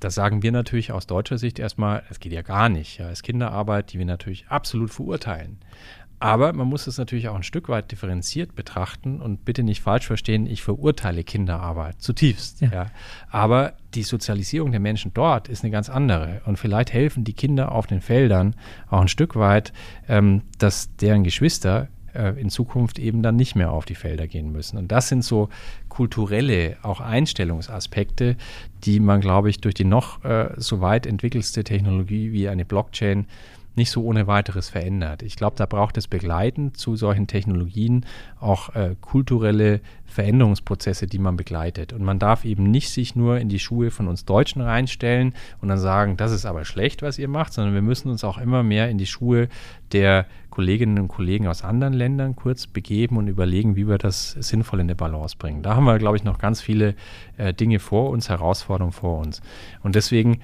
das 0.00 0.14
sagen 0.14 0.42
wir 0.42 0.52
natürlich 0.52 0.92
aus 0.92 1.06
deutscher 1.06 1.38
Sicht 1.38 1.58
erstmal, 1.58 2.02
es 2.10 2.20
geht 2.20 2.32
ja 2.32 2.42
gar 2.42 2.68
nicht. 2.68 2.98
Ja, 2.98 3.06
es 3.06 3.20
ist 3.20 3.22
Kinderarbeit, 3.22 3.92
die 3.92 3.98
wir 3.98 4.06
natürlich 4.06 4.46
absolut 4.48 4.90
verurteilen. 4.90 5.58
Aber 6.20 6.52
man 6.52 6.68
muss 6.68 6.86
es 6.86 6.96
natürlich 6.96 7.28
auch 7.28 7.34
ein 7.34 7.42
Stück 7.42 7.68
weit 7.68 7.90
differenziert 7.90 8.54
betrachten 8.54 9.20
und 9.20 9.44
bitte 9.44 9.62
nicht 9.62 9.82
falsch 9.82 10.06
verstehen, 10.06 10.46
ich 10.46 10.62
verurteile 10.62 11.24
Kinderarbeit 11.24 12.00
zutiefst. 12.00 12.60
Ja. 12.60 12.72
ja. 12.72 12.86
Aber 13.30 13.74
die 13.94 14.04
Sozialisierung 14.04 14.70
der 14.70 14.80
Menschen 14.80 15.12
dort 15.12 15.48
ist 15.48 15.64
eine 15.64 15.70
ganz 15.70 15.90
andere. 15.90 16.40
Und 16.46 16.58
vielleicht 16.58 16.92
helfen 16.92 17.24
die 17.24 17.34
Kinder 17.34 17.72
auf 17.72 17.86
den 17.86 18.00
Feldern 18.00 18.56
auch 18.88 19.00
ein 19.00 19.08
Stück 19.08 19.36
weit, 19.36 19.72
ähm, 20.08 20.42
dass 20.58 20.94
deren 20.96 21.24
Geschwister 21.24 21.82
äh, 21.82 22.03
in 22.14 22.50
Zukunft 22.50 22.98
eben 22.98 23.22
dann 23.22 23.36
nicht 23.36 23.54
mehr 23.54 23.72
auf 23.72 23.84
die 23.84 23.94
Felder 23.94 24.26
gehen 24.26 24.52
müssen. 24.52 24.78
Und 24.78 24.92
das 24.92 25.08
sind 25.08 25.24
so 25.24 25.48
kulturelle, 25.88 26.76
auch 26.82 27.00
Einstellungsaspekte, 27.00 28.36
die 28.84 29.00
man, 29.00 29.20
glaube 29.20 29.50
ich, 29.50 29.60
durch 29.60 29.74
die 29.74 29.84
noch 29.84 30.24
äh, 30.24 30.50
so 30.56 30.80
weit 30.80 31.06
entwickelste 31.06 31.64
Technologie 31.64 32.32
wie 32.32 32.48
eine 32.48 32.64
Blockchain 32.64 33.26
nicht 33.76 33.90
so 33.90 34.04
ohne 34.04 34.26
weiteres 34.26 34.68
verändert. 34.68 35.22
Ich 35.22 35.36
glaube, 35.36 35.56
da 35.56 35.66
braucht 35.66 35.96
es 35.96 36.08
begleitend 36.08 36.76
zu 36.76 36.96
solchen 36.96 37.26
Technologien 37.26 38.06
auch 38.40 38.74
äh, 38.74 38.94
kulturelle 39.00 39.80
Veränderungsprozesse, 40.06 41.06
die 41.06 41.18
man 41.18 41.36
begleitet. 41.36 41.92
Und 41.92 42.04
man 42.04 42.18
darf 42.18 42.44
eben 42.44 42.70
nicht 42.70 42.90
sich 42.90 43.16
nur 43.16 43.38
in 43.38 43.48
die 43.48 43.58
Schuhe 43.58 43.90
von 43.90 44.06
uns 44.06 44.24
Deutschen 44.24 44.62
reinstellen 44.62 45.34
und 45.60 45.68
dann 45.68 45.78
sagen, 45.78 46.16
das 46.16 46.30
ist 46.30 46.46
aber 46.46 46.64
schlecht, 46.64 47.02
was 47.02 47.18
ihr 47.18 47.28
macht, 47.28 47.52
sondern 47.52 47.74
wir 47.74 47.82
müssen 47.82 48.10
uns 48.10 48.22
auch 48.22 48.38
immer 48.38 48.62
mehr 48.62 48.88
in 48.88 48.98
die 48.98 49.06
Schuhe 49.06 49.48
der 49.92 50.26
Kolleginnen 50.50 51.00
und 51.00 51.08
Kollegen 51.08 51.48
aus 51.48 51.64
anderen 51.64 51.94
Ländern 51.94 52.36
kurz 52.36 52.68
begeben 52.68 53.16
und 53.16 53.26
überlegen, 53.26 53.74
wie 53.74 53.88
wir 53.88 53.98
das 53.98 54.32
sinnvoll 54.32 54.80
in 54.80 54.86
eine 54.86 54.94
Balance 54.94 55.36
bringen. 55.36 55.62
Da 55.62 55.74
haben 55.74 55.84
wir, 55.84 55.98
glaube 55.98 56.16
ich, 56.16 56.22
noch 56.22 56.38
ganz 56.38 56.60
viele 56.60 56.94
äh, 57.36 57.52
Dinge 57.52 57.80
vor 57.80 58.10
uns, 58.10 58.28
Herausforderungen 58.28 58.92
vor 58.92 59.18
uns. 59.18 59.42
Und 59.82 59.96
deswegen 59.96 60.40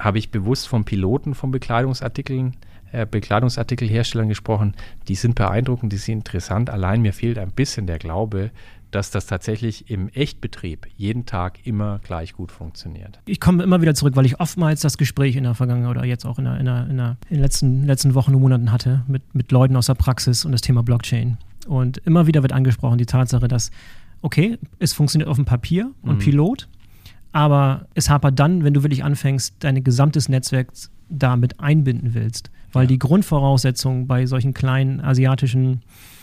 habe 0.00 0.18
ich 0.18 0.30
bewusst 0.30 0.66
von 0.66 0.84
Piloten 0.84 1.34
von 1.34 1.50
Bekleidungsartikeln, 1.50 2.56
äh, 2.90 3.06
Bekleidungsartikelherstellern 3.06 4.28
gesprochen. 4.28 4.74
Die 5.06 5.14
sind 5.14 5.34
beeindruckend, 5.36 5.92
die 5.92 5.98
sind 5.98 6.18
interessant. 6.18 6.70
Allein 6.70 7.02
mir 7.02 7.12
fehlt 7.12 7.38
ein 7.38 7.52
bisschen 7.52 7.86
der 7.86 7.98
Glaube, 7.98 8.50
dass 8.90 9.10
das 9.10 9.26
tatsächlich 9.26 9.90
im 9.90 10.08
Echtbetrieb 10.08 10.88
jeden 10.96 11.26
Tag 11.26 11.64
immer 11.64 12.00
gleich 12.02 12.32
gut 12.32 12.50
funktioniert. 12.50 13.20
Ich 13.26 13.38
komme 13.38 13.62
immer 13.62 13.80
wieder 13.80 13.94
zurück, 13.94 14.16
weil 14.16 14.26
ich 14.26 14.40
oftmals 14.40 14.80
das 14.80 14.98
Gespräch 14.98 15.36
in 15.36 15.44
der 15.44 15.54
Vergangenheit 15.54 15.90
oder 15.90 16.04
jetzt 16.04 16.26
auch 16.26 16.38
in, 16.38 16.44
der, 16.44 16.58
in, 16.58 16.64
der, 16.64 16.86
in, 16.88 16.96
der, 16.96 17.16
in 17.28 17.36
den 17.36 17.42
letzten, 17.42 17.84
letzten 17.84 18.14
Wochen 18.14 18.34
und 18.34 18.40
Monaten 18.40 18.72
hatte 18.72 19.04
mit, 19.06 19.34
mit 19.34 19.52
Leuten 19.52 19.76
aus 19.76 19.86
der 19.86 19.94
Praxis 19.94 20.44
und 20.44 20.52
das 20.52 20.60
Thema 20.60 20.82
Blockchain. 20.82 21.38
Und 21.68 21.98
immer 21.98 22.26
wieder 22.26 22.42
wird 22.42 22.52
angesprochen 22.52 22.98
die 22.98 23.06
Tatsache, 23.06 23.46
dass, 23.46 23.70
okay, 24.22 24.58
es 24.78 24.92
funktioniert 24.92 25.28
auf 25.28 25.36
dem 25.36 25.44
Papier 25.44 25.90
und 26.02 26.16
mhm. 26.16 26.18
Pilot, 26.18 26.68
aber 27.32 27.86
es 27.94 28.10
hapert 28.10 28.38
dann, 28.38 28.64
wenn 28.64 28.74
du 28.74 28.82
wirklich 28.82 29.04
anfängst, 29.04 29.54
dein 29.60 29.82
gesamtes 29.84 30.28
Netzwerk 30.28 30.68
damit 31.08 31.60
einbinden 31.60 32.14
willst, 32.14 32.50
weil 32.72 32.84
ja. 32.84 32.88
die 32.88 32.98
Grundvoraussetzungen 32.98 34.06
bei 34.06 34.26
solchen 34.26 34.54
kleinen 34.54 35.00
asiatischen 35.00 35.82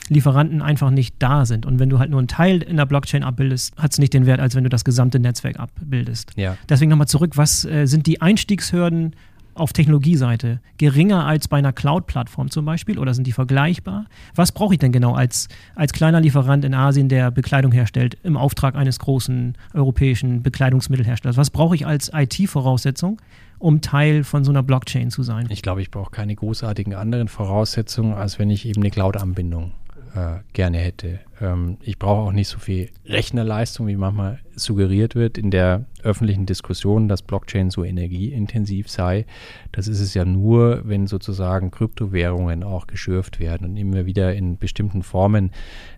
Lieferanten 0.09 0.61
einfach 0.61 0.89
nicht 0.89 1.15
da 1.19 1.45
sind. 1.45 1.65
Und 1.65 1.79
wenn 1.79 1.89
du 1.89 1.99
halt 1.99 2.09
nur 2.09 2.19
einen 2.19 2.29
Teil 2.29 2.61
in 2.61 2.77
der 2.77 2.85
Blockchain 2.85 3.23
abbildest, 3.23 3.75
hat 3.77 3.91
es 3.91 3.97
nicht 3.97 4.13
den 4.13 4.25
Wert, 4.25 4.39
als 4.39 4.55
wenn 4.55 4.63
du 4.63 4.69
das 4.69 4.85
gesamte 4.85 5.19
Netzwerk 5.19 5.59
abbildest. 5.59 6.31
Ja. 6.35 6.57
Deswegen 6.69 6.89
nochmal 6.89 7.07
zurück, 7.07 7.35
was 7.35 7.65
äh, 7.65 7.85
sind 7.85 8.07
die 8.07 8.21
Einstiegshürden 8.21 9.13
auf 9.57 9.73
Technologieseite 9.73 10.59
geringer 10.77 11.25
als 11.25 11.47
bei 11.47 11.57
einer 11.57 11.73
Cloud-Plattform 11.73 12.49
zum 12.51 12.65
Beispiel 12.65 12.99
oder 12.99 13.13
sind 13.13 13.27
die 13.27 13.31
vergleichbar? 13.31 14.05
Was 14.35 14.51
brauche 14.51 14.73
ich 14.73 14.79
denn 14.79 14.91
genau 14.91 15.13
als, 15.13 15.47
als 15.75 15.93
kleiner 15.93 16.21
Lieferant 16.21 16.63
in 16.65 16.73
Asien, 16.73 17.09
der 17.09 17.31
Bekleidung 17.31 17.71
herstellt, 17.71 18.17
im 18.23 18.37
Auftrag 18.37 18.75
eines 18.75 18.99
großen 18.99 19.55
europäischen 19.73 20.43
Bekleidungsmittelherstellers? 20.43 21.37
Was 21.37 21.49
brauche 21.49 21.75
ich 21.75 21.85
als 21.85 22.11
IT-Voraussetzung, 22.13 23.21
um 23.59 23.81
Teil 23.81 24.23
von 24.23 24.43
so 24.43 24.51
einer 24.51 24.63
Blockchain 24.63 25.11
zu 25.11 25.23
sein? 25.23 25.47
Ich 25.49 25.61
glaube, 25.61 25.81
ich 25.81 25.91
brauche 25.91 26.11
keine 26.11 26.35
großartigen 26.35 26.93
anderen 26.93 27.27
Voraussetzungen, 27.27 28.13
als 28.13 28.39
wenn 28.39 28.49
ich 28.49 28.65
eben 28.65 28.81
eine 28.81 28.91
Cloud-Anbindung 28.91 29.73
äh, 30.15 30.39
gerne 30.53 30.77
hätte. 30.77 31.19
Ähm, 31.41 31.77
ich 31.81 31.99
brauche 31.99 32.27
auch 32.27 32.31
nicht 32.31 32.47
so 32.47 32.59
viel 32.59 32.89
Rechnerleistung, 33.05 33.87
wie 33.87 33.95
manchmal 33.95 34.39
suggeriert 34.55 35.15
wird 35.15 35.37
in 35.37 35.51
der 35.51 35.85
öffentlichen 36.03 36.45
Diskussion, 36.45 37.07
dass 37.07 37.21
Blockchain 37.21 37.69
so 37.69 37.83
energieintensiv 37.83 38.89
sei. 38.89 39.25
Das 39.71 39.87
ist 39.87 39.99
es 39.99 40.13
ja 40.13 40.25
nur, 40.25 40.81
wenn 40.85 41.05
sozusagen 41.07 41.69
Kryptowährungen 41.69 42.63
auch 42.63 42.87
geschürft 42.87 43.39
werden 43.39 43.67
und 43.67 43.77
immer 43.77 44.05
wieder 44.05 44.33
in 44.33 44.57
bestimmten 44.57 45.03
Formen 45.03 45.51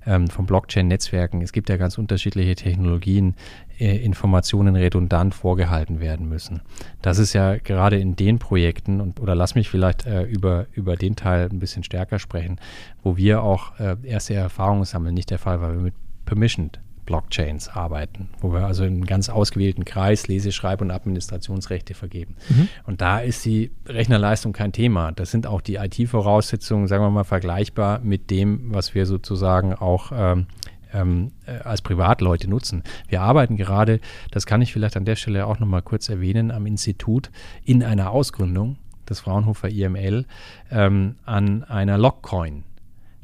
ähm, 0.05 0.27
von 0.27 0.45
Blockchain-Netzwerken. 0.45 1.41
Es 1.41 1.53
gibt 1.53 1.69
ja 1.69 1.77
ganz 1.77 1.97
unterschiedliche 1.97 2.55
Technologien, 2.55 3.35
äh, 3.79 3.97
Informationen 3.97 4.75
redundant 4.75 5.33
vorgehalten 5.33 6.01
werden 6.01 6.27
müssen. 6.27 6.61
Das 7.01 7.17
ist 7.17 7.33
ja 7.33 7.55
gerade 7.57 7.97
in 7.97 8.15
den 8.15 8.39
Projekten 8.39 8.99
und 8.99 9.19
oder 9.19 9.35
lass 9.35 9.55
mich 9.55 9.69
vielleicht 9.69 10.05
äh, 10.05 10.23
über, 10.23 10.65
über 10.73 10.95
den 10.97 11.15
Teil 11.15 11.49
ein 11.49 11.59
bisschen 11.59 11.83
stärker 11.83 12.19
sprechen, 12.19 12.59
wo 13.03 13.15
wir 13.15 13.41
auch 13.43 13.79
äh, 13.79 13.95
erste 14.03 14.33
Erfahrungen 14.33 14.83
sammeln, 14.83 15.13
nicht 15.13 15.28
der 15.29 15.39
Fall, 15.39 15.61
weil 15.61 15.73
wir 15.73 15.81
mit 15.81 15.93
Permissioned 16.25 16.79
Blockchains 17.09 17.69
arbeiten, 17.69 18.29
wo 18.39 18.53
wir 18.53 18.67
also 18.67 18.83
einen 18.83 19.03
ganz 19.03 19.29
ausgewählten 19.29 19.83
Kreis 19.83 20.27
Lese-, 20.27 20.51
Schreib- 20.51 20.81
und 20.81 20.91
Administrationsrechte 20.91 21.95
vergeben. 21.95 22.35
Mhm. 22.49 22.69
Und 22.85 23.01
da 23.01 23.17
ist 23.17 23.43
die 23.45 23.71
Rechnerleistung 23.87 24.53
kein 24.53 24.73
Thema. 24.73 25.11
Das 25.11 25.31
sind 25.31 25.47
auch 25.47 25.61
die 25.61 25.77
IT-Voraussetzungen, 25.77 26.87
sagen 26.87 27.03
wir 27.03 27.09
mal, 27.09 27.23
vergleichbar 27.23 27.99
mit 28.01 28.29
dem, 28.29 28.71
was 28.71 28.93
wir 28.93 29.07
sozusagen 29.07 29.73
auch 29.73 30.11
ähm, 30.13 30.45
ähm, 30.93 31.31
äh, 31.47 31.57
als 31.63 31.81
Privatleute 31.81 32.47
nutzen. 32.47 32.83
Wir 33.07 33.21
arbeiten 33.21 33.57
gerade, 33.57 34.01
das 34.29 34.45
kann 34.45 34.61
ich 34.61 34.71
vielleicht 34.71 34.95
an 34.95 35.05
der 35.05 35.15
Stelle 35.15 35.47
auch 35.47 35.59
nochmal 35.59 35.81
kurz 35.81 36.09
erwähnen, 36.09 36.51
am 36.51 36.67
Institut 36.67 37.31
in 37.65 37.83
einer 37.83 38.11
Ausgründung 38.11 38.77
des 39.09 39.19
Fraunhofer 39.21 39.69
IML 39.69 40.25
ähm, 40.69 41.15
an 41.25 41.63
einer 41.63 41.97
Logcoin. 41.97 42.65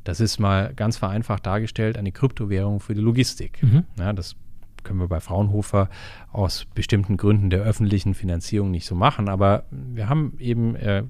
Das 0.06 0.22
ist 0.22 0.39
mal 0.39 0.74
ganz 0.74 0.95
vereinfacht 0.95 1.45
dargestellt 1.45 1.97
eine 1.97 2.14
Kryptowährung 2.14 2.80
für 2.80 2.95
die 2.95 3.01
Logistik. 3.01 3.62
Mhm. 3.62 3.84
Ja, 3.99 4.14
das 4.14 4.38
können 4.84 4.99
wir 4.99 5.08
bei 5.08 5.20
Fraunhofer 5.20 5.89
aus 6.32 6.66
bestimmten 6.74 7.18
Gründen 7.18 7.49
der 7.49 7.62
öffentlichen 7.64 8.14
Finanzierung 8.14 8.72
nicht 8.72 8.86
so 8.86 8.95
machen, 8.95 9.28
aber 9.28 9.66
wir 9.72 10.08
haben 10.08 10.38
eben 10.39 10.76
äh, 10.76 11.03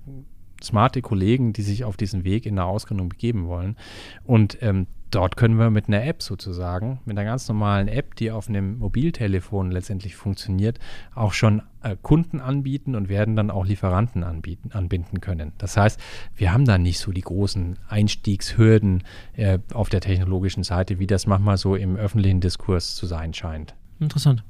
smarte 0.64 1.02
Kollegen, 1.02 1.54
die 1.54 1.62
sich 1.62 1.84
auf 1.84 1.98
diesen 1.98 2.24
Weg 2.24 2.46
in 2.46 2.56
der 2.56 2.66
Ausgründung 2.66 3.10
begeben 3.10 3.48
wollen. 3.48 3.76
Und 4.24 4.58
ähm, 4.62 4.88
dort 5.12 5.38
können 5.38 5.58
wir 5.58 5.70
mit 5.70 5.88
einer 5.88 6.04
App 6.04 6.24
sozusagen, 6.24 7.00
mit 7.06 7.18
einer 7.18 7.30
ganz 7.30 7.48
normalen 7.48 7.88
App, 7.88 8.16
die 8.16 8.32
auf 8.32 8.50
einem 8.50 8.80
Mobiltelefon 8.80 9.72
letztendlich 9.72 10.16
funktioniert, 10.16 10.80
auch 11.14 11.34
schon 11.34 11.62
Kunden 12.02 12.40
anbieten 12.40 12.96
und 12.96 13.10
werden 13.10 13.36
dann 13.36 13.52
auch 13.52 13.66
Lieferanten 13.66 14.24
anbieten, 14.24 14.72
anbinden 14.74 15.22
können. 15.22 15.54
Das 15.58 15.78
heißt, 15.78 16.00
wir 16.36 16.52
haben 16.52 16.66
da 16.66 16.78
nicht 16.78 17.00
so 17.00 17.12
die 17.12 17.22
großen 17.22 17.78
Einstiegshürden 17.88 19.04
äh, 19.34 19.60
auf 19.74 19.90
der 19.90 20.02
technologischen 20.02 20.64
Seite, 20.64 21.00
wie 21.00 21.08
das 21.08 21.28
manchmal 21.28 21.58
so 21.58 21.76
im 21.76 21.96
öffentlichen 21.96 22.42
Diskurs 22.42 22.96
zu 22.96 23.06
sein 23.06 23.34
scheint. 23.34 23.76
Interessant. 24.00 24.44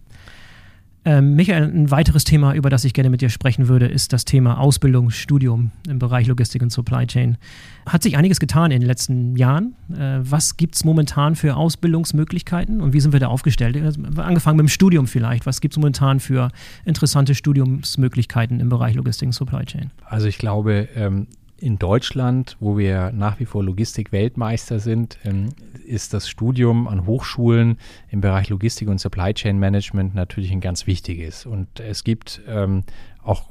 Ähm, 1.07 1.35
Michael, 1.35 1.63
ein 1.63 1.91
weiteres 1.91 2.23
Thema, 2.23 2.55
über 2.55 2.71
das 2.71 2.83
ich 2.83 2.93
gerne 2.93 3.11
mit 3.11 3.21
dir 3.21 3.29
sprechen 3.29 3.67
würde, 3.67 3.85
ist 3.85 4.11
das 4.11 4.25
Thema 4.25 4.59
Ausbildung, 4.59 5.11
Studium 5.11 5.69
im 5.87 5.99
Bereich 5.99 6.25
Logistik 6.25 6.63
und 6.63 6.71
Supply 6.71 7.05
Chain. 7.05 7.37
Hat 7.85 8.01
sich 8.01 8.17
einiges 8.17 8.39
getan 8.39 8.71
in 8.71 8.79
den 8.79 8.87
letzten 8.87 9.35
Jahren. 9.35 9.75
Äh, 9.95 10.17
was 10.21 10.57
gibt 10.57 10.75
es 10.75 10.83
momentan 10.83 11.35
für 11.35 11.57
Ausbildungsmöglichkeiten 11.57 12.81
und 12.81 12.93
wie 12.93 12.99
sind 12.99 13.13
wir 13.13 13.19
da 13.19 13.27
aufgestellt? 13.27 13.77
Also, 13.77 14.01
angefangen 14.17 14.57
mit 14.57 14.63
dem 14.63 14.69
Studium 14.69 15.05
vielleicht. 15.05 15.45
Was 15.45 15.61
gibt 15.61 15.75
es 15.75 15.77
momentan 15.77 16.19
für 16.19 16.49
interessante 16.85 17.35
Studiumsmöglichkeiten 17.35 18.59
im 18.59 18.69
Bereich 18.69 18.95
Logistik 18.95 19.27
und 19.27 19.33
Supply 19.33 19.63
Chain? 19.63 19.91
Also 20.09 20.27
ich 20.27 20.39
glaube, 20.39 20.87
ähm 20.95 21.27
in 21.65 21.79
Deutschland, 21.79 22.57
wo 22.59 22.77
wir 22.77 23.11
nach 23.11 23.39
wie 23.39 23.45
vor 23.45 23.63
Logistik-Weltmeister 23.63 24.79
sind, 24.79 25.17
ähm, 25.23 25.49
ist 25.83 26.13
das 26.13 26.29
Studium 26.29 26.87
an 26.87 27.07
Hochschulen 27.07 27.79
im 28.11 28.21
Bereich 28.21 28.49
Logistik 28.49 28.87
und 28.87 28.99
Supply 28.99 29.33
Chain 29.33 29.57
Management 29.57 30.13
natürlich 30.13 30.51
ein 30.51 30.61
ganz 30.61 30.85
wichtiges. 30.85 31.47
Und 31.47 31.79
es 31.79 32.03
gibt 32.03 32.39
ähm, 32.47 32.83
auch 33.23 33.49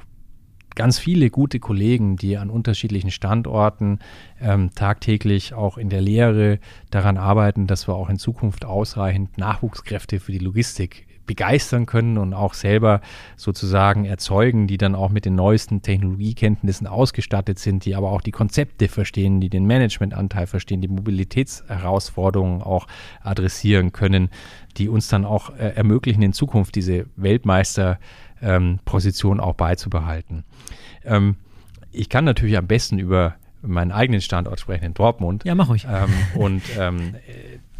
ganz 0.76 1.00
viele 1.00 1.28
gute 1.28 1.58
Kollegen, 1.58 2.14
die 2.14 2.36
an 2.36 2.50
unterschiedlichen 2.50 3.10
Standorten 3.10 3.98
ähm, 4.40 4.70
tagtäglich 4.76 5.52
auch 5.52 5.76
in 5.76 5.90
der 5.90 6.00
Lehre 6.00 6.60
daran 6.92 7.16
arbeiten, 7.16 7.66
dass 7.66 7.88
wir 7.88 7.96
auch 7.96 8.10
in 8.10 8.20
Zukunft 8.20 8.64
ausreichend 8.64 9.38
Nachwuchskräfte 9.38 10.20
für 10.20 10.30
die 10.30 10.38
Logistik 10.38 11.08
begeistern 11.27 11.87
können 11.87 12.18
und 12.18 12.35
auch 12.35 12.55
selber 12.55 13.01
sozusagen 13.37 14.05
erzeugen, 14.05 14.66
die 14.66 14.79
dann 14.79 14.95
auch 14.95 15.11
mit 15.11 15.25
den 15.25 15.35
neuesten 15.35 15.83
Technologiekenntnissen 15.83 16.87
ausgestattet 16.87 17.59
sind, 17.59 17.85
die 17.85 17.95
aber 17.95 18.11
auch 18.11 18.20
die 18.20 18.31
Konzepte 18.31 18.89
verstehen, 18.89 19.41
die 19.41 19.49
den 19.49 19.66
Managementanteil 19.66 20.47
verstehen, 20.47 20.81
die 20.81 20.89
Mobilitätsherausforderungen 20.89 22.62
auch 22.62 22.87
adressieren 23.22 23.93
können, 23.93 24.31
die 24.77 24.89
uns 24.89 25.09
dann 25.09 25.25
auch 25.25 25.51
äh, 25.51 25.75
ermöglichen, 25.75 26.22
in 26.22 26.33
Zukunft 26.33 26.75
diese 26.75 27.07
Weltmeisterposition 27.16 29.39
ähm, 29.39 29.45
auch 29.45 29.55
beizubehalten. 29.55 30.45
Ähm, 31.05 31.37
ich 31.93 32.09
kann 32.09 32.25
natürlich 32.25 32.57
am 32.57 32.66
besten 32.66 32.99
über 32.99 33.35
meinen 33.62 33.93
eigenen 33.93 34.20
Standort 34.20 34.59
sprechen 34.61 34.85
in 34.85 34.95
Dortmund. 34.95 35.45
Ja, 35.45 35.55
mach 35.55 35.68
ruhig. 35.68 35.87
Ähm, 35.91 36.11
und 36.35 36.62
ähm, 36.79 37.14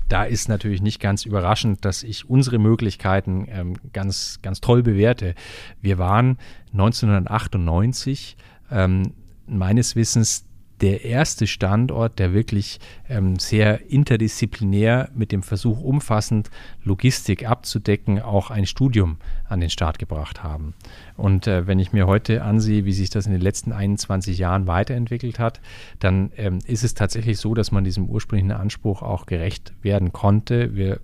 da 0.09 0.25
ist 0.25 0.49
natürlich 0.49 0.83
nicht 0.83 1.01
ganz 1.01 1.25
überraschend, 1.25 1.85
dass 1.85 2.03
ich 2.03 2.29
unsere 2.29 2.59
Möglichkeiten 2.59 3.47
ähm, 3.49 3.75
ganz, 3.93 4.41
ganz 4.43 4.61
toll 4.61 4.83
bewerte. 4.83 5.35
Wir 5.81 5.99
waren 5.99 6.39
1998 6.73 8.37
ähm, 8.71 9.15
meines 9.47 9.97
Wissens 9.97 10.45
der 10.81 11.05
erste 11.05 11.47
Standort, 11.47 12.19
der 12.19 12.33
wirklich 12.33 12.81
ähm, 13.09 13.39
sehr 13.39 13.91
interdisziplinär 13.91 15.09
mit 15.15 15.33
dem 15.33 15.43
Versuch 15.43 15.81
umfassend 15.81 16.51
Logistik 16.83 17.49
abzudecken, 17.49 18.21
auch 18.21 18.51
ein 18.51 18.67
Studium 18.67 19.19
an 19.49 19.61
den 19.61 19.71
Start 19.71 19.99
gebracht 19.99 20.43
haben. 20.43 20.75
Und 21.17 21.47
äh, 21.47 21.67
wenn 21.67 21.79
ich 21.79 21.93
mir 21.93 22.07
heute 22.07 22.43
ansehe, 22.43 22.85
wie 22.85 22.93
sich 22.93 23.11
das 23.11 23.27
in 23.27 23.33
den 23.33 23.41
letzten 23.41 23.73
21 23.73 24.37
Jahren 24.37 24.67
weiterentwickelt 24.67 25.39
hat, 25.39 25.61
dann 26.01 26.33
ähm, 26.37 26.59
ist 26.67 26.85
es 26.85 26.95
tatsächlich 26.95 27.39
so, 27.39 27.55
dass 27.55 27.71
man 27.71 27.85
diesem 27.85 28.07
ursprünglichen 28.07 28.53
Anspruch 28.53 29.03
auch 29.03 29.27
gerecht 29.27 29.73
werden 29.83 30.13
konnte. 30.13 30.75
Wir 30.75 31.01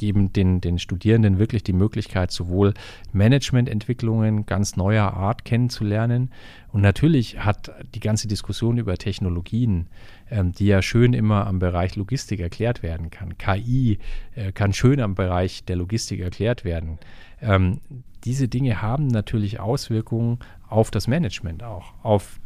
geben 0.00 0.32
den, 0.32 0.62
den 0.62 0.78
Studierenden 0.78 1.38
wirklich 1.38 1.62
die 1.62 1.74
Möglichkeit, 1.74 2.32
sowohl 2.32 2.72
Managemententwicklungen 3.12 4.46
ganz 4.46 4.74
neuer 4.76 5.12
Art 5.12 5.44
kennenzulernen. 5.44 6.30
Und 6.72 6.80
natürlich 6.80 7.44
hat 7.44 7.70
die 7.94 8.00
ganze 8.00 8.26
Diskussion 8.26 8.78
über 8.78 8.96
Technologien, 8.96 9.88
ähm, 10.30 10.52
die 10.52 10.66
ja 10.66 10.80
schön 10.80 11.12
immer 11.12 11.46
am 11.46 11.58
Bereich 11.58 11.96
Logistik 11.96 12.40
erklärt 12.40 12.82
werden 12.82 13.10
kann. 13.10 13.36
KI 13.36 13.98
äh, 14.34 14.52
kann 14.52 14.72
schön 14.72 15.00
am 15.00 15.14
Bereich 15.14 15.64
der 15.66 15.76
Logistik 15.76 16.20
erklärt 16.20 16.64
werden. 16.64 16.98
Ähm, 17.42 17.80
diese 18.24 18.48
Dinge 18.48 18.80
haben 18.80 19.06
natürlich 19.06 19.60
Auswirkungen 19.60 20.38
auf 20.66 20.90
das 20.90 21.08
Management 21.08 21.62
auch, 21.62 21.92
auf 22.02 22.40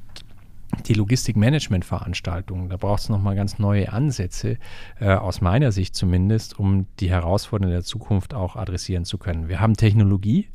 die 0.83 0.95
Logistikmanagement-Veranstaltungen. 0.95 2.68
Da 2.68 2.77
braucht 2.77 3.03
es 3.03 3.09
nochmal 3.09 3.37
ganz 3.37 3.59
neue 3.59 3.93
Ansätze, 3.93 4.59
äh, 5.01 5.14
aus 5.14 5.41
meiner 5.41 5.72
Sicht 5.72 5.95
zumindest, 5.95 6.59
um 6.59 6.87
die 7.01 7.11
Herausforderungen 7.11 7.75
der 7.75 7.85
Zukunft 7.85 8.35
auch 8.35 8.57
adressieren 8.57 9.05
zu 9.05 9.18
können. 9.18 9.49
Wir 9.49 9.61
haben 9.61 9.75
Technologie, 9.75 10.49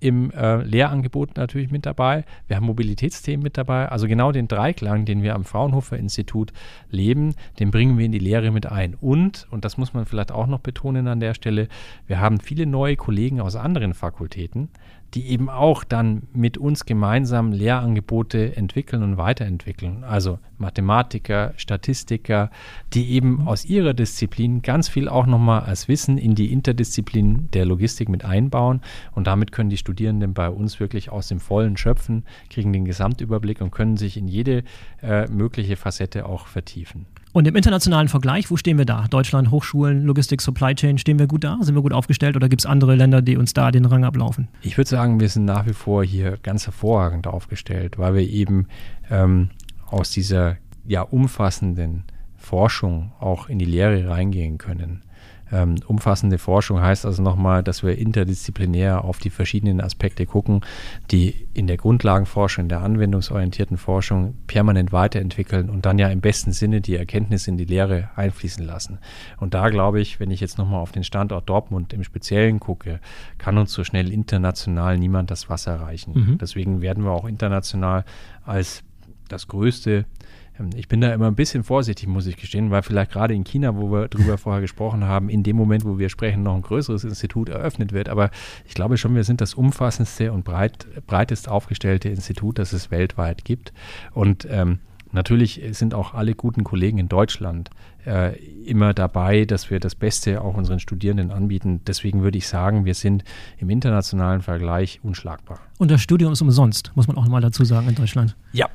im 0.00 0.30
äh, 0.30 0.62
Lehrangebot 0.62 1.36
natürlich 1.36 1.70
mit 1.70 1.86
dabei. 1.86 2.24
Wir 2.48 2.56
haben 2.56 2.66
Mobilitätsthemen 2.66 3.42
mit 3.42 3.56
dabei. 3.56 3.88
Also 3.88 4.08
genau 4.08 4.32
den 4.32 4.48
Dreiklang, 4.48 5.04
den 5.04 5.22
wir 5.22 5.34
am 5.34 5.44
Fraunhofer 5.44 5.98
Institut 5.98 6.52
leben, 6.90 7.34
den 7.58 7.70
bringen 7.70 7.98
wir 7.98 8.06
in 8.06 8.12
die 8.12 8.18
Lehre 8.18 8.50
mit 8.50 8.66
ein. 8.66 8.94
Und, 8.94 9.46
und 9.50 9.64
das 9.64 9.76
muss 9.76 9.92
man 9.92 10.06
vielleicht 10.06 10.32
auch 10.32 10.46
noch 10.46 10.60
betonen 10.60 11.06
an 11.06 11.20
der 11.20 11.34
Stelle, 11.34 11.68
wir 12.06 12.18
haben 12.18 12.40
viele 12.40 12.66
neue 12.66 12.96
Kollegen 12.96 13.40
aus 13.40 13.56
anderen 13.56 13.94
Fakultäten, 13.94 14.70
die 15.14 15.26
eben 15.26 15.48
auch 15.48 15.82
dann 15.84 16.22
mit 16.32 16.56
uns 16.56 16.84
gemeinsam 16.84 17.52
Lehrangebote 17.52 18.56
entwickeln 18.56 19.02
und 19.02 19.16
weiterentwickeln. 19.16 20.04
Also 20.04 20.38
Mathematiker, 20.58 21.52
Statistiker, 21.56 22.50
die 22.92 23.10
eben 23.10 23.46
aus 23.46 23.64
ihrer 23.64 23.94
Disziplin 23.94 24.62
ganz 24.62 24.88
viel 24.88 25.08
auch 25.08 25.26
nochmal 25.26 25.62
als 25.62 25.88
Wissen 25.88 26.18
in 26.18 26.34
die 26.34 26.52
Interdisziplin 26.52 27.48
der 27.52 27.66
Logistik 27.66 28.08
mit 28.08 28.24
einbauen. 28.24 28.80
Und 29.12 29.26
damit 29.26 29.52
können 29.52 29.70
die 29.70 29.76
Studierenden 29.76 30.34
bei 30.34 30.48
uns 30.48 30.78
wirklich 30.78 31.10
aus 31.10 31.28
dem 31.28 31.40
Vollen 31.40 31.76
schöpfen, 31.76 32.24
kriegen 32.48 32.72
den 32.72 32.84
Gesamtüberblick 32.84 33.60
und 33.60 33.72
können 33.72 33.96
sich 33.96 34.16
in 34.16 34.28
jede 34.28 34.62
äh, 35.02 35.26
mögliche 35.28 35.76
Facette 35.76 36.26
auch 36.26 36.46
vertiefen. 36.46 37.06
Und 37.32 37.46
im 37.46 37.54
internationalen 37.54 38.08
Vergleich, 38.08 38.50
wo 38.50 38.56
stehen 38.56 38.76
wir 38.76 38.84
da? 38.84 39.06
Deutschland, 39.08 39.52
Hochschulen, 39.52 40.04
Logistik, 40.04 40.40
Supply 40.40 40.74
Chain, 40.74 40.98
stehen 40.98 41.20
wir 41.20 41.28
gut 41.28 41.44
da? 41.44 41.58
Sind 41.60 41.76
wir 41.76 41.82
gut 41.82 41.92
aufgestellt 41.92 42.34
oder 42.34 42.48
gibt 42.48 42.62
es 42.62 42.66
andere 42.66 42.96
Länder, 42.96 43.22
die 43.22 43.36
uns 43.36 43.54
da 43.54 43.70
den 43.70 43.84
Rang 43.84 44.04
ablaufen? 44.04 44.48
Ich 44.62 44.76
würde 44.76 44.90
sagen, 44.90 45.20
wir 45.20 45.28
sind 45.28 45.44
nach 45.44 45.64
wie 45.66 45.72
vor 45.72 46.04
hier 46.04 46.38
ganz 46.42 46.66
hervorragend 46.66 47.28
aufgestellt, 47.28 47.98
weil 47.98 48.14
wir 48.14 48.28
eben 48.28 48.66
ähm, 49.10 49.50
aus 49.86 50.10
dieser 50.10 50.56
ja 50.84 51.02
umfassenden 51.02 52.02
Forschung 52.36 53.12
auch 53.20 53.48
in 53.48 53.60
die 53.60 53.64
Lehre 53.64 54.08
reingehen 54.08 54.58
können. 54.58 55.02
Ähm, 55.52 55.76
umfassende 55.86 56.38
Forschung 56.38 56.80
heißt 56.80 57.06
also 57.06 57.22
nochmal, 57.22 57.62
dass 57.62 57.82
wir 57.82 57.98
interdisziplinär 57.98 59.04
auf 59.04 59.18
die 59.18 59.30
verschiedenen 59.30 59.80
Aspekte 59.80 60.26
gucken, 60.26 60.60
die 61.10 61.48
in 61.54 61.66
der 61.66 61.76
Grundlagenforschung, 61.76 62.64
in 62.64 62.68
der 62.68 62.80
anwendungsorientierten 62.80 63.76
Forschung 63.76 64.36
permanent 64.46 64.92
weiterentwickeln 64.92 65.70
und 65.70 65.86
dann 65.86 65.98
ja 65.98 66.08
im 66.08 66.20
besten 66.20 66.52
Sinne 66.52 66.80
die 66.80 66.96
Erkenntnisse 66.96 67.50
in 67.50 67.56
die 67.56 67.64
Lehre 67.64 68.10
einfließen 68.16 68.64
lassen. 68.64 68.98
Und 69.38 69.54
da 69.54 69.68
glaube 69.68 70.00
ich, 70.00 70.20
wenn 70.20 70.30
ich 70.30 70.40
jetzt 70.40 70.58
nochmal 70.58 70.80
auf 70.80 70.92
den 70.92 71.04
Standort 71.04 71.48
Dortmund 71.48 71.92
im 71.92 72.04
Speziellen 72.04 72.60
gucke, 72.60 73.00
kann 73.38 73.58
uns 73.58 73.72
so 73.72 73.84
schnell 73.84 74.12
international 74.12 74.98
niemand 74.98 75.30
das 75.30 75.48
Wasser 75.48 75.80
reichen. 75.80 76.14
Mhm. 76.14 76.38
Deswegen 76.38 76.80
werden 76.80 77.04
wir 77.04 77.10
auch 77.10 77.26
international 77.26 78.04
als 78.44 78.82
das 79.28 79.48
größte 79.48 79.90
ähm, 79.98 80.04
ich 80.74 80.88
bin 80.88 81.00
da 81.00 81.12
immer 81.12 81.26
ein 81.26 81.34
bisschen 81.34 81.64
vorsichtig, 81.64 82.08
muss 82.08 82.26
ich 82.26 82.36
gestehen, 82.36 82.70
weil 82.70 82.82
vielleicht 82.82 83.12
gerade 83.12 83.34
in 83.34 83.44
China, 83.44 83.76
wo 83.76 83.90
wir 83.90 84.08
drüber 84.08 84.38
vorher 84.38 84.60
gesprochen 84.60 85.04
haben, 85.04 85.28
in 85.28 85.42
dem 85.42 85.56
Moment, 85.56 85.84
wo 85.84 85.98
wir 85.98 86.08
sprechen, 86.08 86.42
noch 86.42 86.54
ein 86.54 86.62
größeres 86.62 87.04
Institut 87.04 87.48
eröffnet 87.48 87.92
wird. 87.92 88.08
Aber 88.08 88.30
ich 88.66 88.74
glaube 88.74 88.96
schon, 88.96 89.14
wir 89.14 89.24
sind 89.24 89.40
das 89.40 89.54
umfassendste 89.54 90.32
und 90.32 90.44
breit, 90.44 90.86
breitest 91.06 91.48
aufgestellte 91.48 92.08
Institut, 92.08 92.58
das 92.58 92.72
es 92.72 92.90
weltweit 92.90 93.44
gibt. 93.44 93.72
Und 94.12 94.46
ähm, 94.50 94.80
Natürlich 95.12 95.60
sind 95.72 95.92
auch 95.94 96.14
alle 96.14 96.34
guten 96.34 96.62
Kollegen 96.62 96.98
in 96.98 97.08
Deutschland 97.08 97.70
äh, 98.06 98.38
immer 98.64 98.94
dabei, 98.94 99.44
dass 99.44 99.70
wir 99.70 99.80
das 99.80 99.94
Beste 99.94 100.40
auch 100.40 100.56
unseren 100.56 100.78
Studierenden 100.78 101.30
anbieten. 101.30 101.80
Deswegen 101.86 102.22
würde 102.22 102.38
ich 102.38 102.46
sagen, 102.46 102.84
wir 102.84 102.94
sind 102.94 103.24
im 103.58 103.70
internationalen 103.70 104.40
Vergleich 104.40 105.00
unschlagbar. 105.02 105.58
Und 105.78 105.90
das 105.90 106.00
Studium 106.00 106.32
ist 106.32 106.42
umsonst, 106.42 106.92
muss 106.94 107.08
man 107.08 107.16
auch 107.16 107.26
mal 107.26 107.40
dazu 107.40 107.64
sagen 107.64 107.88
in 107.88 107.96
Deutschland. 107.96 108.36
Ja, 108.52 108.68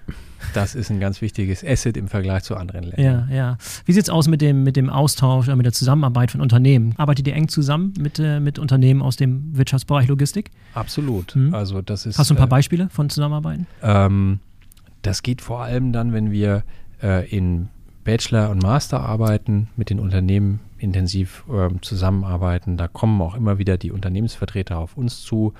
das 0.53 0.75
ist 0.75 0.89
ein 0.89 0.99
ganz 0.99 1.21
wichtiges 1.21 1.63
Asset 1.63 1.97
im 1.97 2.07
Vergleich 2.07 2.43
zu 2.43 2.55
anderen 2.55 2.83
Ländern. 2.83 3.27
Ja, 3.29 3.35
ja. 3.35 3.57
Wie 3.85 3.93
sieht 3.93 4.03
es 4.03 4.09
aus 4.09 4.27
mit 4.27 4.41
dem, 4.41 4.63
mit 4.63 4.75
dem 4.75 4.89
Austausch, 4.89 5.47
mit 5.47 5.65
der 5.65 5.73
Zusammenarbeit 5.73 6.31
von 6.31 6.41
Unternehmen? 6.41 6.93
Arbeitet 6.97 7.27
ihr 7.27 7.33
eng 7.33 7.47
zusammen 7.47 7.93
mit, 7.99 8.19
äh, 8.19 8.39
mit 8.39 8.59
Unternehmen 8.59 9.01
aus 9.01 9.15
dem 9.15 9.55
Wirtschaftsbereich 9.57 10.07
Logistik? 10.07 10.51
Absolut. 10.73 11.35
Hm. 11.35 11.53
Also 11.53 11.81
das 11.81 12.05
ist, 12.05 12.17
Hast 12.17 12.29
du 12.29 12.35
ein 12.35 12.37
paar 12.37 12.47
äh, 12.47 12.49
Beispiele 12.49 12.89
von 12.89 13.09
Zusammenarbeiten? 13.09 13.67
Ähm, 13.81 14.39
das 15.01 15.23
geht 15.23 15.41
vor 15.41 15.61
allem 15.61 15.93
dann, 15.93 16.13
wenn 16.13 16.31
wir 16.31 16.63
äh, 17.01 17.27
in 17.29 17.69
Bachelor- 18.03 18.51
und 18.51 18.61
Masterarbeiten 18.61 19.67
mit 19.75 19.89
den 19.89 19.99
Unternehmen 19.99 20.59
intensiv 20.77 21.43
äh, 21.49 21.69
zusammenarbeiten. 21.81 22.77
Da 22.77 22.87
kommen 22.87 23.21
auch 23.21 23.35
immer 23.35 23.57
wieder 23.57 23.77
die 23.77 23.91
Unternehmensvertreter 23.91 24.77
auf 24.77 24.95
uns 24.95 25.21
zu 25.21 25.53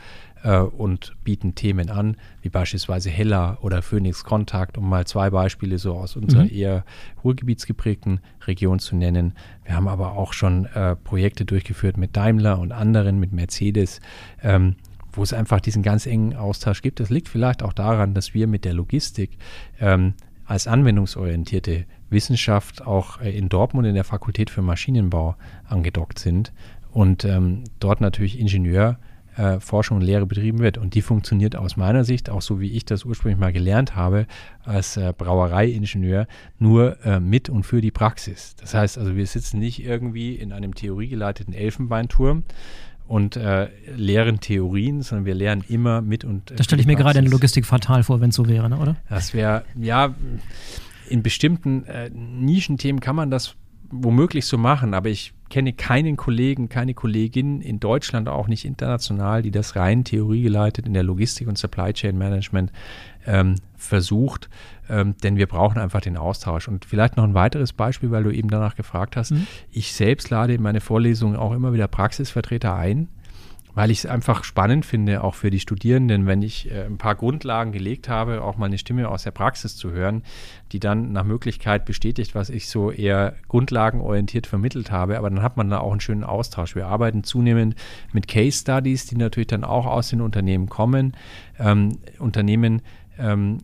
äh, 0.43 0.59
und 0.59 1.15
bieten 1.23 1.55
Themen 1.55 1.89
an, 1.89 2.17
wie 2.41 2.49
beispielsweise 2.49 3.09
Hella 3.09 3.57
oder 3.61 3.81
Phoenix 3.81 4.23
Kontakt, 4.23 4.77
um 4.77 4.89
mal 4.89 5.05
zwei 5.05 5.29
Beispiele 5.29 5.77
so 5.77 5.95
aus 5.95 6.15
unserer 6.15 6.43
mhm. 6.43 6.51
eher 6.51 6.85
ruhrgebietsgeprägten 7.23 8.19
Region 8.47 8.79
zu 8.79 8.95
nennen. 8.95 9.33
Wir 9.63 9.75
haben 9.75 9.87
aber 9.87 10.13
auch 10.13 10.33
schon 10.33 10.65
äh, 10.67 10.95
Projekte 10.95 11.45
durchgeführt 11.45 11.97
mit 11.97 12.15
Daimler 12.15 12.59
und 12.59 12.71
anderen, 12.71 13.19
mit 13.19 13.33
Mercedes. 13.33 13.99
Ähm, 14.41 14.75
wo 15.17 15.23
es 15.23 15.31
einfach 15.31 15.61
diesen 15.61 15.81
ganz 15.81 16.05
engen 16.05 16.35
Austausch 16.35 16.81
gibt. 16.81 16.99
Das 16.99 17.09
liegt 17.09 17.29
vielleicht 17.29 17.63
auch 17.63 17.71
daran, 17.71 18.13
dass 18.13 18.33
wir 18.33 18.47
mit 18.47 18.65
der 18.65 18.73
Logistik 18.73 19.37
ähm, 19.79 20.13
als 20.45 20.67
anwendungsorientierte 20.67 21.85
Wissenschaft 22.09 22.85
auch 22.85 23.21
äh, 23.21 23.35
in 23.35 23.49
Dortmund 23.49 23.87
in 23.87 23.95
der 23.95 24.03
Fakultät 24.03 24.49
für 24.49 24.61
Maschinenbau 24.61 25.35
angedockt 25.67 26.19
sind 26.19 26.53
und 26.91 27.25
ähm, 27.25 27.63
dort 27.79 28.01
natürlich 28.01 28.39
Ingenieur 28.39 28.97
äh, 29.37 29.59
Forschung 29.59 29.97
und 29.97 30.03
Lehre 30.03 30.25
betrieben 30.25 30.59
wird. 30.59 30.77
Und 30.77 30.93
die 30.93 31.01
funktioniert 31.01 31.55
aus 31.55 31.77
meiner 31.77 32.03
Sicht, 32.03 32.29
auch 32.29 32.41
so 32.41 32.59
wie 32.59 32.71
ich 32.71 32.85
das 32.85 33.05
ursprünglich 33.05 33.39
mal 33.39 33.53
gelernt 33.53 33.95
habe, 33.95 34.27
als 34.63 34.97
äh, 34.97 35.13
Brauereiingenieur, 35.17 36.27
nur 36.59 37.03
äh, 37.05 37.19
mit 37.19 37.49
und 37.49 37.63
für 37.63 37.81
die 37.81 37.91
Praxis. 37.91 38.55
Das 38.55 38.73
heißt 38.73 38.97
also, 38.97 39.15
wir 39.15 39.25
sitzen 39.27 39.59
nicht 39.59 39.83
irgendwie 39.83 40.35
in 40.35 40.51
einem 40.51 40.75
theoriegeleiteten 40.75 41.53
Elfenbeinturm, 41.53 42.43
und 43.07 43.35
äh, 43.35 43.69
lehren 43.95 44.39
Theorien, 44.39 45.01
sondern 45.03 45.25
wir 45.25 45.35
lernen 45.35 45.63
immer 45.69 46.01
mit 46.01 46.23
und. 46.23 46.51
Äh, 46.51 46.55
das 46.55 46.65
stelle 46.65 46.81
ich 46.81 46.87
mir 46.87 46.95
gerade 46.95 47.19
in 47.19 47.25
der 47.25 47.31
Logistik 47.31 47.65
fatal 47.65 48.03
vor, 48.03 48.19
wenn 48.19 48.29
es 48.29 48.35
so 48.35 48.47
wäre, 48.47 48.67
ne, 48.69 48.77
oder? 48.79 48.95
Das 49.09 49.33
wäre, 49.33 49.63
ja, 49.79 50.15
in 51.07 51.21
bestimmten 51.21 51.85
äh, 51.85 52.09
Nischenthemen 52.09 52.99
kann 52.99 53.15
man 53.15 53.29
das 53.29 53.55
womöglich 53.91 54.45
so 54.45 54.57
machen, 54.57 54.93
aber 54.93 55.09
ich 55.09 55.33
kenne 55.55 55.71
keinen 55.71 56.17
Kollegen, 56.17 56.67
keine 56.67 56.93
Kollegin 56.93 57.61
in 57.61 57.79
Deutschland, 57.79 58.27
auch 58.27 58.49
nicht 58.49 58.65
international, 58.65 59.41
die 59.41 59.51
das 59.51 59.77
rein 59.77 60.03
theoriegeleitet 60.03 60.85
in 60.85 60.93
der 60.93 61.03
Logistik 61.03 61.47
und 61.47 61.57
Supply 61.57 61.93
Chain 61.93 62.17
Management 62.17 62.73
ähm, 63.25 63.55
versucht, 63.77 64.49
ähm, 64.89 65.15
denn 65.23 65.37
wir 65.37 65.47
brauchen 65.47 65.79
einfach 65.79 66.01
den 66.01 66.17
Austausch. 66.17 66.67
Und 66.67 66.83
vielleicht 66.83 67.15
noch 67.15 67.23
ein 67.23 67.35
weiteres 67.35 67.71
Beispiel, 67.71 68.11
weil 68.11 68.25
du 68.25 68.31
eben 68.31 68.49
danach 68.49 68.75
gefragt 68.75 69.15
hast. 69.15 69.31
Mhm. 69.31 69.47
Ich 69.71 69.93
selbst 69.93 70.29
lade 70.29 70.53
in 70.53 70.61
meine 70.61 70.81
Vorlesungen 70.81 71.37
auch 71.37 71.53
immer 71.53 71.71
wieder 71.71 71.87
Praxisvertreter 71.87 72.75
ein, 72.75 73.07
weil 73.75 73.91
ich 73.91 73.99
es 73.99 74.05
einfach 74.05 74.43
spannend 74.43 74.85
finde, 74.85 75.23
auch 75.23 75.35
für 75.35 75.51
die 75.51 75.59
Studierenden, 75.59 76.25
wenn 76.25 76.41
ich 76.41 76.71
äh, 76.71 76.85
ein 76.85 76.97
paar 76.97 77.15
Grundlagen 77.15 77.73
gelegt 77.73 78.09
habe, 78.09 78.41
auch 78.41 78.57
mal 78.57 78.67
eine 78.67 78.77
Stimme 78.77 79.09
aus 79.09 79.23
der 79.23 79.31
Praxis 79.31 79.75
zu 79.75 79.91
hören, 79.91 80.23
die 80.71 80.79
dann 80.79 81.11
nach 81.11 81.25
Möglichkeit 81.25 81.85
bestätigt, 81.85 82.33
was 82.33 82.49
ich 82.49 82.69
so 82.69 82.89
eher 82.89 83.35
grundlagenorientiert 83.49 84.47
vermittelt 84.47 84.91
habe. 84.91 85.17
Aber 85.17 85.29
dann 85.29 85.43
hat 85.43 85.57
man 85.57 85.69
da 85.69 85.79
auch 85.79 85.91
einen 85.91 85.99
schönen 85.99 86.23
Austausch. 86.23 86.75
Wir 86.75 86.87
arbeiten 86.87 87.23
zunehmend 87.23 87.75
mit 88.13 88.27
Case 88.27 88.59
Studies, 88.59 89.05
die 89.05 89.17
natürlich 89.17 89.47
dann 89.47 89.65
auch 89.65 89.85
aus 89.85 90.09
den 90.09 90.21
Unternehmen 90.21 90.69
kommen. 90.69 91.15
Ähm, 91.59 91.99
Unternehmen 92.17 92.81
ähm, 93.19 93.59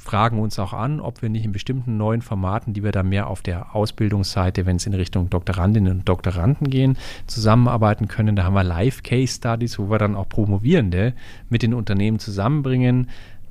fragen 0.00 0.38
uns 0.40 0.58
auch 0.58 0.72
an, 0.72 0.98
ob 1.00 1.22
wir 1.22 1.28
nicht 1.28 1.44
in 1.44 1.52
bestimmten 1.52 1.96
neuen 1.96 2.22
Formaten, 2.22 2.72
die 2.72 2.82
wir 2.82 2.90
da 2.90 3.02
mehr 3.02 3.26
auf 3.28 3.42
der 3.42 3.74
Ausbildungsseite, 3.74 4.64
wenn 4.64 4.76
es 4.76 4.86
in 4.86 4.94
Richtung 4.94 5.28
Doktorandinnen 5.28 5.92
und 5.92 6.08
Doktoranden 6.08 6.70
gehen, 6.70 6.96
zusammenarbeiten 7.26 8.08
können. 8.08 8.34
Da 8.34 8.44
haben 8.44 8.54
wir 8.54 8.64
Live-Case-Studies, 8.64 9.78
wo 9.78 9.90
wir 9.90 9.98
dann 9.98 10.16
auch 10.16 10.28
Promovierende 10.28 11.12
mit 11.50 11.62
den 11.62 11.74
Unternehmen 11.74 12.18
zusammenbringen 12.18 13.08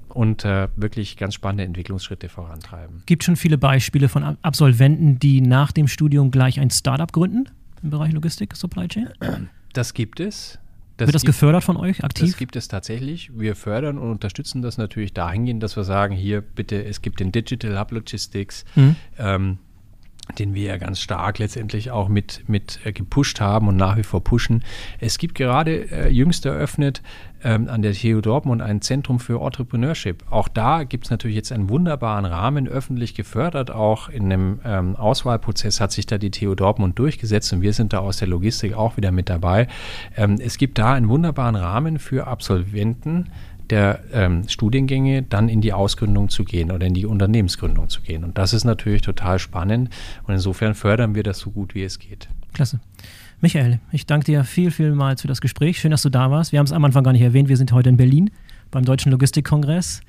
und 0.09 0.43
äh, 0.43 0.69
wirklich 0.75 1.17
ganz 1.17 1.35
spannende 1.35 1.65
Entwicklungsschritte 1.65 2.29
vorantreiben. 2.29 3.03
Gibt 3.05 3.23
schon 3.23 3.35
viele 3.35 3.59
Beispiele 3.59 4.09
von 4.09 4.37
Absolventen, 4.41 5.19
die 5.19 5.41
nach 5.41 5.71
dem 5.71 5.87
Studium 5.87 6.31
gleich 6.31 6.59
ein 6.59 6.71
Startup 6.71 7.11
gründen 7.11 7.47
im 7.83 7.91
Bereich 7.91 8.11
Logistik, 8.11 8.55
Supply 8.55 8.87
Chain? 8.87 9.09
Das 9.73 9.93
gibt 9.93 10.19
es. 10.19 10.57
Das 10.99 11.07
Wird 11.07 11.15
das 11.15 11.21
gibt, 11.21 11.33
gefördert 11.33 11.63
von 11.63 11.77
euch 11.77 12.03
aktiv? 12.03 12.31
Das 12.31 12.37
gibt 12.37 12.57
es 12.57 12.67
tatsächlich. 12.67 13.31
Wir 13.33 13.55
fördern 13.55 13.97
und 13.97 14.11
unterstützen 14.11 14.61
das 14.61 14.77
natürlich 14.77 15.13
dahingehend, 15.13 15.63
dass 15.63 15.77
wir 15.77 15.85
sagen, 15.85 16.13
hier 16.13 16.41
bitte, 16.41 16.83
es 16.83 17.01
gibt 17.01 17.21
den 17.21 17.31
Digital 17.31 17.79
Hub 17.79 17.91
Logistics, 17.91 18.65
mhm. 18.75 18.97
ähm, 19.17 19.57
den 20.37 20.53
wir 20.53 20.63
ja 20.65 20.77
ganz 20.77 20.99
stark 20.99 21.39
letztendlich 21.39 21.89
auch 21.91 22.09
mit, 22.09 22.43
mit 22.49 22.81
äh, 22.83 22.91
gepusht 22.91 23.39
haben 23.39 23.69
und 23.69 23.77
nach 23.77 23.95
wie 23.95 24.03
vor 24.03 24.21
pushen. 24.25 24.65
Es 24.99 25.17
gibt 25.17 25.35
gerade 25.35 25.89
äh, 25.89 26.09
jüngst 26.09 26.45
eröffnet 26.45 27.01
ähm, 27.43 27.69
an 27.69 27.81
der 27.81 27.93
TU 27.93 28.21
Dortmund 28.21 28.61
ein 28.61 28.81
Zentrum 28.81 29.19
für 29.19 29.41
Entrepreneurship. 29.41 30.23
Auch 30.29 30.47
da 30.47 30.83
gibt 30.83 31.05
es 31.05 31.11
natürlich 31.11 31.35
jetzt 31.35 31.51
einen 31.51 31.69
wunderbaren 31.69 32.25
Rahmen, 32.25 32.67
öffentlich 32.67 33.15
gefördert. 33.15 33.71
Auch 33.71 34.09
in 34.09 34.25
einem 34.25 34.59
ähm, 34.65 34.95
Auswahlprozess 34.95 35.79
hat 35.79 35.91
sich 35.91 36.05
da 36.05 36.17
die 36.17 36.31
TU 36.31 36.55
Dortmund 36.55 36.99
durchgesetzt 36.99 37.51
und 37.53 37.61
wir 37.61 37.73
sind 37.73 37.93
da 37.93 37.99
aus 37.99 38.17
der 38.17 38.27
Logistik 38.27 38.73
auch 38.73 38.97
wieder 38.97 39.11
mit 39.11 39.29
dabei. 39.29 39.67
Ähm, 40.15 40.37
es 40.39 40.57
gibt 40.57 40.77
da 40.77 40.93
einen 40.93 41.09
wunderbaren 41.09 41.55
Rahmen 41.55 41.99
für 41.99 42.27
Absolventen, 42.27 43.29
der 43.69 43.99
ähm, 44.13 44.47
Studiengänge 44.47 45.23
dann 45.23 45.47
in 45.47 45.61
die 45.61 45.73
Ausgründung 45.73 46.29
zu 46.29 46.43
gehen 46.43 46.71
oder 46.71 46.87
in 46.87 46.93
die 46.93 47.05
Unternehmensgründung 47.05 47.89
zu 47.89 48.01
gehen. 48.01 48.23
Und 48.23 48.37
das 48.37 48.53
ist 48.53 48.63
natürlich 48.63 49.01
total 49.01 49.39
spannend 49.39 49.89
und 50.23 50.33
insofern 50.33 50.73
fördern 50.73 51.15
wir 51.15 51.23
das 51.23 51.39
so 51.39 51.51
gut 51.51 51.75
wie 51.75 51.83
es 51.83 51.99
geht. 51.99 52.29
Klasse. 52.53 52.79
Michael, 53.41 53.79
ich 53.93 54.05
danke 54.05 54.25
dir 54.25 54.43
viel, 54.43 54.69
vielmals 54.69 55.21
für 55.21 55.29
das 55.29 55.39
Gespräch. 55.39 55.79
Schön, 55.79 55.91
dass 55.91 56.01
du 56.01 56.09
da 56.09 56.29
warst. 56.29 56.51
Wir 56.51 56.59
haben 56.59 56.65
es 56.65 56.73
am 56.73 56.83
Anfang 56.83 57.05
gar 57.05 57.13
nicht 57.13 57.21
erwähnt. 57.21 57.47
Wir 57.47 57.55
sind 57.55 57.71
heute 57.71 57.87
in 57.87 57.95
Berlin 57.95 58.31
beim 58.69 58.83
Deutschen 58.83 59.13
Logistikkongress. 59.13 60.01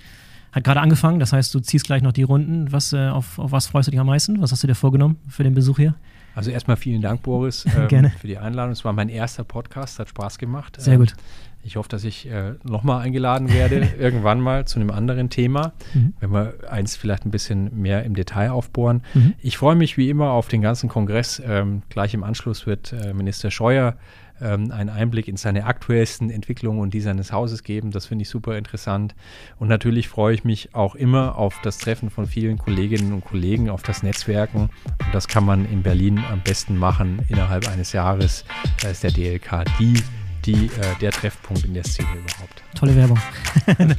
Hat 0.51 0.65
gerade 0.65 0.81
angefangen, 0.81 1.21
das 1.21 1.33
heißt, 1.33 1.55
du 1.55 1.61
ziehst 1.61 1.85
gleich 1.85 2.03
noch 2.03 2.11
die 2.11 2.25
Runden. 2.25 2.73
Was, 2.73 2.93
äh, 2.93 3.07
auf, 3.07 3.39
auf 3.39 3.53
was 3.53 3.69
freust 3.69 3.87
du 3.87 3.93
dich 3.93 4.01
am 4.01 4.09
meisten? 4.09 4.43
Was 4.43 4.51
hast 4.51 4.65
du 4.65 4.67
dir 4.67 4.75
vorgenommen 4.75 5.17
für 5.29 5.45
den 5.45 5.55
Besuch 5.55 5.77
hier? 5.77 5.95
Also 6.35 6.51
erstmal 6.51 6.77
vielen 6.77 7.03
Dank, 7.03 7.23
Boris, 7.23 7.65
ähm, 7.91 8.11
für 8.19 8.27
die 8.27 8.37
Einladung. 8.37 8.73
Es 8.73 8.85
war 8.85 8.93
mein 8.93 9.09
erster 9.09 9.45
Podcast, 9.45 10.01
hat 10.01 10.09
Spaß 10.09 10.39
gemacht. 10.39 10.77
Sehr 10.81 10.99
gut. 10.99 11.15
Ich 11.63 11.77
hoffe, 11.77 11.89
dass 11.89 12.05
ich 12.05 12.27
äh, 12.31 12.55
nochmal 12.65 13.03
eingeladen 13.03 13.53
werde, 13.53 13.89
irgendwann 13.99 14.41
mal 14.41 14.67
zu 14.67 14.81
einem 14.81 14.91
anderen 14.91 15.31
Thema, 15.31 15.73
mhm. 15.95 16.15
wenn 16.21 16.31
wir 16.31 16.55
eins 16.69 16.97
vielleicht 16.97 17.27
ein 17.27 17.31
bisschen 17.31 17.81
mehr 17.81 18.05
im 18.05 18.15
Detail 18.15 18.51
aufbohren. 18.51 19.03
Mhm. 19.15 19.35
Ich 19.41 19.59
freue 19.59 19.77
mich 19.77 19.97
wie 19.97 20.09
immer 20.09 20.31
auf 20.31 20.49
den 20.49 20.63
ganzen 20.63 20.89
Kongress. 20.89 21.43
Ähm, 21.45 21.83
gleich 21.89 22.15
im 22.15 22.25
Anschluss 22.25 22.67
wird 22.67 22.93
äh, 22.93 23.13
Minister 23.13 23.51
Scheuer 23.51 23.97
ähm, 24.41 24.71
einen 24.71 24.91
Einblick 24.91 25.29
in 25.29 25.37
seine 25.37 25.65
aktuellsten 25.67 26.31
Entwicklungen 26.31 26.81
und 26.81 26.95
die 26.95 27.01
seines 27.01 27.33
Hauses 27.33 27.63
geben. 27.63 27.91
Das 27.91 28.07
finde 28.07 28.23
ich 28.23 28.29
super 28.29 28.57
interessant. 28.57 29.15
Und 29.59 29.69
natürlich 29.69 30.09
freue 30.09 30.35
ich 30.35 30.45
mich 30.45 30.75
auch 30.75 30.95
immer 30.95 31.37
auf 31.37 31.61
das 31.63 31.79
Treffen 31.79 32.11
von 32.11 32.27
vielen 32.27 32.59
Kolleginnen 32.59 33.13
und 33.13 33.25
Kollegen, 33.25 33.71
auf 33.71 33.83
das 33.83 34.03
Netzwerken. 34.03 34.71
Und 35.05 35.15
das 35.15 35.29
kann 35.29 35.45
man 35.45 35.71
in 35.71 35.83
Berlin 35.83 36.21
am 36.31 36.41
besten 36.41 36.77
machen 36.77 37.21
innerhalb 37.29 37.69
eines 37.69 37.93
Jahres. 37.93 38.45
Da 38.83 38.89
ist 38.89 39.03
der 39.03 39.11
DLK 39.11 39.65
die 39.79 40.03
die, 40.45 40.67
äh, 40.67 40.71
der 41.01 41.11
Treffpunkt 41.13 41.65
in 41.65 41.75
der 41.75 41.85
Szene 41.85 42.09
überhaupt. 42.13 42.63
Tolle 42.75 42.97
Werbung. 42.97 43.19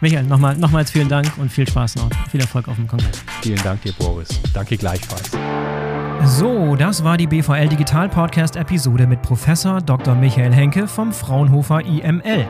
Michael, 0.00 0.24
nochmal, 0.24 0.56
nochmals 0.56 0.90
vielen 0.90 1.08
Dank 1.08 1.30
und 1.38 1.50
viel 1.50 1.68
Spaß 1.68 1.96
noch. 1.96 2.10
Viel 2.30 2.40
Erfolg 2.40 2.68
auf 2.68 2.76
dem 2.76 2.86
Kongress. 2.86 3.22
Vielen 3.42 3.62
Dank 3.62 3.82
dir, 3.82 3.92
Boris. 3.92 4.28
Danke 4.52 4.76
gleichfalls. 4.76 5.30
So, 6.24 6.76
das 6.76 7.04
war 7.04 7.16
die 7.16 7.26
BVL 7.26 7.68
Digital 7.68 8.08
Podcast 8.08 8.56
Episode 8.56 9.06
mit 9.06 9.22
Professor 9.22 9.80
Dr. 9.80 10.14
Michael 10.14 10.52
Henke 10.52 10.88
vom 10.88 11.12
Fraunhofer 11.12 11.84
IML. 11.84 12.46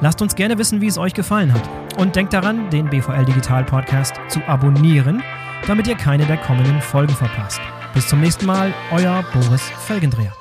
Lasst 0.00 0.20
uns 0.20 0.34
gerne 0.34 0.58
wissen, 0.58 0.80
wie 0.80 0.88
es 0.88 0.98
euch 0.98 1.14
gefallen 1.14 1.52
hat. 1.52 1.62
Und 1.96 2.16
denkt 2.16 2.32
daran, 2.32 2.68
den 2.70 2.90
BVL 2.90 3.24
Digital 3.24 3.64
Podcast 3.64 4.14
zu 4.28 4.40
abonnieren, 4.46 5.22
damit 5.66 5.86
ihr 5.86 5.96
keine 5.96 6.26
der 6.26 6.36
kommenden 6.36 6.80
Folgen 6.82 7.14
verpasst. 7.14 7.60
Bis 7.94 8.06
zum 8.08 8.20
nächsten 8.20 8.44
Mal, 8.44 8.74
euer 8.90 9.24
Boris 9.32 9.62
Felgendreher. 9.86 10.32